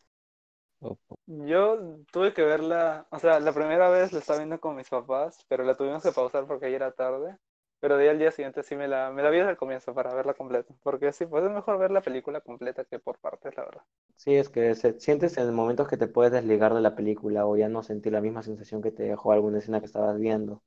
[0.81, 0.97] O-
[1.27, 1.77] Yo
[2.11, 5.63] tuve que verla, o sea, la primera vez la estaba viendo con mis papás, pero
[5.63, 7.37] la tuvimos que pausar porque ayer era tarde.
[7.79, 9.93] Pero de ahí al día siguiente sí me la, me la vi desde el comienzo
[9.93, 10.73] para verla completa.
[10.83, 13.83] Porque sí, pues es mejor ver la película completa que por partes, la verdad.
[14.15, 17.55] Sí, es que se- sientes en momentos que te puedes desligar de la película o
[17.57, 20.61] ya no sentir la misma sensación que te dejó alguna escena que estabas viendo.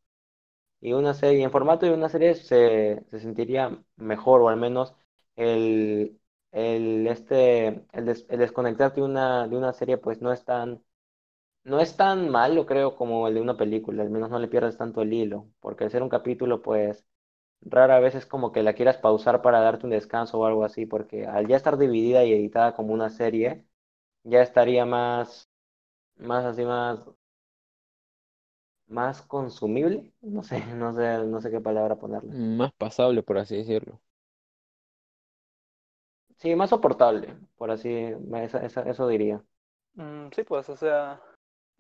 [0.80, 4.94] Y una serie, en formato de una serie se, se sentiría mejor, o al menos
[5.36, 6.20] el,
[6.52, 10.82] el, este, el, el desconectarte de una, de una serie pues no es tan,
[11.64, 14.76] no es tan malo, creo, como el de una película, al menos no le pierdes
[14.78, 17.05] tanto el hilo, porque al ser un capítulo pues
[17.62, 20.86] rara vez es como que la quieras pausar para darte un descanso o algo así,
[20.86, 23.66] porque al ya estar dividida y editada como una serie,
[24.24, 25.51] ya estaría más,
[26.16, 27.01] más así, más,
[28.86, 32.32] más consumible, no sé, no sé, no sé qué palabra ponerle.
[32.32, 34.01] Más pasable, por así decirlo.
[36.39, 37.89] Sí, más soportable, por así,
[38.34, 39.43] esa- esa- eso diría.
[39.94, 41.20] Mm, sí, pues, o sea,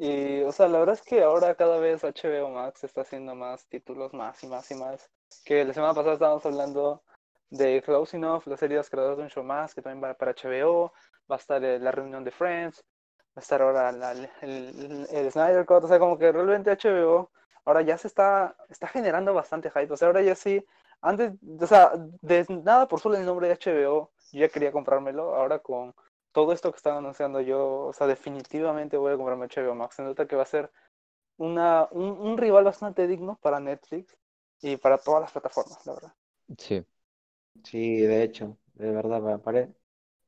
[0.06, 3.66] y, o sea, la verdad es que ahora cada vez HBO Max está haciendo más
[3.66, 5.10] títulos, más y más y más.
[5.44, 7.02] Que la semana pasada estábamos hablando
[7.50, 10.14] de Closing Off, la serie de los creadores de un show más, que también va
[10.14, 10.92] para HBO,
[11.30, 12.84] va a estar eh, la reunión de Friends,
[13.36, 16.70] va a estar ahora la- el, el, el Snyder Cut, o sea, como que realmente
[16.70, 17.30] HBO
[17.64, 20.64] ahora ya se está, está generando bastante hype, o sea, ahora ya sí,
[21.00, 21.92] antes, o sea,
[22.22, 25.94] de nada por solo el nombre de HBO, yo ya quería comprármelo, ahora con
[26.32, 29.96] todo esto que están anunciando yo, o sea, definitivamente voy a comprarme HBO Max.
[29.96, 30.70] Se nota que va a ser
[31.38, 34.16] una, un, un rival bastante digno para Netflix
[34.62, 36.14] y para todas las plataformas, la verdad.
[36.58, 36.84] Sí.
[37.64, 39.40] Sí, de hecho, de verdad,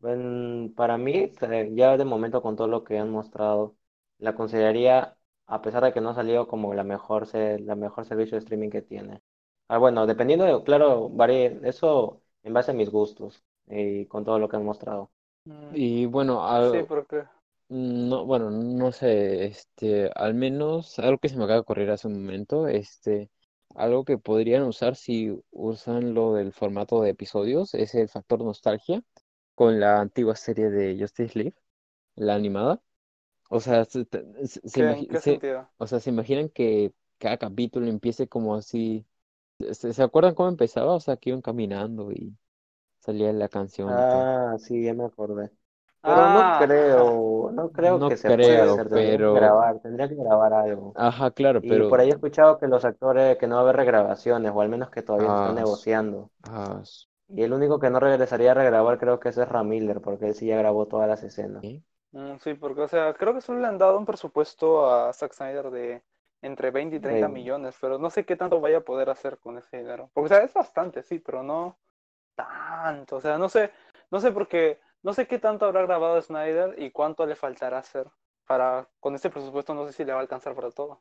[0.02, 3.76] en- para mí, eh, ya de momento con todo lo que han mostrado,
[4.18, 8.06] la consideraría, a pesar de que no ha salido como la mejor, se- la mejor
[8.06, 9.22] servicio de streaming que tiene.
[9.68, 14.38] Ah, bueno, dependiendo de, claro, varía, eso en base a mis gustos y con todo
[14.40, 15.12] lo que han mostrado.
[15.46, 17.24] Mm, Y bueno, Sí, porque
[17.68, 22.08] no, bueno, no sé, este, al menos algo que se me acaba de ocurrir hace
[22.08, 23.30] un momento, este,
[23.74, 29.02] algo que podrían usar si usan lo del formato de episodios es el factor nostalgia
[29.54, 31.54] con la antigua serie de Justice League,
[32.16, 32.82] la animada.
[33.50, 34.06] O sea, se,
[35.16, 35.44] se-
[35.78, 39.06] o sea, se imaginan que cada capítulo empiece como así.
[39.72, 40.94] ¿Se, se acuerdan cómo empezaba?
[40.94, 42.36] O sea, que iban caminando y
[43.04, 44.06] salía la canción.
[44.06, 45.50] Ah, sí, ya me acordé.
[46.04, 49.30] Pero no Ah, creo, no creo No que se pueda creo, hacer, tendría que pero...
[49.30, 50.96] grabar, tendría que grabar algo.
[50.96, 51.84] Ajá, claro, Y pero...
[51.84, 54.68] por ahí he escuchado que los actores, que no va a haber regrabaciones, o al
[54.70, 56.30] menos que todavía están Ah, s- negociando.
[56.44, 56.82] ah,
[57.36, 60.34] Y el único que no regresaría a regrabar creo que es Ezra Miller, porque él
[60.34, 61.62] sí ya grabó todas las escenas.
[61.62, 61.82] ¿qué?
[62.12, 65.32] mm, sí, porque, o sea, creo que solo le han dado un presupuesto a Zack
[65.34, 66.02] Snyder de
[66.42, 69.38] entre 20 y 30 De- millones, pero no sé qué tanto vaya a poder hacer
[69.38, 70.10] con ese dinero.
[70.12, 71.78] Porque, o sea, es bastante, sí, pero no
[72.34, 73.16] tanto.
[73.16, 73.70] O sea, no sé,
[74.10, 78.06] no sé porque, no sé qué tanto habrá grabado Snyder y cuánto le faltará hacer
[78.46, 81.00] para, con ese presupuesto, no sé si le va a alcanzar para todo.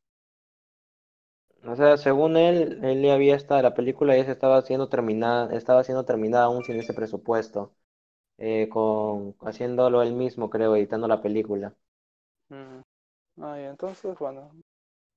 [1.65, 5.55] O sea, según él, él ya había estado, la película ya se estaba siendo terminada,
[5.55, 7.73] estaba siendo terminada aún sin ese presupuesto,
[8.37, 11.73] eh, con, haciéndolo él mismo, creo, editando la película.
[12.49, 12.81] Mm.
[13.41, 14.51] Ay, entonces, bueno,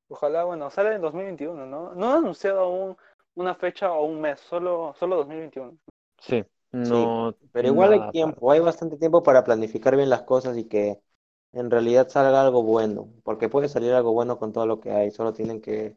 [0.09, 1.95] ojalá, bueno, sale en 2021, ¿no?
[1.95, 2.97] No han anunciado aún
[3.35, 5.77] una fecha o un mes, solo, solo 2021.
[6.19, 6.45] Sí,
[6.83, 10.65] Sí, no pero igual hay tiempo, hay bastante tiempo para planificar bien las cosas y
[10.69, 11.01] que
[11.53, 15.11] en realidad salga algo bueno, porque puede salir algo bueno con todo lo que hay,
[15.11, 15.97] solo tienen que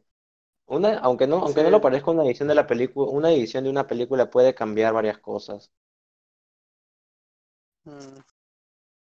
[0.66, 3.70] una, aunque no, aunque no lo parezca una edición de la película, una edición de
[3.70, 5.72] una película puede cambiar varias cosas.
[7.84, 8.20] mm,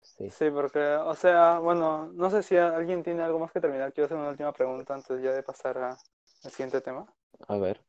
[0.01, 3.93] Sí, sí, porque, o sea, bueno, no sé si alguien tiene algo más que terminar.
[3.93, 5.97] Quiero hacer una última pregunta antes ya de pasar a-
[6.44, 7.06] al siguiente tema.
[7.48, 7.84] a ver.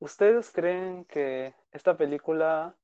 [0.00, 2.74] ¿Ustedes creen que esta película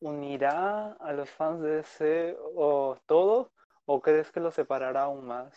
[0.00, 3.52] unirá a los fans de DC o todos?
[3.86, 5.54] ¿O crees que los separará aún más?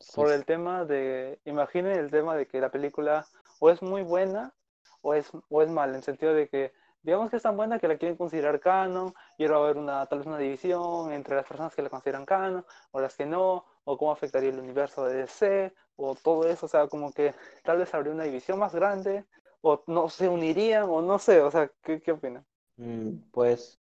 [0.00, 3.26] Sí, por el tema de, imaginen el tema de que la película
[3.60, 4.54] o es muy buena
[5.02, 6.72] o es, o es mala, en el sentido de que,
[7.02, 9.76] digamos que es tan buena que la quieren considerar canon, y ahora va a haber
[9.76, 13.26] una, tal vez una división entre las personas que la consideran canon o las que
[13.26, 17.34] no, o cómo afectaría el universo de DC, o todo eso, o sea, como que
[17.62, 19.26] tal vez habría una división más grande,
[19.70, 22.44] o no se unirían, o no sé, o sea, ¿qué, qué opinan?
[22.76, 23.78] Mm, Pues,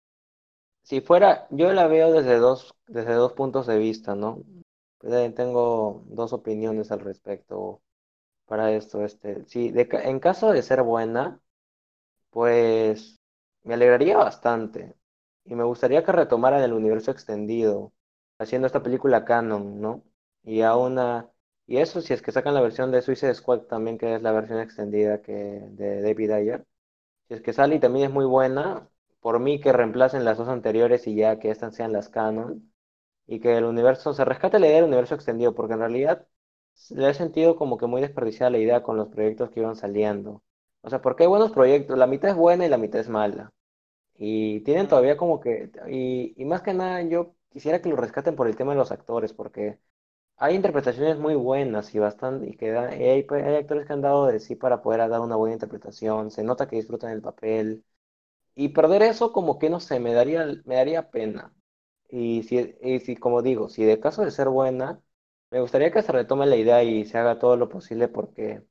[0.83, 4.43] si fuera, yo la veo desde dos, desde dos puntos de vista, ¿no?
[5.03, 7.81] Eh, Tengo dos opiniones al respecto
[8.47, 9.03] para esto.
[9.05, 11.41] Este, sí, en caso de ser buena,
[12.31, 13.19] pues
[13.63, 14.95] me alegraría bastante.
[15.45, 17.93] Y me gustaría que retomaran el universo extendido,
[18.39, 20.03] haciendo esta película canon, ¿no?
[20.43, 21.31] Y a una,
[21.67, 24.31] y eso si es que sacan la versión de Suicide Squad también, que es la
[24.31, 26.65] versión extendida que de David Ayer.
[27.27, 28.89] Si es que sale y también es muy buena,
[29.21, 32.73] por mí que reemplacen las dos anteriores y ya que estas sean las canon
[33.27, 36.27] y que el universo, se rescate la idea del universo extendido, porque en realidad
[36.91, 40.43] le he sentido como que muy desperdiciada la idea con los proyectos que iban saliendo.
[40.81, 43.51] O sea, porque hay buenos proyectos, la mitad es buena y la mitad es mala.
[44.15, 48.35] Y tienen todavía como que, y, y más que nada yo quisiera que lo rescaten
[48.35, 49.79] por el tema de los actores, porque
[50.43, 54.27] hay interpretaciones muy buenas y bastante, y que da- hay, hay actores que han dado
[54.27, 57.85] de sí para poder dar una buena interpretación, se nota que disfrutan el papel.
[58.55, 61.53] Y perder eso como que no sé, me daría, me daría pena.
[62.09, 65.01] Y si, y si, como digo, si de caso de ser buena,
[65.51, 68.63] me gustaría que se retome la idea y se haga todo lo posible porque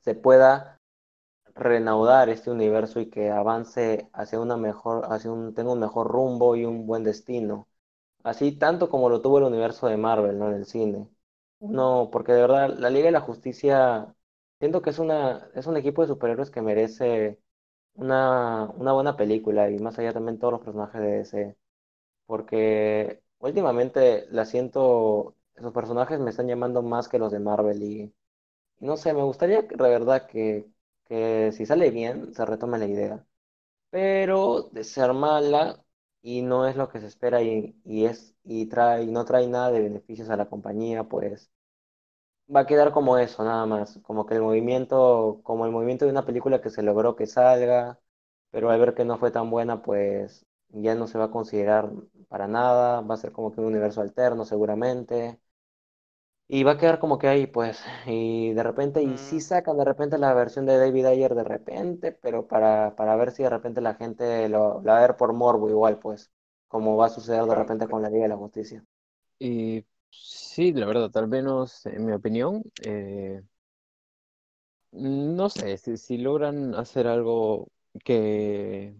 [0.00, 0.80] se pueda
[1.56, 6.56] reanudar este universo y que avance hacia una mejor, hacia un, tenga un mejor rumbo
[6.56, 7.68] y un buen destino.
[8.26, 10.48] Así tanto como lo tuvo el universo de Marvel, ¿no?
[10.50, 11.08] En el cine.
[11.60, 14.14] No, porque de verdad, la Liga de la Justicia,
[14.58, 17.40] siento que es una, es un equipo de superhéroes que merece
[17.94, 21.58] una, una buena película y más allá también todos los personajes de DC
[22.26, 28.14] porque últimamente la siento, esos personajes me están llamando más que los de Marvel y,
[28.80, 30.66] y no sé, me gustaría de verdad que,
[31.06, 33.26] que si sale bien se retome la idea,
[33.90, 35.84] pero de ser mala
[36.22, 39.46] y no es lo que se espera y, y es y trae y no trae
[39.48, 41.50] nada de beneficios a la compañía, pues
[42.54, 46.10] va a quedar como eso, nada más, como que el movimiento, como el movimiento de
[46.12, 48.00] una película que se logró que salga,
[48.50, 51.90] pero al ver que no fue tan buena, pues ya no se va a considerar
[52.28, 55.40] para nada, va a ser como que un universo alterno seguramente,
[56.48, 59.84] y va a quedar como que ahí, pues, y de repente, y sí sacan de
[59.84, 63.80] repente la versión de David Ayer de repente, pero para, para ver si de repente
[63.80, 66.30] la gente lo, la va a ver por morbo igual, pues,
[66.68, 68.84] como va a suceder de repente con la Liga de la Justicia.
[69.38, 73.42] Y sí, la verdad, al menos en mi opinión, eh,
[74.92, 77.68] no sé, si, si logran hacer algo
[78.04, 78.96] que,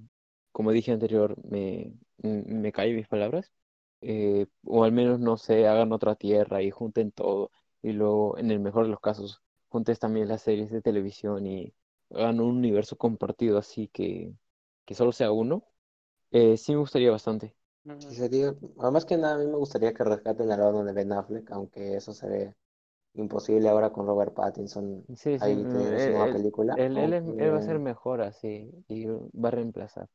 [0.53, 3.53] como dije anterior, me, me cae mis palabras,
[4.01, 7.51] eh, o al menos, no sé, hagan otra tierra y junten todo,
[7.83, 11.75] y luego, en el mejor de los casos, juntes también las series de televisión y
[12.11, 14.35] hagan un universo compartido así que,
[14.85, 15.65] que solo sea uno,
[16.33, 17.57] eh, sí me gustaría bastante.
[17.99, 18.55] Sí, sería,
[18.93, 21.95] más que nada, a mí me gustaría que rescaten al Batman de Ben Affleck, aunque
[21.97, 22.55] eso se ve
[23.15, 26.75] imposible ahora con Robert Pattinson Sí, sí, ahí mm, él- película.
[26.75, 30.09] él- él es- él va a ser mejor así y va a reemplazar.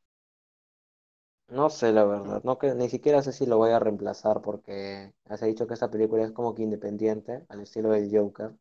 [1.51, 5.13] No sé, la verdad, no que ni siquiera sé si lo voy a reemplazar porque
[5.37, 8.53] se ha dicho que esta película es como que independiente, al estilo del Joker.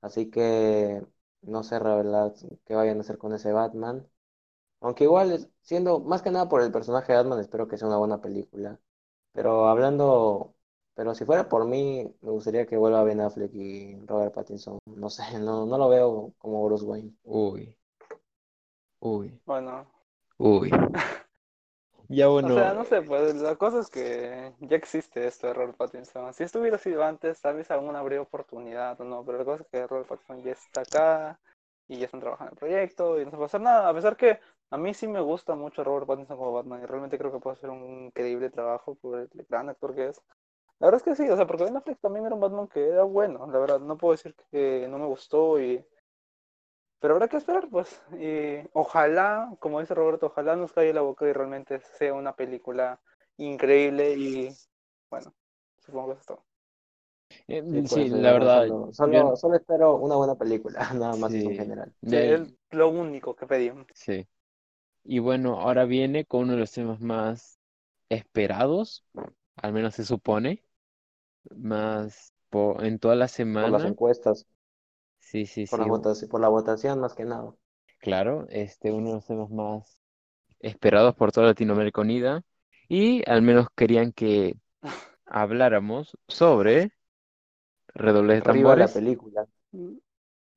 [0.00, 1.02] Así que
[1.42, 4.06] no sé, la verdad, qué vayan a hacer con ese Batman.
[4.80, 7.98] Aunque igual, siendo más que nada por el personaje de Batman, espero que sea una
[7.98, 8.80] buena película.
[9.32, 10.56] Pero hablando,
[10.94, 14.78] pero si fuera por mí, me gustaría que vuelva Ben Affleck y Robert Pattinson.
[14.86, 17.14] No sé, no, no lo veo como Bruce Wayne.
[17.24, 17.76] Uy,
[19.00, 19.86] uy, Bueno,
[20.38, 20.70] uy.
[22.12, 25.54] Ya o bueno, sea, no sé, pues la cosa es que ya existe esto de
[25.54, 26.34] Robert Pattinson.
[26.34, 29.62] Si esto hubiera sido antes, tal vez alguna habría oportunidad o no, pero la cosa
[29.62, 31.40] es que Robert Pattinson ya está acá
[31.86, 33.88] y ya están trabajando en el proyecto y no se puede hacer nada.
[33.88, 37.16] A pesar que a mí sí me gusta mucho Robert Pattinson como Batman y realmente
[37.16, 40.20] creo que puede hacer un increíble trabajo por el gran actor que es.
[40.80, 42.88] La verdad es que sí, o sea, porque Ben Affleck también era un Batman que
[42.88, 45.84] era bueno, la verdad, no puedo decir que no me gustó y...
[47.00, 48.00] Pero habrá que esperar, pues.
[48.18, 53.00] Y ojalá, como dice Roberto, ojalá nos calle la boca y realmente sea una película
[53.38, 54.56] increíble y
[55.10, 55.34] bueno,
[55.80, 56.44] supongo que eso es todo.
[57.48, 61.38] eh, Sí, sí, pues, la verdad, solo, solo, solo espero una buena película, nada más
[61.44, 61.94] en general.
[62.02, 63.86] Sí, es lo único que pedimos.
[63.92, 64.28] sí.
[65.04, 67.60] Y bueno, ahora viene con uno de los temas más
[68.10, 69.04] esperados,
[69.56, 70.64] al menos se supone,
[71.56, 73.28] más po- en toda la
[73.58, 73.84] Por las semana.
[73.84, 74.44] encuestas,
[75.30, 77.54] Sí, sí, por las sí, votaci- por la votación más que nada.
[77.98, 80.00] claro, este uno de los temas más
[80.60, 82.42] esperados por toda Latinoamérica Unida.
[82.88, 84.56] Y al menos querían que
[85.26, 86.92] habláramos sobre
[87.94, 89.46] redobles de Arriba la tambores, película.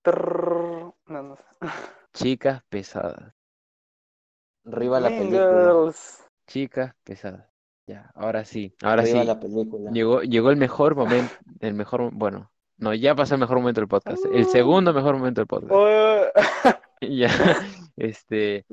[0.07, 1.43] Trrr, no, no sé.
[2.13, 3.33] chicas pesadas,
[4.65, 5.79] Arriba la película.
[6.47, 7.49] Chicas pesadas.
[7.87, 9.93] Ya, ahora sí, ahora Arriba sí, la película.
[9.93, 13.87] llegó, llegó el mejor momento, el mejor, bueno, no, ya pasó el mejor momento del
[13.87, 14.45] podcast, el Uh.
[14.45, 15.71] segundo mejor momento del podcast.
[15.71, 16.31] Oye.
[17.01, 17.27] Ya,
[17.97, 18.65] este,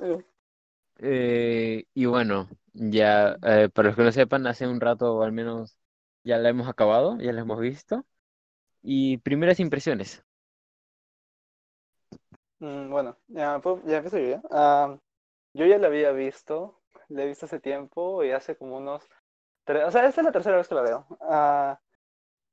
[0.98, 5.78] eh, y bueno, ya, eh, para los que no sepan, hace un rato al menos
[6.24, 8.04] ya la hemos acabado, ya la hemos visto.
[8.82, 10.24] Y primeras impresiones.
[12.58, 14.42] Mm, Bueno, ya, pues, ya empiezo yo ya.
[14.50, 14.98] Ah,
[15.54, 19.08] yo ya la había visto, la he visto hace tiempo y hace como unos
[19.64, 21.06] tres, o sea, esta es la tercera vez que la veo.
[21.22, 21.80] Ah,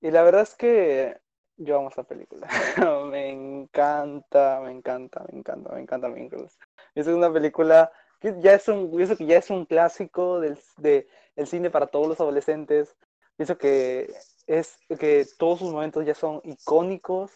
[0.01, 1.19] y la verdad es que
[1.57, 2.47] yo amo esta película.
[3.11, 6.57] Me encanta, me encanta, me encanta, me encanta Mean Girls.
[6.95, 11.47] Es una película que ya es un, que ya es un clásico del, de, el
[11.47, 12.95] cine para todos los adolescentes.
[13.35, 14.13] Pienso que
[14.47, 17.31] es que todos sus momentos ya son icónicos.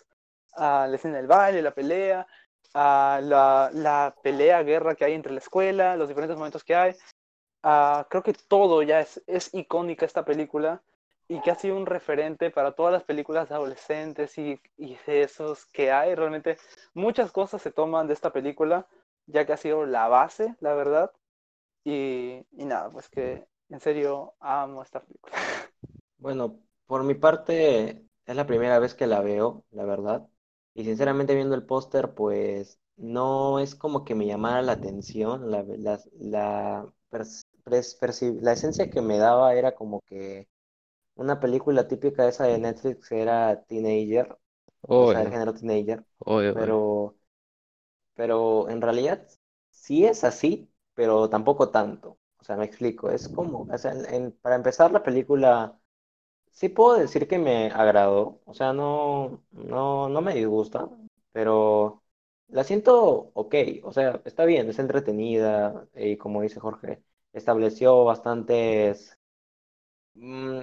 [0.53, 2.27] Ah, la escena del baile, la pelea,
[2.73, 6.95] a la, la pelea, guerra que hay entre la escuela, los diferentes momentos que hay.
[7.64, 10.81] Ah, creo que todo ya es, es icónica esta película
[11.32, 15.66] y que ha sido un referente para todas las películas adolescentes y, y de esos
[15.68, 16.14] que hay.
[16.14, 16.58] Realmente
[16.94, 18.86] muchas cosas se toman de esta película,
[19.28, 21.12] ya que ha sido la base, la verdad.
[21.86, 25.36] Y, y nada, pues que en serio amo esta película.
[26.18, 30.28] Bueno, por mi parte, es la primera vez que la veo, la verdad.
[30.74, 35.49] Y sinceramente viendo el póster, pues no es como que me llamara la atención.
[35.52, 36.94] La, la, la,
[38.41, 40.48] la esencia que me daba era como que
[41.16, 44.38] una película típica esa de Netflix que era teenager,
[44.96, 46.06] o sea, el género teenager.
[46.52, 47.18] Pero,
[48.16, 49.28] pero en realidad
[49.70, 52.20] sí es así, pero tampoco tanto.
[52.40, 53.10] O sea, me explico.
[53.12, 55.78] Es como, o sea, en- en- para empezar la película.
[56.52, 60.90] Sí puedo decir que me agradó, o sea, no, no, no me disgusta,
[61.32, 62.04] pero
[62.50, 69.18] la siento ok, o sea, está bien, es entretenida y como dice Jorge, estableció bastantes,
[70.16, 70.62] mm,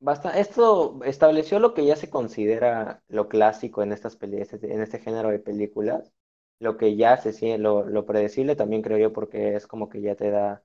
[0.00, 4.80] basta- esto estableció lo que ya se considera lo clásico en estas peli- este- en
[4.82, 6.12] este género de películas,
[6.58, 10.00] lo que ya se siente, lo, lo predecible también creo yo porque es como que
[10.02, 10.62] ya te da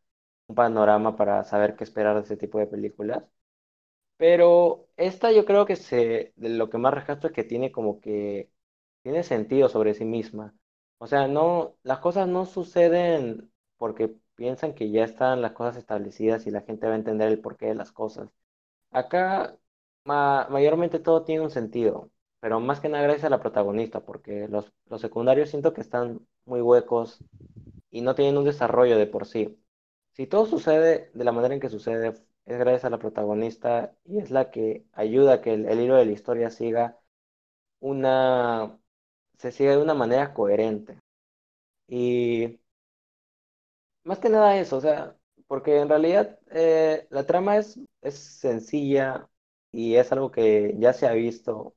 [0.47, 3.23] un panorama para saber qué esperar de ese tipo de películas.
[4.17, 7.99] Pero esta yo creo que se, de lo que más rescato es que tiene como
[8.01, 8.49] que,
[9.03, 10.55] tiene sentido sobre sí misma.
[10.99, 16.47] O sea, no, las cosas no suceden porque piensan que ya están las cosas establecidas
[16.47, 18.29] y la gente va a entender el porqué de las cosas,
[18.91, 19.57] acá
[20.03, 24.47] ma- mayormente todo tiene un sentido, pero más que nada gracias a la protagonista, porque
[24.49, 27.23] los, los secundarios siento que están muy huecos
[27.91, 29.59] y no tienen un desarrollo de por sí.
[30.13, 32.09] Si todo sucede de la manera en que sucede,
[32.45, 35.95] es gracias a la protagonista y es la que ayuda a que el, el hilo
[35.95, 36.99] de la historia siga
[37.79, 38.79] una,
[39.39, 40.99] se siga de una manera coherente.
[41.87, 42.59] Y
[44.03, 49.29] más que nada eso, o sea, porque en realidad eh, la trama es, es sencilla
[49.71, 51.75] y es algo que ya se ha visto,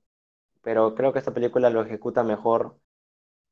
[0.62, 2.78] pero creo que esta película lo ejecuta mejor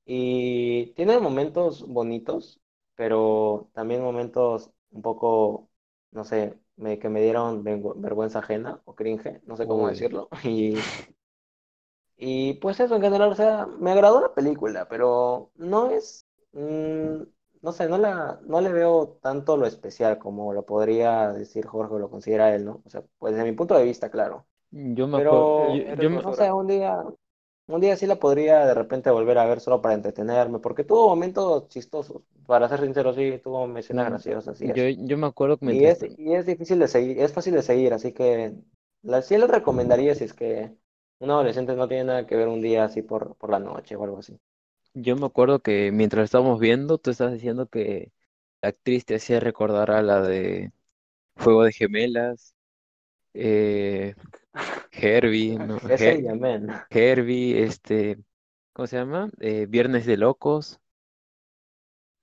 [0.04, 2.60] y tiene momentos bonitos,
[2.94, 5.70] pero también momentos un poco,
[6.12, 9.88] no sé, me- que me dieron vergüenza ajena o cringe, no sé cómo Uy.
[9.88, 10.28] decirlo.
[10.44, 10.88] Y,
[12.16, 17.22] y pues eso en general, o sea, me agradó la película, pero no es, mm,
[17.66, 21.94] no sé, no la, no le veo tanto lo especial como lo podría decir Jorge
[21.96, 22.82] o lo considera él, ¿no?
[22.86, 24.46] O sea, pues desde mi punto de vista, claro.
[24.70, 27.02] Yo me acuerdo, Pero, yo, me- no sé, un día,
[27.68, 31.08] un día sí la podría de repente volver a ver solo para entretenerme, porque tuvo
[31.10, 35.58] momentos chistosos, para ser sincero, sí, tuvo escenas mm, graciosas y yo, yo me acuerdo
[35.58, 38.54] que Y mientras, es, y es difícil de seguir, es fácil de seguir, así que
[39.02, 40.74] la, sí les recomendaría si es que
[41.18, 44.04] un adolescente no tiene nada que ver un día así por, por la noche o
[44.04, 44.38] algo así.
[44.96, 48.12] Yo me acuerdo que mientras estábamos viendo, tú estás diciendo que
[48.62, 50.72] la actriz te hacía recordar a la de
[51.36, 52.54] Juego de Gemelas,
[53.34, 54.16] eh,
[54.92, 55.78] Herbie, ¿no?
[55.88, 56.80] Es Her- ella, men.
[56.90, 58.18] Herbie, este,
[58.74, 59.30] ¿cómo se llama?
[59.40, 60.80] Eh, Viernes de Locos.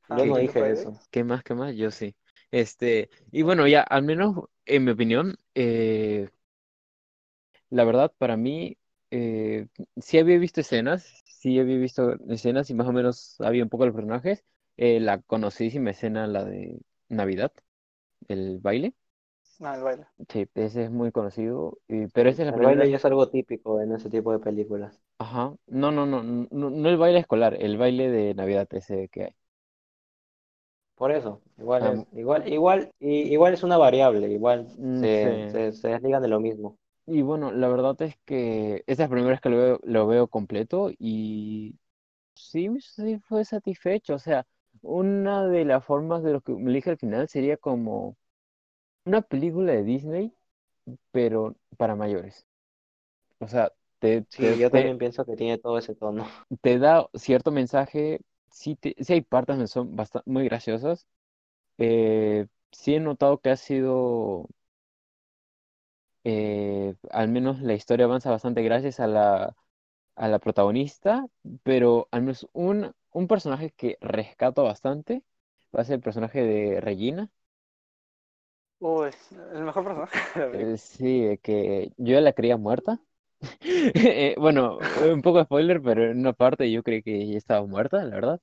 [0.08, 0.72] Yo ¿Qué, no Freaky dije Friday.
[0.72, 1.00] eso.
[1.12, 1.76] qué más, qué más?
[1.76, 2.16] Yo sí.
[2.52, 4.36] Este, y bueno, ya, al menos
[4.66, 6.30] en mi opinión, eh,
[7.70, 8.78] la verdad, para mí,
[9.12, 9.68] eh,
[9.98, 13.86] sí había visto escenas, sí había visto escenas y más o menos había un poco
[13.86, 14.44] los personajes.
[14.78, 16.80] Eh, la conocidísima escena, la de
[17.10, 17.52] Navidad,
[18.30, 18.96] el baile.
[19.60, 20.08] No, el baile.
[20.30, 22.62] Sí, ese es muy conocido, y- pero esa es la El primera.
[22.62, 25.02] baile ya es algo típico en ese tipo de películas.
[25.18, 25.56] Ajá.
[25.68, 29.36] No, no, no, no, no el baile escolar, el baile de Navidad ese que hay.
[30.96, 35.20] Por eso, igual Ah, es, igual, igual, y, igual es una variable, igual mm, se,
[35.22, 35.30] sí.
[35.48, 36.78] se, se desligan de lo mismo.
[37.06, 40.08] Y bueno, la verdad es que esa es la primera vez que lo veo, lo
[40.08, 41.78] veo completo y
[42.36, 44.16] sí, sí fue satisfecho.
[44.16, 44.48] O sea,
[44.82, 48.18] una de las formas de lo que me dije al final sería como
[49.06, 50.34] una película de Disney,
[51.12, 52.48] pero para mayores.
[53.40, 56.28] O sea, te, te, Sí, yo te, también pienso que tiene todo ese tono.
[56.62, 58.22] te da cierto mensaje,
[58.52, 61.08] sí, te- sí hay partes que son bastante, muy graciosas.
[61.78, 64.50] Eh, sí he notado que ha sido,
[66.24, 69.56] eh, al menos la historia avanza bastante gracias a la
[70.16, 71.28] a la protagonista,
[71.64, 75.24] pero al menos un, un personaje que rescato bastante
[75.76, 77.32] va a ser el personaje de Regina.
[78.80, 79.10] Uy,
[79.54, 80.20] el mejor personaje.
[80.52, 83.00] Eh, sí, que yo la creía muerta.
[83.62, 84.80] Eh, bueno,
[85.14, 88.16] un poco de spoiler, pero en una parte yo creí que ella estaba muerta, la
[88.16, 88.42] verdad.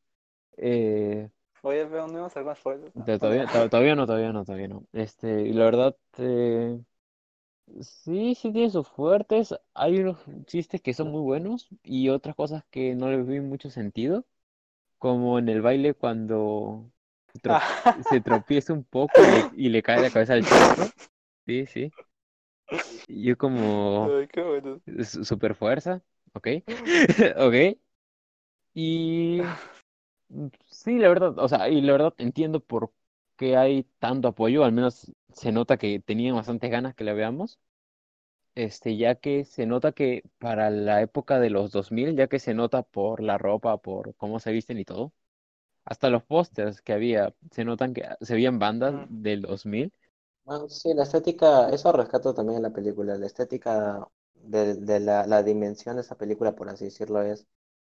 [0.59, 1.31] Eh,
[1.63, 2.95] Oye, pero no íbamos a hacer más spoilers.
[2.95, 4.85] No, todavía, to- todavía no, todavía no, todavía no.
[4.93, 6.81] Este, y la verdad, eh,
[7.83, 9.55] sí, sí tiene sus fuertes.
[9.75, 13.71] Hay unos chistes que son muy buenos y otras cosas que no les vi mucho
[13.71, 14.25] sentido.
[14.99, 16.91] como en el baile cuando
[17.35, 17.95] se, tro- Ah.
[18.03, 20.93] se tropieza un poco y le, y le cae la cabeza al charco.
[21.47, 21.95] Sí, sí.
[23.09, 24.81] Yo como Ay, qué bueno.
[25.05, 26.03] su- super fuerza,
[26.35, 26.49] ¿ok?
[27.37, 27.79] ¿Ok?
[28.75, 29.43] Y
[30.71, 32.93] sí, la verdad, o sea, y la verdad entiendo por
[33.41, 37.61] qué hay tanto apoyo, al menos se nota que tenían bastantes ganas que la veamos.
[38.55, 42.55] Este, ya que se nota que para la época de los 2000, ya que se
[42.55, 45.13] nota por la ropa, por cómo se visten y todo,
[45.85, 49.07] hasta los pósters que había, se notan que se veían bandas Mm.
[49.09, 49.93] del 2000.
[50.45, 55.27] Bueno, sí, la estética, eso rescato también en la película, la estética de, de la,
[55.27, 57.47] la dimensión de esa película, por así decirlo, es,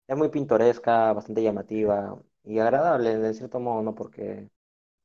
[0.08, 3.96] es muy pintoresca, bastante llamativa y agradable en cierto modo, ¿no?
[3.96, 4.50] Porque,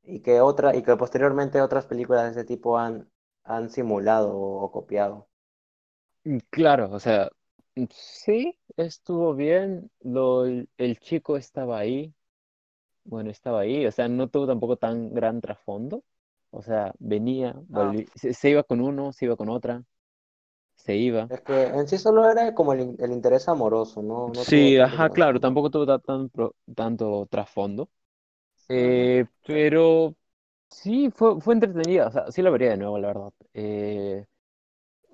[0.07, 3.11] y que otra, y que posteriormente otras películas de ese tipo han,
[3.45, 5.29] han simulado o, o copiado.
[6.25, 7.31] Y Claro, o sea,
[7.91, 12.15] sí, estuvo bien, lo, el chico estaba ahí,
[13.05, 16.05] bueno, estaba ahí, o sea, no tuvo tampoco tan gran trasfondo,
[16.51, 19.85] o sea, venía, Ah, se, se iba con uno, se iba con otra,
[20.77, 21.33] se iba.
[21.35, 25.11] Es que en sí solo era como el, el interés amoroso, no, no Sí, ajá,
[25.11, 26.31] claro, tampoco tuvo ta- tan
[26.75, 27.91] tanto trasfondo,
[28.69, 30.17] eh, pero
[30.71, 33.33] sí, fue, fue entretenida, o sea, sí la vería de nuevo, la verdad.
[33.55, 34.27] Eh,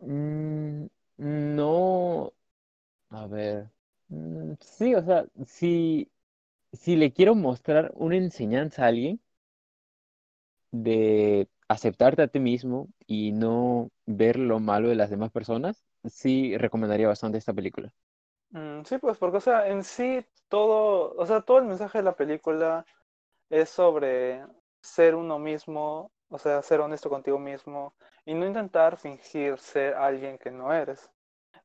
[0.02, 0.86] mm,
[1.18, 2.32] no,
[3.10, 3.70] a ver,
[4.08, 6.10] mm, sí, o sea, si,
[6.72, 9.20] si le quiero mostrar una enseñanza a alguien,
[10.70, 16.56] de aceptarte a ti mismo y no ver lo malo de las demás personas, sí
[16.58, 17.92] recomendaría bastante esta película.
[18.50, 22.04] Mm, sí, pues porque, o sea, en sí todo, o sea, todo el mensaje de
[22.04, 22.84] la película
[23.52, 24.42] es sobre
[24.80, 30.38] ser uno mismo, o sea, ser honesto contigo mismo y no intentar fingir ser alguien
[30.38, 31.10] que no eres.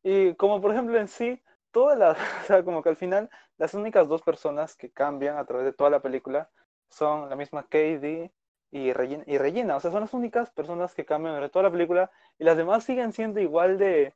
[0.03, 1.41] Y como por ejemplo en sí,
[1.72, 5.45] todas las, o sea, como que al final las únicas dos personas que cambian a
[5.45, 6.49] través de toda la película
[6.89, 8.34] son la misma Katie
[8.69, 12.43] y Regina, o sea, son las únicas personas que cambian durante toda la película y
[12.43, 14.14] las demás siguen siendo igual de,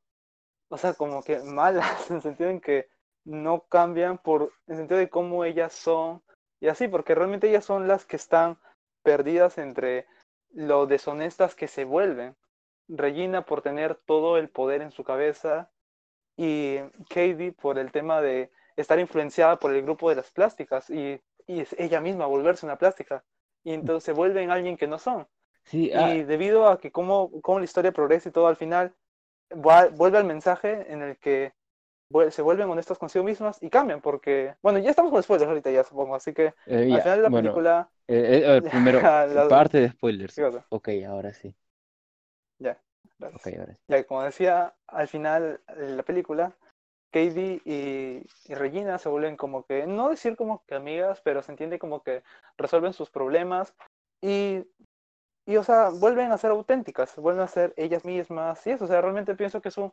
[0.70, 2.90] o sea, como que malas, en el sentido en que
[3.24, 6.22] no cambian por, en el sentido de cómo ellas son
[6.62, 8.58] y así, porque realmente ellas son las que están
[9.04, 10.06] perdidas entre
[10.54, 12.36] lo deshonestas que se vuelven.
[12.88, 15.72] Regina por tener todo el poder en su cabeza
[16.38, 16.78] y
[17.10, 21.66] Katie por el tema de estar influenciada por el grupo de las plásticas y, y
[21.78, 23.24] ella misma volverse una plástica
[23.64, 25.28] y entonces se vuelven alguien que no son.
[25.64, 28.96] Sí, ah, y debido a que cómo, cómo la historia progresa y todo al final,
[29.52, 31.54] vuelve al mensaje en el que
[32.30, 35.84] se vuelven honestos consigo mismas y cambian, porque, bueno, ya estamos con spoilers ahorita ya
[35.84, 37.90] supongo, así que eh, al final de la película...
[38.08, 39.02] Eh, eh, primero,
[39.50, 40.40] parte de spoilers.
[40.70, 41.56] Ok, ahora sí.
[42.60, 42.78] Ya,
[43.36, 43.80] Okay, ahora sí.
[43.88, 46.56] Ya, como decía, al final de la película,
[47.12, 51.52] Katie y, y, Regina se vuelven como que, no decir como que amigas, pero se
[51.52, 52.24] entiende como que
[52.58, 53.76] resuelven sus problemas
[54.22, 54.66] y,
[55.46, 58.88] y, o sea, vuelven a ser auténticas, vuelven a ser ellas mismas y eso, o
[58.88, 59.92] sea, realmente pienso que es un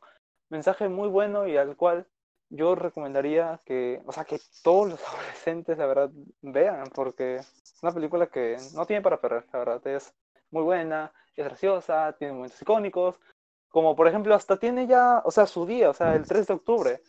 [0.51, 2.07] mensaje muy bueno y al cual
[2.51, 6.11] yo recomendaría que, o sea, que todos los adolescentes, la verdad,
[6.43, 10.15] vean, porque es una película que no tiene para perder, la verdad, es
[10.51, 13.21] muy buena, es graciosa, tiene momentos icónicos,
[13.69, 16.55] como por ejemplo, hasta tiene ya, o sea, su día, o sea, el 3 de
[16.55, 17.03] octubre,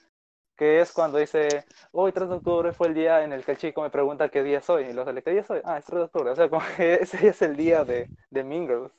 [0.58, 3.58] que es cuando dice, hoy 3 de octubre fue el día en el que el
[3.58, 5.62] chico me pregunta qué día soy, y los de ¿qué día soy?
[5.64, 8.44] Ah, es 3 de octubre, o sea, como que ese es el día de, de
[8.44, 8.92] Mean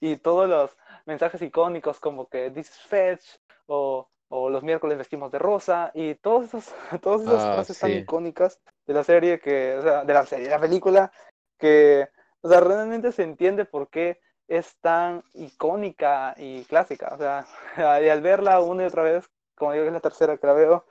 [0.00, 3.24] Y todos los mensajes icónicos como que this is fetch,
[3.66, 7.90] o, o los miércoles vestimos de rosa, y todos esos, todas esas ah, frases tan
[7.92, 11.12] icónicas de la serie, que, o sea, de la serie, de la película,
[11.58, 12.08] que,
[12.40, 17.14] o sea, realmente se entiende por qué es tan icónica y clásica.
[17.14, 17.46] O sea,
[18.02, 20.52] y al verla una y otra vez, como digo que es la tercera que la
[20.52, 20.84] veo,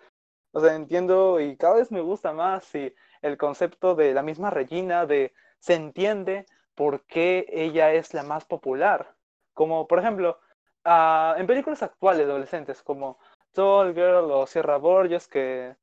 [0.53, 4.49] o sea, entiendo y cada vez me gusta más y el concepto de la misma
[4.49, 6.45] Regina, de se entiende
[6.75, 9.15] por qué ella es la más popular.
[9.53, 10.39] Como por ejemplo,
[10.85, 13.19] uh, en películas actuales de adolescentes como
[13.53, 15.75] Tall Girl o Sierra Borges, que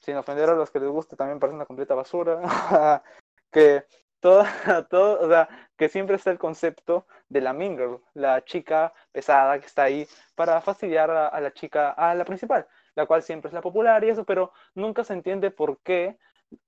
[0.00, 2.40] sin ofender a los que les guste también parece una completa basura,
[3.50, 3.84] que
[4.20, 4.46] toda,
[4.90, 9.66] todo, o sea, que siempre está el concepto de la mingle, la chica pesada que
[9.66, 13.60] está ahí para fastidiar a, la chica, a la principal, la cual siempre es la
[13.60, 16.18] popular y eso, pero nunca se entiende por qué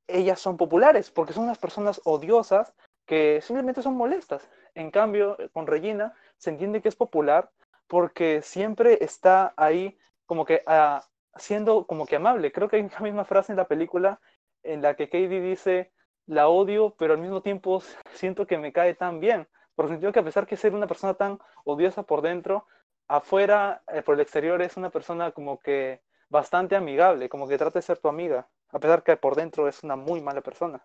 [0.07, 2.75] ellas son populares, porque son unas personas odiosas
[3.07, 4.49] que simplemente son molestas.
[4.75, 7.51] En cambio, con Regina se entiende que es popular
[7.89, 11.01] porque siempre está ahí como que uh,
[11.37, 12.53] siendo como que amable.
[12.53, 14.21] Creo que hay una misma frase en la película
[14.63, 15.93] en la que Katie dice,
[16.27, 17.81] la odio, pero al mismo tiempo
[18.15, 19.49] siento que me cae tan bien.
[19.75, 22.67] Por el sentido que a pesar que ser una persona tan odiosa por dentro,
[23.07, 27.79] afuera, eh, por el exterior, es una persona como que bastante amigable, como que trata
[27.79, 30.85] de ser tu amiga, a pesar que por dentro es una muy mala persona.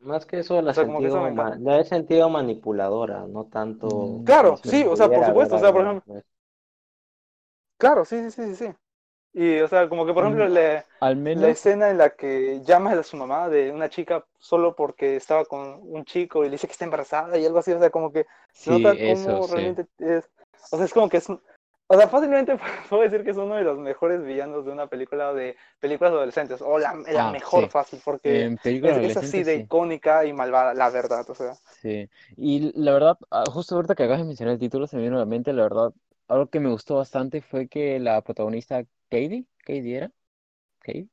[0.00, 1.24] Más que eso, la, sentido,
[1.78, 3.86] he sentido manipuladora, no tanto...
[3.86, 4.24] Mm.
[4.24, 6.22] Claro, sí, o sea, por supuesto, o sea, por ejemplo...
[7.82, 8.74] Claro, sí, sí, sí, sí.
[9.34, 10.52] Y, o sea, como que, por ejemplo, mm,
[11.40, 15.44] la escena en la que llama a su mamá de una chica solo porque estaba
[15.46, 18.12] con un chico y le dice que está embarazada y algo así, o sea, como
[18.12, 20.30] que sí, nota cómo realmente es.
[20.70, 21.28] O sea, es como que es.
[21.28, 22.56] O sea, fácilmente
[22.88, 26.62] puedo decir que es uno de los mejores villanos de una película de películas adolescentes,
[26.62, 31.28] o la, la ah, mejor fácil, porque es, así de icónica y malvada, la verdad,
[31.28, 31.54] o sea.
[31.80, 35.02] Sí, y la verdad, ah, justo ahorita que acabas de mencionar el título, se me
[35.02, 35.92] vino a la mente, la verdad,
[36.32, 40.12] algo que me gustó bastante fue que la protagonista Katie, Katie era,
[40.78, 41.08] Katie.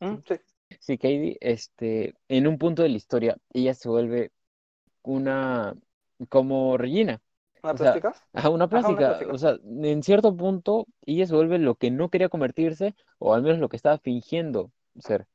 [0.00, 0.34] Mm, sí.
[0.80, 4.32] Sí, Katie, este, en un punto de la historia, ella se vuelve
[5.02, 5.74] una,
[6.28, 7.20] como Regina.
[7.62, 8.14] ¿Una plástica?
[8.32, 9.18] Ajá, una plástica.
[9.30, 13.42] O sea, en cierto punto, ella se vuelve lo que no quería convertirse, o al
[13.42, 15.26] menos lo que estaba fingiendo ser.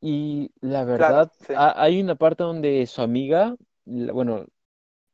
[0.00, 4.46] Y la verdad, hay una parte donde su amiga, bueno,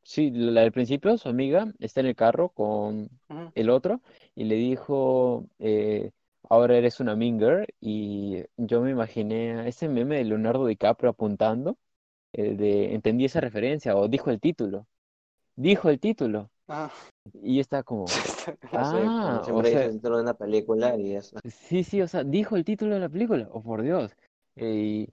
[0.03, 3.09] Sí, la del principio, su amiga, está en el carro con
[3.53, 4.01] el otro
[4.35, 6.11] y le dijo, eh,
[6.49, 11.77] ahora eres una minger y yo me imaginé a ese meme de Leonardo DiCaprio apuntando,
[12.33, 14.87] eh, de, entendí esa referencia o dijo el título,
[15.55, 16.49] dijo el título.
[16.67, 16.89] Ah.
[17.43, 18.05] Y está como,
[18.71, 21.37] ah, o sea, dentro de una película y eso.
[21.45, 24.15] Sí, sí, o sea, dijo el título de la película, oh por Dios.
[24.55, 25.07] Eh,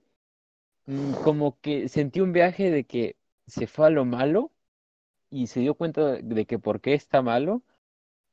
[0.87, 4.51] y mm, como que sentí un viaje de que se fue a lo malo
[5.29, 7.63] y se dio cuenta de que por qué está malo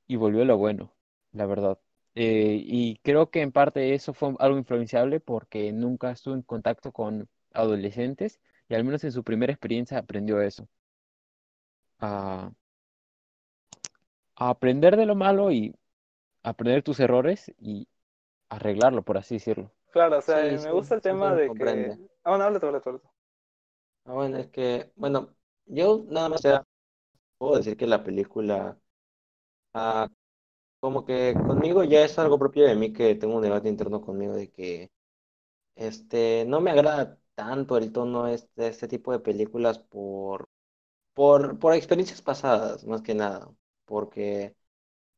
[0.08, 0.94] y volvió a lo bueno,
[1.32, 1.78] la verdad.
[2.14, 6.92] Eh, y creo que en parte eso fue algo influenciable porque nunca estuvo en contacto
[6.92, 10.68] con adolescentes y al menos en su primera experiencia aprendió eso.
[12.00, 12.50] A,
[14.36, 15.74] a aprender de lo malo y
[16.44, 17.88] aprender tus errores y
[18.50, 19.72] arreglarlo, por así decirlo.
[19.90, 21.52] Claro, o sea, Sí, me sí, gusta el sí, tema de comprende.
[21.52, 21.98] que...
[22.24, 22.50] Ah, bueno.
[24.04, 25.34] Ah, bueno, es que, bueno,
[25.66, 26.46] yo nada más
[27.38, 28.78] puedo decir que la película,
[29.74, 30.08] ah,
[30.80, 34.34] como que conmigo ya es algo propio de mí que tengo un debate interno conmigo
[34.34, 34.90] de que,
[35.76, 40.48] este, no me agrada tanto el tono este, de este tipo de películas por,
[41.14, 43.54] por, por experiencias pasadas, más que nada,
[43.86, 44.56] porque,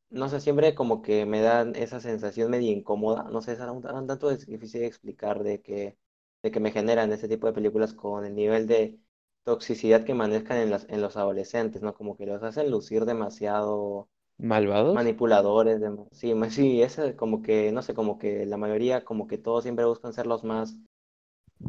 [0.09, 3.85] no sé, siempre como que me dan esa sensación medio incómoda, no sé, es un,
[3.87, 5.97] un tanto difícil de explicar de que,
[6.43, 8.99] de que me generan este tipo de películas con el nivel de
[9.43, 11.93] toxicidad que manejan en las, en los adolescentes, ¿no?
[11.95, 14.09] Como que los hacen lucir demasiado
[14.49, 15.13] ¿Malvados?
[15.19, 19.37] manipuladores, dem- sí, sí, es como que, no sé, como que la mayoría, como que
[19.39, 20.75] todos siempre buscan ser los más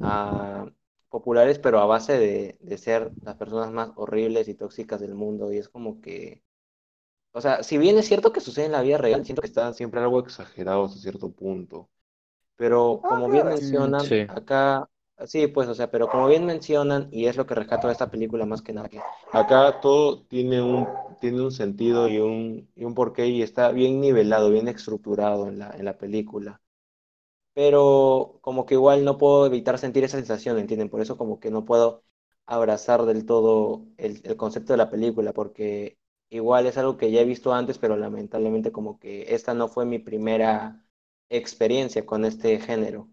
[0.00, 0.66] ah,
[1.08, 5.52] populares, pero a base de, de ser las personas más horribles y tóxicas del mundo,
[5.52, 6.42] y es como que,
[7.32, 9.72] o sea, si bien es cierto que sucede en la vida real, siento que está
[9.74, 11.90] siempre algo exagerado hasta cierto punto.
[12.56, 14.26] Pero Ah, como bien mencionan, sí.
[14.28, 14.89] acá,
[15.26, 18.10] sí, pues, o sea, pero como bien mencionan, y es lo que rescato de esta
[18.10, 18.88] película más que nada,
[19.32, 20.86] acá todo tiene un,
[21.20, 25.58] tiene un sentido y un, y un porqué y está bien nivelado, bien estructurado en
[25.58, 26.60] la, en la película.
[27.54, 30.88] Pero como que igual no puedo evitar sentir esa sensación, ¿entienden?
[30.90, 32.04] Por eso como que no puedo
[32.46, 35.98] abrazar del todo el, el concepto de la película, porque
[36.30, 39.84] igual es algo que ya he visto antes, pero lamentablemente como que esta no fue
[39.86, 40.84] mi primera
[41.28, 43.08] experiencia con este género.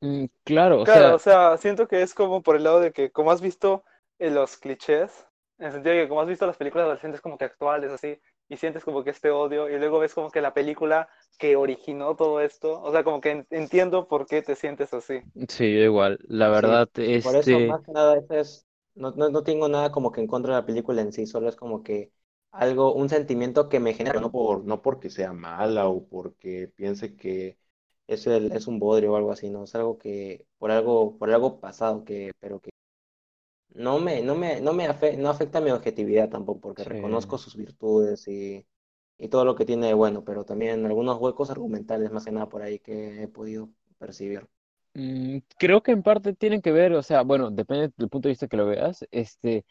[0.00, 2.92] Mm, claro, o Claro, sea, o sea, siento que es como por el lado de
[2.92, 3.84] que, como has visto
[4.18, 5.26] en los clichés,
[5.58, 8.20] en el sentido de que como has visto las películas adolescentes como que actuales, así,
[8.48, 11.08] y sientes como que este odio, y luego ves como que la película
[11.38, 15.24] que originó todo esto, o sea, como que en- entiendo por qué te sientes así.
[15.48, 16.18] sí, yo igual.
[16.28, 16.88] La Sí, verdad,
[17.20, 20.20] por eso este, más que nada eso es, no, no, no tengo nada como que
[20.20, 22.12] en contra de la película en sí, solo es como que
[22.50, 27.14] algo, un sentimiento que me genera, no por, no porque sea mala o porque piense
[27.16, 27.58] que
[28.06, 31.30] es el, es un bodrio o algo así, no, es algo que, por algo, por
[31.32, 32.70] algo pasado que, pero que
[33.74, 36.84] no me, no me, no me afe- no afecta mi objetividad tampoco, porque sí.
[36.84, 38.66] reconozco sus virtudes y,
[39.18, 42.48] y todo lo que tiene de bueno, pero también algunos huecos argumentales más que nada
[42.48, 44.48] por ahí que he podido percibir.
[44.94, 48.32] Mm, creo que en parte tienen que ver, o sea, bueno, depende del punto de
[48.32, 49.64] vista que lo veas, este,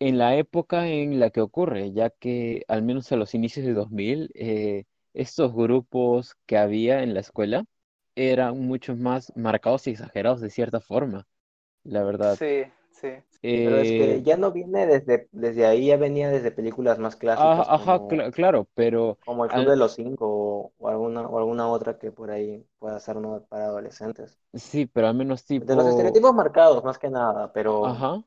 [0.00, 3.74] en la época en la que ocurre, ya que al menos a los inicios de
[3.74, 4.84] 2000, eh,
[5.14, 7.64] estos grupos que había en la escuela
[8.16, 11.26] eran mucho más marcados y exagerados de cierta forma,
[11.84, 12.38] la verdad.
[12.38, 13.08] Sí, sí.
[13.62, 17.16] Pero es que Eh, ya no viene desde, desde ahí, ya venía desde películas más
[17.16, 21.22] clásicas ajá, como, claro, pero como El Club al- de los Cinco o, o alguna,
[21.28, 24.38] o alguna otra que por ahí pueda ser no para adolescentes.
[24.54, 28.24] sí, pero al menos De los tipo, estereotipos marcados, más que nada, pero, ajá.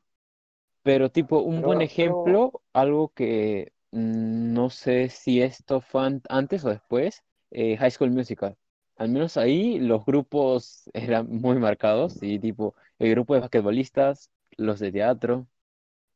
[0.82, 6.64] Pero tipo, un buen pero ejemplo, algo que no sé si esto fue an- antes
[6.64, 8.56] o después, eh, High School Musical.
[8.96, 14.80] Al menos ahí los grupos eran muy marcados y tipo, el grupo de basquetbolistas, los
[14.80, 15.48] de teatro,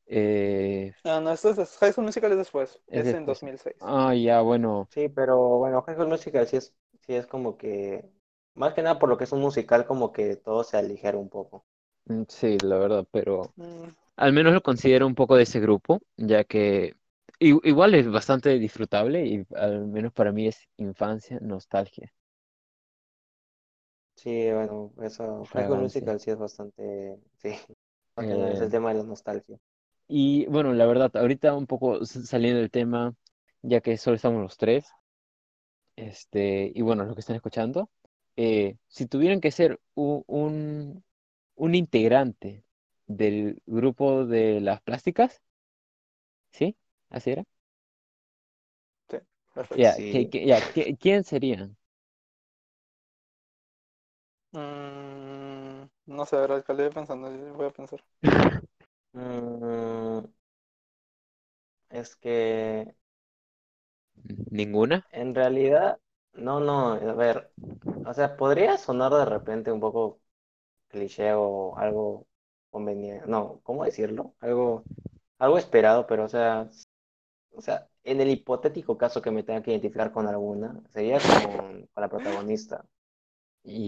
[0.07, 3.27] eh, Ah, no, esto es High School Musical es después, es es en después.
[3.27, 3.77] 2006.
[3.81, 6.75] Ah, ya, bueno, sí, pero bueno, High School Musical sí es,
[7.07, 8.11] sí es como que,
[8.55, 11.29] más que nada por lo que es un musical, como que todo se aligera un
[11.31, 11.67] poco.
[12.07, 16.03] mm, sí, la verdad, pero Mm, al menos lo considero un poco de ese grupo,
[16.19, 16.97] ya que
[17.41, 22.13] igual es bastante disfrutable y al menos para mí es infancia, nostalgia,
[24.15, 25.81] Sí, bueno, eso, High School.
[25.81, 27.51] Musical sí es bastante, sí,
[28.17, 29.59] es Eh, el tema de la nostalgia.
[30.09, 33.15] Y bueno, la verdad, ahorita un poco saliendo del tema,
[33.63, 34.87] ya que solo estamos los tres,
[35.97, 37.91] este, y bueno, los que están escuchando,
[38.37, 41.05] eh, si tuvieran que ser u- un,
[41.57, 42.65] un integrante
[43.07, 45.43] del grupo de las plásticas,
[46.51, 46.77] ¿sí?
[47.13, 47.45] ¿Así era?
[49.09, 49.19] sí,
[49.55, 49.85] perfecto.
[49.85, 50.31] Ya, ¿qué- Sí.
[50.31, 51.77] qué- ya, ¿qué- ¿quién serían?
[54.53, 58.03] Mm, no sé, a ver, alcalde, pensando, voy a pensar.
[59.15, 60.27] Mm,
[61.91, 62.95] es que
[64.51, 65.05] ¿Ninguna?
[65.11, 66.01] en realidad,
[66.35, 67.53] no, no, a ver,
[68.07, 70.21] o sea, podría sonar de repente un poco
[70.89, 72.27] cliché o algo
[72.71, 74.35] conveniente, no, ¿cómo decirlo?
[74.41, 74.87] Algo,
[75.39, 76.71] algo esperado, pero o sea,
[77.55, 81.87] o sea, en el hipotético caso que me tenga que identificar con alguna, sería con,
[81.87, 82.85] con la protagonista.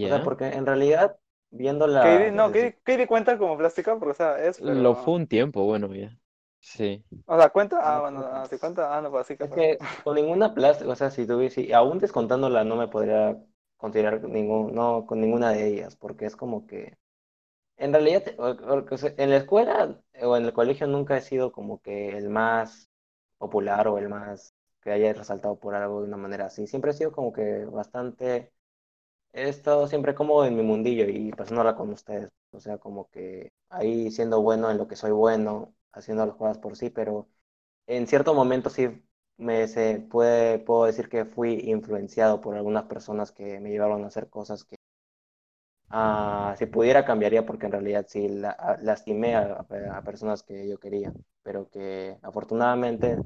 [0.01, 1.19] O sea, Ya, porque en realidad,
[1.49, 4.95] viendo Katie, la, no, desde Katie, Katie cuenta como plástica, porque o sea, es, lo
[4.95, 6.17] fue un tiempo, bueno, ya.
[6.59, 7.03] Sí.
[7.25, 8.27] O sea, cuenta, ah, No, bueno, no.
[8.31, 9.45] ah, si cuenta, ah, no, pues así que.
[9.45, 13.37] Es que con ninguna plástica, o sea, si tuviese, aún descontándola, no me podría
[13.77, 16.97] considerar ningún, no, con ninguna de ellas, porque es como que,
[17.77, 18.23] en realidad,
[19.17, 22.91] en la escuela o en el colegio nunca he sido como que el más
[23.45, 26.67] popular o el más que haya resaltado por algo de una manera así.
[26.67, 28.51] Siempre he sido como que bastante,
[29.33, 32.29] he estado siempre cómodo en mi mundillo y pasándola con ustedes.
[32.51, 36.57] O sea, como que ahí siendo bueno en lo que soy bueno, haciendo las cosas
[36.59, 37.27] por sí, pero
[37.87, 38.89] en cierto momento sí
[39.37, 44.07] me se puede, puedo decir que fui influenciado por algunas personas que me llevaron a
[44.07, 44.77] hacer cosas que
[45.89, 50.67] ah, si pudiera cambiaría porque en realidad sí la- a- lastimé a, a personas que
[50.67, 51.13] yo quería,
[51.45, 53.17] pero que afortunadamente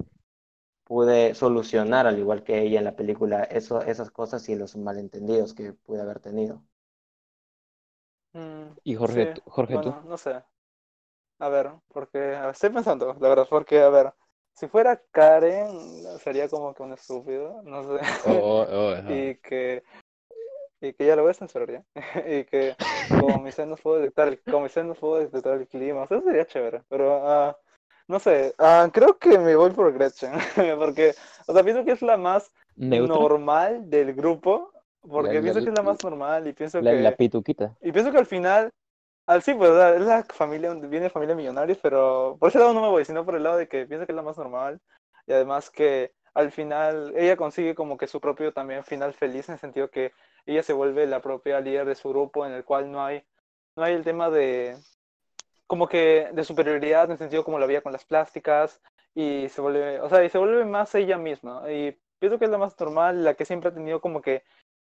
[0.84, 5.54] pude solucionar, al igual que ella en la película, eso, esas cosas y los malentendidos
[5.54, 6.62] que pude haber tenido.
[8.34, 9.90] Mm, Y Jorge, sí, tú- Jorge, tú.
[9.90, 10.42] bueno, no sé.
[11.40, 14.12] A ver, porque a ver, estoy pensando, la verdad, porque, a ver,
[14.54, 15.70] si fuera Karen,
[16.18, 18.04] sería como que un estúpido, no sé.
[18.26, 19.82] Oh, oh, oh, y que
[20.80, 21.84] y que ya lo voy a censurar ya
[22.26, 22.76] y que
[23.08, 26.18] como mis senos puedo detectar el, como mis senos puedo detectar el clima o sea,
[26.18, 27.58] eso sería chévere pero ah,
[28.10, 30.32] no sé ah, creo que me voy por Gretchen
[30.78, 31.14] porque
[31.46, 33.16] o sea pienso que es la más ¿Neutra?
[33.18, 34.72] normal del grupo
[35.02, 37.76] porque La- la- pienso que es la más normal y pienso La, que la pituquita.
[37.80, 38.70] y pienso que al final
[39.26, 42.82] al sí pues es la familia viene de familia millonarios pero por ese lado no
[42.82, 44.80] me voy sino por el lado de que pienso que es la más normal
[45.26, 49.54] y además que al final ella consigue como que su propio también final feliz en
[49.54, 50.12] el sentido que
[50.46, 53.22] ella se vuelve la propia líder de su grupo en el cual no hay
[53.76, 54.76] no hay el tema de
[55.70, 58.80] como que de superioridad en el sentido como lo había con las plásticas
[59.14, 62.50] y se vuelve o sea y se vuelve más ella misma y pienso que es
[62.50, 64.42] la más normal la que siempre ha tenido como que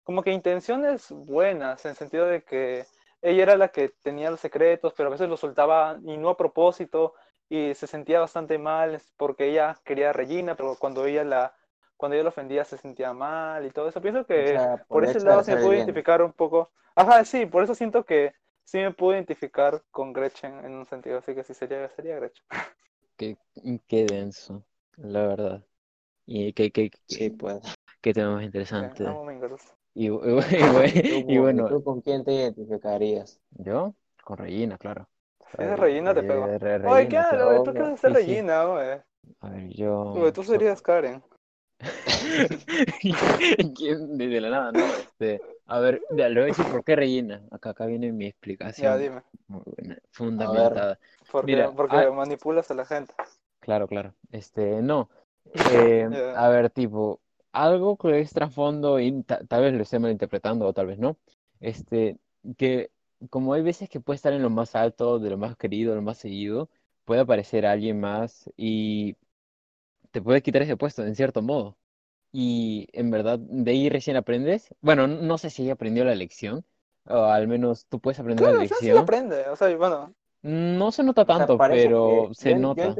[0.05, 2.85] como que intenciones buenas en el sentido de que
[3.23, 6.37] ella era la que tenía los secretos pero a veces los soltaba y no a
[6.37, 7.15] propósito
[7.49, 11.55] y se sentía bastante mal porque ella quería a Regina pero cuando ella la
[11.97, 15.05] cuando ella la ofendía se sentía mal y todo eso pienso O que sea, por
[15.05, 15.77] el ese lado puedo bien.
[15.79, 16.71] identificar un poco.
[16.95, 18.35] Ajá, sí, por eso siento que
[18.67, 22.45] sí me puedo identificar con Gretchen en un sentido, así que sí sería, sería Gretchen.
[23.17, 23.39] Qué,
[23.89, 24.65] qué denso,
[24.97, 25.65] la verdad.
[26.27, 27.63] Y qué, qué, qué, Sí, pues.
[28.03, 29.05] qué tema más Sí, interesante.
[29.41, 29.75] Girls.
[29.95, 33.41] Y, y- y- ¿Tú, y con- bueno, ¿tú con quién te identificarías?
[33.51, 33.95] yo
[34.25, 35.09] con Regina, claro.
[35.57, 36.47] Si es Regina, te pego.
[36.59, 37.37] Re- Oye, ¿qué sí?
[37.65, 38.15] ¿Tú qué vas a Sí, sí.
[38.15, 39.01] Regina, güey?
[39.41, 40.33] A ver, yo.
[40.35, 41.23] Tú serías Karen.
[43.77, 44.19] ¿Quién?
[44.19, 44.81] De de la nada, ¿no?
[44.95, 47.43] Este, a ver, ya, le voy a decir por qué Regina.
[47.51, 49.23] Acá, acá viene mi Ya, explicación dime.
[49.49, 50.99] muy buena, fundamentada.
[51.31, 53.13] Porque, Mira, porque ah- manipulas a la gente.
[53.61, 54.15] Claro, claro.
[54.33, 55.09] Este, no.
[55.73, 56.45] Eh, Ya.
[56.45, 57.21] a ver, tipo,
[57.53, 61.17] algo que es trasfondo y ta- tal vez lo esté malinterpretando o tal vez no.
[61.61, 62.19] Este,
[62.57, 62.91] que
[63.31, 66.03] como hay veces que puede estar en lo más alto, de lo más querido, lo
[66.03, 66.69] más seguido,
[67.05, 69.17] puede aparecer alguien más y
[70.11, 71.77] te puede quitar ese puesto en cierto modo.
[72.39, 74.69] Y en verdad, de ahí recién aprendes.
[74.83, 76.67] Bueno, no sé si ella aprendió la lección,
[77.07, 79.05] o al menos tú puedes aprender la Claro, sea, sí lección.
[79.05, 79.49] aprende.
[79.49, 82.95] O sea, bueno, No se nota O sea, tanto, pero se yo, nota.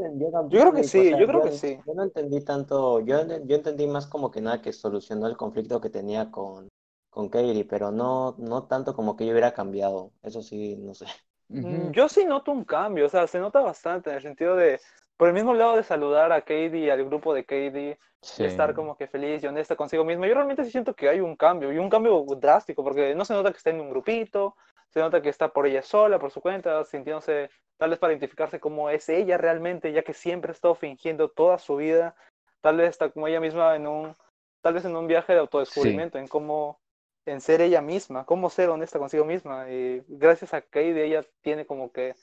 [0.49, 1.79] Yo, creo que sí, o sea, yo creo que sí.
[1.87, 5.83] Yo no entendí tanto, yo, yo entendí más como que nada que solucionó el conflicto
[5.83, 6.69] que tenía con,
[7.11, 10.13] con Katie, pero no, no tanto como que yo hubiera cambiado.
[10.23, 11.05] Eso sí, no sé.
[11.49, 11.91] Mm.
[11.93, 14.81] Yo sí noto un cambio, o sea, se nota bastante en el sentido de,
[15.17, 18.43] por el mismo lado de saludar a Katie, al grupo de Katie, Sí.
[18.43, 20.27] de estar como que feliz y honesta consigo misma.
[20.27, 23.35] Yo realmente sí siento que hay un cambio, y un cambio drástico, porque no se
[23.35, 24.57] nota que está en un grupito,
[24.89, 28.59] se nota que está por ella sola, por su cuenta, sintiéndose tal vez para identificarse
[28.59, 32.17] como es ella realmente, ya que siempre ha estado fingiendo toda su vida,
[32.63, 34.17] tal vez está como ella misma en un,
[34.61, 36.81] tal vez en un viaje de autodescubrimiento, en cómo,
[37.27, 41.65] en ser ella misma, cómo ser honesta consigo misma, y gracias a Katie ella tiene
[41.65, 42.17] como que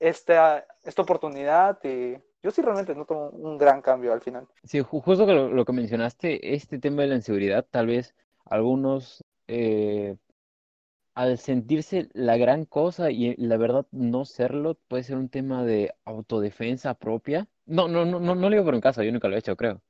[0.00, 4.46] esta, esta oportunidad, y yo sí realmente noto un, gran cambio al final.
[4.64, 8.14] Sí, ju- justo que lo, lo que mencionaste, este tema de la inseguridad, tal vez
[8.44, 10.16] algunos eh,
[11.14, 15.94] al sentirse la gran cosa y la verdad no serlo, puede ser un tema de
[16.04, 17.48] autodefensa propia.
[17.66, 19.56] No, no, no, no, no lo digo por un caso, yo nunca lo he hecho,
[19.56, 19.80] creo.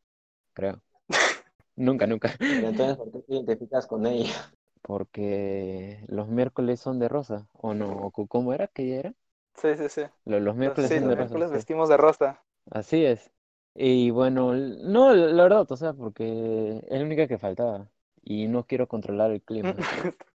[0.55, 0.83] Creo.
[1.77, 2.37] Nunca, nunca.
[2.39, 4.33] Pero entonces, ¿por qué te identificas con ella?
[4.83, 7.91] Porque los miércoles son de rosa, ¿o no?
[7.91, 8.69] ¿O cu- ¿Cómo era?
[8.69, 9.15] ¿Qué día era?
[9.57, 10.03] Sí, sí, sí.
[10.27, 11.59] Lo- Los miércoles Sí, son los de rosa, miércoles sí.
[11.59, 12.43] vestimos de rosa.
[12.71, 13.31] Así es.
[13.75, 17.91] Y bueno, no, la verdad, o sea, porque es la única que faltaba.
[18.23, 19.77] Y no quiero controlar el clima.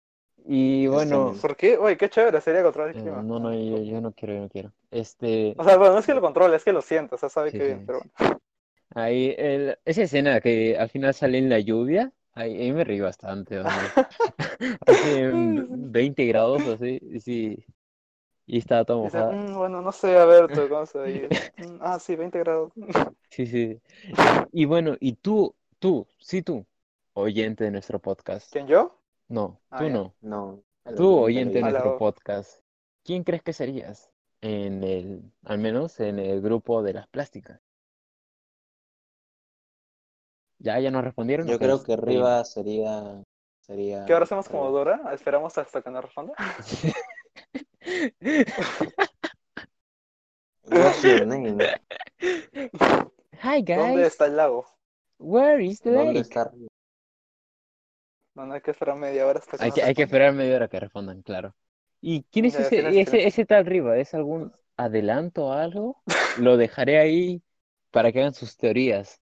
[0.45, 1.77] Y bueno, ¿Por qué?
[1.77, 3.23] Oye, qué chévere sería controlar el eh, clima.
[3.23, 4.73] no, no, yo, yo no quiero, yo no quiero.
[4.91, 7.29] Este, O sea, bueno, no es que lo controle, es que lo siento, o sea,
[7.29, 8.13] sabe Sí, que bien, pero bueno.
[8.95, 12.99] ahí, el- esa escena que al final sale en la lluvia, ahí, ahí me reí
[12.99, 13.93] bastante, o sea,
[14.87, 17.65] hace 20 grados, así, sí.
[18.47, 19.33] Y estaba todo Dice, mojada.
[19.35, 21.29] "Mm, bueno, no sé, a ver, tú, ¿cómo se ve?
[21.57, 22.71] Y, "Mm, ah, sí, 20 grados.
[23.29, 23.81] Sí, sí.
[24.53, 26.65] Y bueno, y tú, tú, sí tú,
[27.13, 28.51] oyente de nuestro podcast.
[28.51, 28.97] ¿Quién, yo?
[29.27, 29.89] No, Ah, tú ya.
[29.93, 30.13] no.
[30.21, 30.63] No.
[30.95, 32.61] Tú, oyente de nuestro podcast.
[33.03, 34.09] ¿Quién crees que serías
[34.41, 37.59] en el, al menos en el grupo de las plásticas?
[40.59, 41.47] ¿Ya, ya nos respondieron?
[41.47, 41.95] Yo creo que.
[41.97, 43.21] Riva sería.
[43.61, 44.69] sería ¿Qué ahora hacemos como.
[44.71, 45.01] Dora?
[45.13, 46.33] ¿Esperamos hasta que nos responda?
[50.63, 51.71] What's your name?
[53.41, 54.65] Hi ¿Dónde guys, está el lago?
[55.19, 56.19] where is the ¿Dónde lake?
[56.19, 56.67] está Riva?
[58.35, 60.55] No, no hay que esperar media hora hasta que Hay que, hay que esperar media
[60.55, 61.55] hora que respondan, claro.
[62.01, 62.99] ¿Y quién es Ya, ese, ¿quién es?
[62.99, 63.27] ¿Quién ese, es?
[63.27, 63.97] ese tal arriba?
[63.97, 66.03] ¿Es algún adelanto o algo?
[66.33, 67.41] Lo dejaré ahí
[67.91, 69.21] para que hagan sus teorías.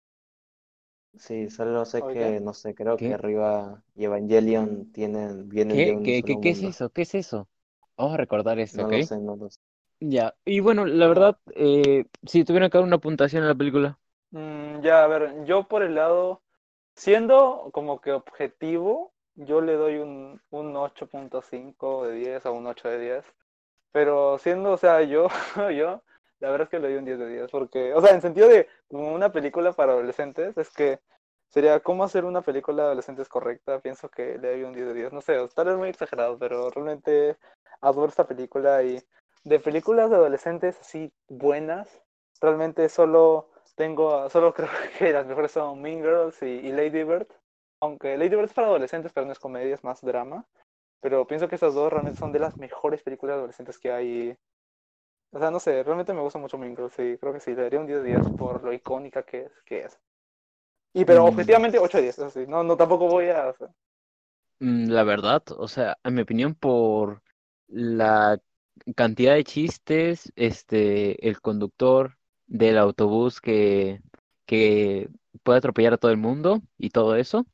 [1.17, 2.07] Sí, solo sé Oye.
[2.07, 3.15] que, no sé, creo ¿Qué?
[3.15, 6.89] que Riva y Evangelion tienen, vienen de ¿Qué, un qué, solo qué, qué es eso?
[6.89, 7.49] ¿Qué es eso?
[7.97, 8.93] Vamos a recordar esto, No ¿ok?
[8.93, 9.59] lo sé, no lo sé.
[9.99, 13.99] Ya, y bueno, la verdad, eh, si tuvieran que dar una puntuación a la película,
[14.31, 16.41] Mm, ya, a ver, yo por el lado,
[16.95, 22.89] siendo como que objetivo, yo le doy un, un 8.5 de 10 a un 8
[22.89, 23.25] de 10.
[23.91, 25.27] Pero siendo, o sea, yo,
[25.77, 26.03] yo,
[26.39, 28.47] la verdad es que le doy un 10 de 10, porque, o sea, en sentido
[28.49, 30.99] de como una película para adolescentes, es que
[31.53, 34.93] sería cómo hacer una película de adolescentes correcta, pienso que le doy un 10 de
[34.95, 37.37] 10, no sé, tal vez muy exagerado, pero realmente
[37.79, 38.99] adoro esta película y
[39.43, 42.01] de películas de adolescentes así buenas,
[42.41, 47.27] realmente solo tengo, solo creo que las mejores son Mean Girls y, Lady Bird,
[47.81, 50.45] aunque Lady Bird es para adolescentes, pero no es comedia, es más drama.
[51.01, 54.37] Pero pienso que esas dos realmente son de las mejores películas adolescentes que hay.
[55.33, 57.63] O sea, no sé, realmente me gusta mucho Mean Girls y creo que sí, le
[57.63, 59.51] daría un 10 de 10 por lo icónica que es.
[59.65, 59.99] Que es.
[60.93, 61.27] Y pero Mm.
[61.27, 62.45] objetivamente 8 de 10, eso sí.
[62.47, 63.47] No, no tampoco voy a...
[63.49, 63.69] o sea,
[64.59, 67.23] mm, la verdad, o sea, en mi opinión, por
[67.67, 68.39] la
[68.95, 72.17] cantidad de chistes, este, el conductor
[72.47, 74.01] del autobús que,
[74.45, 75.09] que
[75.43, 77.45] puede atropellar a todo el mundo y todo eso.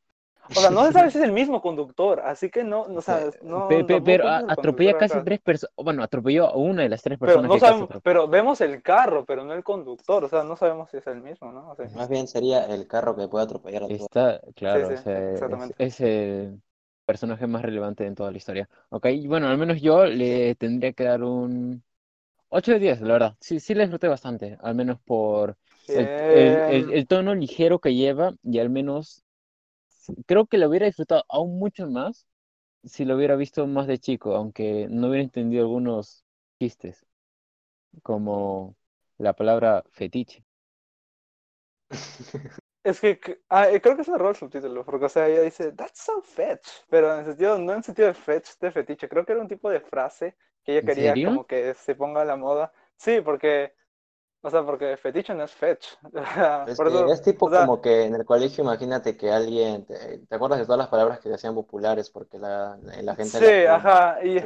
[0.54, 3.02] O sea, no se sabe si es el mismo conductor, así que no, no, o
[3.02, 5.22] sea, no, Pe- pe- tampoco pero a- el atropella casi acá.
[5.22, 8.28] tres personas, bueno, atropelló a una de las tres Pero personas no que sabemos, pero
[8.28, 11.52] vemos el carro, pero no el conductor, o sea, no sabemos si es el mismo,
[11.52, 11.70] ¿no?
[11.72, 14.10] O sea, Más bien sería el carro que puede atropellar a todos.
[14.10, 15.76] Está, claro, sí, o sea, es, exactamente.
[15.80, 16.62] es el
[17.06, 18.70] personaje más relevante en toda la historia.
[18.90, 21.84] Ok, bueno, al menos yo le tendría que dar un
[22.50, 23.38] 8 de 10, la verdad.
[23.42, 25.58] Sí, sí le disfruté bastante, al menos por
[25.94, 26.94] el, el- el- Bien.
[26.94, 29.24] el tono ligero que lleva y al menos
[30.28, 32.28] creo que lo hubiera disfrutado aún mucho más
[32.84, 36.26] si lo hubiera visto más de chico, aunque no hubiera entendido algunos
[36.60, 37.06] chistes,
[38.04, 38.76] como
[39.18, 40.44] la palabra fetiche.
[42.84, 43.20] Es que
[43.50, 46.00] ah, eh, creo que es un error el subtítulo, porque o sea, ella dice, that's
[46.00, 49.42] so fetch, pero en sentido, no en sentido de fetch, de fetiche, creo que era
[49.42, 52.72] un tipo de frase que ella ¿En quería como que se ponga a la moda.
[52.96, 53.74] Sí, porque,
[54.42, 55.88] o sea, porque fetiche no es fetch.
[56.66, 59.86] Es que eso, es tipo o sea, como que en el colegio, imagínate que alguien,
[59.86, 63.40] te, ¿te acuerdas de todas las palabras que se hacían populares porque la, la gente
[63.40, 64.40] sí, ajá, y.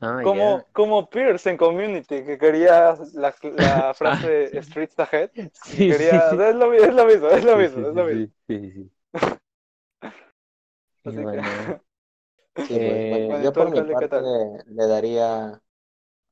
[0.00, 0.66] Ah, como, ya.
[0.72, 5.50] como Pierce en Community, que quería la, la frase Streets Ahead, Ah.
[5.52, 7.88] Sí, quería, sí, o sea, es lo, mi- es lo mismo, es lo mismo, sí,
[7.88, 8.26] es lo sí, mismo.
[8.46, 8.90] sí, sí,
[11.04, 11.80] Así que, bueno,
[12.56, 14.30] Sí, pues, bueno, eh, Bueno, ¿y yo por mi parte tal?
[14.66, 15.62] le daría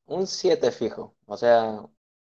[0.07, 1.17] un 7 fijo.
[1.27, 1.85] O sea,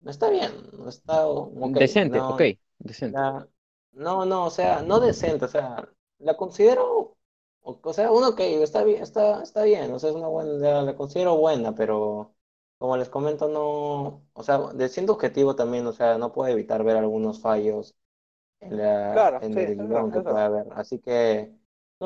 [0.06, 0.52] está bien,
[0.88, 1.76] está ok.
[1.80, 2.42] decente, No, ok,
[2.78, 3.20] decente.
[3.20, 3.48] la-
[3.92, 7.16] no, no, o sea, no decente, o sea, la considero,
[7.62, 10.52] o, o sea, uno que está bien, está, está bien, o sea, es una buena,
[10.54, 12.34] la, la considero buena, pero
[12.78, 16.84] como les comento, no, o sea, de siendo objetivo también, o sea, no puedo evitar
[16.84, 17.96] ver algunos fallos
[18.60, 20.40] en la, Claro, en sí, el guion que verdad.
[20.44, 20.66] haber.
[20.72, 21.54] Así que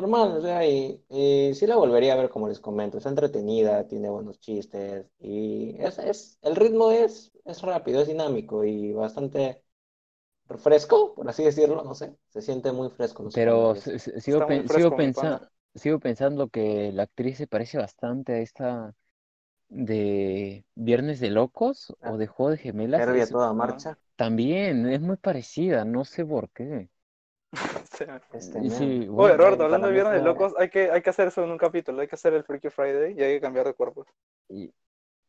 [0.01, 2.97] normal, o sea, y, y sí la volvería a ver como les comento.
[2.97, 8.63] Es entretenida, tiene buenos chistes y es, es, el ritmo es, es rápido, es dinámico
[8.65, 9.63] y bastante
[10.59, 12.17] fresco, por así decirlo, no sé.
[12.29, 15.51] Se siente muy fresco, no sé cómo Pero sigo, Está muy pen- sigo, fresco, pensa-
[15.75, 18.95] sigo pensando que la actriz se parece bastante a esta
[19.69, 23.07] de Viernes de Locos o de Juego de Gemelas.
[23.07, 23.97] Herbie a Es, toda Ah, marcha.
[24.17, 26.89] también es muy parecida, no sé por qué.
[28.33, 31.27] Este, Y Oye, Roberto, hablando de Viernes de fue- Locos, hay que, hay que hacer
[31.27, 33.73] eso en un capítulo, hay que hacer el Freaky Friday y hay que cambiar de
[33.73, 34.07] cuerpos.
[34.49, 34.73] y,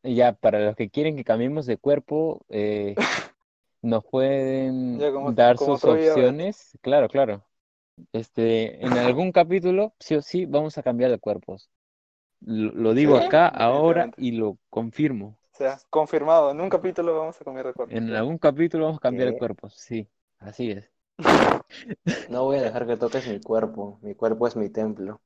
[0.04, 2.96] y ya para los que quieren que cambiemos de cuerpo, eh,
[3.82, 6.78] nos pueden Ya como, dar como sus opciones.
[6.82, 7.44] Claro, claro.
[8.12, 11.70] Este, en algún capítulo, sí o sí, vamos a cambiar de cuerpos.
[12.40, 13.26] Lo, lo digo ¿Sí?
[13.26, 15.38] acá, ahora y lo confirmo.
[15.52, 17.94] O sea, confirmado, en un capítulo vamos a cambiar de cuerpo.
[17.94, 20.90] En algún capítulo vamos a cambiar de cuerpos, sí, así es.
[22.28, 23.98] No voy a dejar que toques mi cuerpo.
[24.02, 25.20] Mi cuerpo es mi templo.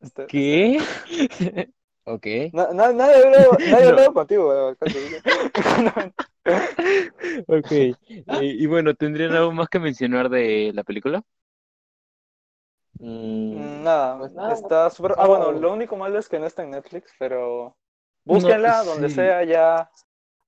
[0.00, 0.78] Este- ¿Qué?
[2.08, 2.24] Ok.
[2.52, 3.88] Na- nadie ha hablado, nadie ha No.
[3.88, 4.74] hablado contigo.
[7.48, 7.72] Ok.
[8.40, 11.22] Y bueno, ¿tendrían algo más que mencionar de la película?
[13.00, 15.14] Mm, Nada, Pues nada, está súper...
[15.18, 15.58] Ah, bueno, no.
[15.58, 17.76] lo único malo es que no está en Netflix, pero
[18.24, 19.16] búsquenla No, donde sí.
[19.16, 19.90] sea ya.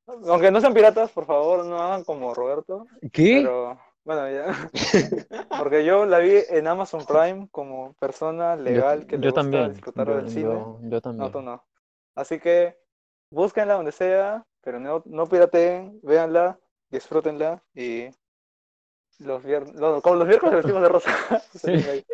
[0.07, 2.87] Aunque no sean piratas, por favor, no hagan como Roberto.
[3.13, 3.41] ¿Qué?
[3.43, 3.79] Pero
[4.09, 4.71] bueno, ya.
[5.59, 9.73] Porque yo la vi en Amazon Prime como persona legal que le yo gusta también.
[9.75, 10.45] disfrutar yo, del cine.
[10.45, 11.27] yo- yo también.
[11.27, 11.63] No, tú no.
[12.15, 12.79] Así que
[13.31, 16.59] búsquenla donde sea, pero no, no pirateen, véanla,
[16.91, 18.09] disfrútenla y
[19.19, 21.11] los viernes, como los miércoles vestimos de rosa.
[21.55, 22.05] Sí.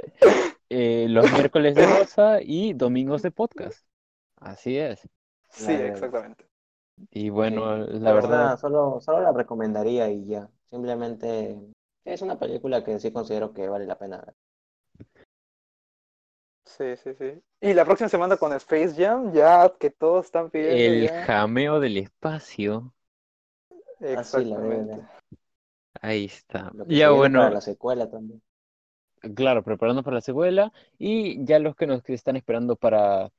[0.71, 3.87] Eh, los miércoles de rosa y domingos de podcast.
[4.37, 5.09] Así es.
[5.51, 6.45] Sí, exactamente.
[7.11, 10.49] Y bueno, la Pero nada, verdad, solo, solo la recomendaría y ya.
[10.71, 11.59] Simplemente
[12.05, 14.35] es una película que sí considero que vale la pena ver.
[16.67, 17.43] Sí, sí, sí.
[17.61, 21.13] Y la próxima semana con Space Jam, ya que todos están pidiendo el ya.
[21.13, 22.95] jameo del espacio.
[24.13, 25.09] Así la deben Exactamente.
[26.01, 26.75] Ahí está.
[26.87, 28.43] Ya bueno, para la secuela también.
[29.35, 33.31] claro, preparando para la secuela y ya los que nos están esperando para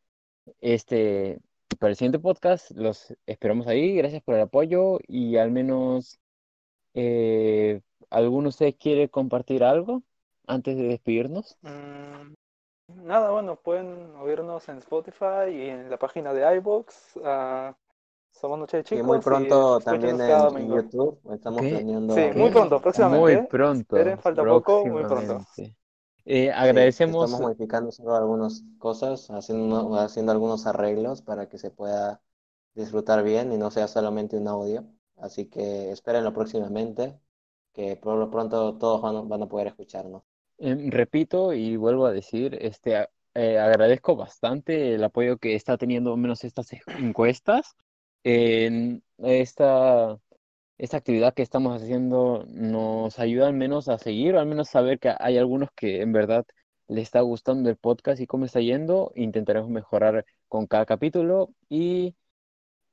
[0.62, 1.40] este,
[1.80, 3.96] para el siguiente podcast, los esperamos ahí.
[3.96, 6.20] Gracias por el apoyo y al menos
[6.94, 10.04] eh, ¿alguno de ustedes quiere compartir algo
[10.48, 11.58] antes de despedirnos?
[11.62, 12.34] Mm,
[13.08, 17.18] nada, bueno, pueden oírnos en Spotify y en la página de iVoox.
[17.24, 17.76] ah,
[18.32, 19.04] somos Noche de Y Chicos.
[19.04, 20.50] muy pronto también en.
[20.72, 21.68] YouTube estamos Ok.
[21.68, 22.16] planeando.
[22.16, 23.34] Sí, muy pronto, próximamente.
[23.34, 23.88] Muy pronto.
[23.88, 25.42] Esperen, falta poco, muy pronto.
[26.26, 27.10] Eh, Sí, agradecemos.
[27.10, 32.22] estamos modificando solo algunas cosas, haciendo, haciendo algunos arreglos para que se pueda
[32.74, 34.86] disfrutar bien y no sea solamente un audio.
[35.18, 37.20] Así que espérenlo próximamente,
[37.76, 40.24] que por lo pronto todos van, a- van a poder escucharnos.
[40.58, 46.14] Em, repito y vuelvo a decir, este, eh, agradezco bastante el apoyo que está teniendo
[46.14, 46.70] al menos estas
[47.00, 47.76] encuestas.
[48.24, 50.18] En esta,
[50.78, 55.00] esta actividad que estamos haciendo nos ayuda al menos a seguir, o al menos saber
[55.00, 56.46] que hay algunos que en verdad
[56.88, 59.12] les está gustando el podcast y cómo está yendo.
[59.16, 62.16] Intentaremos mejorar con cada capítulo y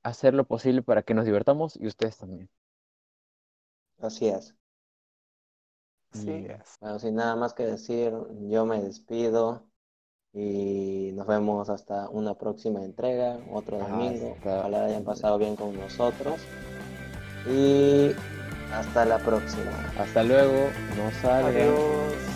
[0.04, 2.50] hacer lo posible para que nos divertamos y ustedes también.
[3.98, 4.54] Así es.
[6.12, 6.76] Sí, Y- es.
[6.80, 8.12] Bueno, sin nada más que decir,
[8.48, 9.62] yo me despido
[10.32, 14.34] y nos vemos hasta una próxima entrega, otro domingo.
[14.36, 16.40] Hasta- Ojalá hayan pasado bien con nosotros.
[17.50, 18.12] Y
[18.72, 19.72] hasta la próxima.
[19.98, 21.56] Hasta luego, no salgan.
[21.56, 22.31] Adiós.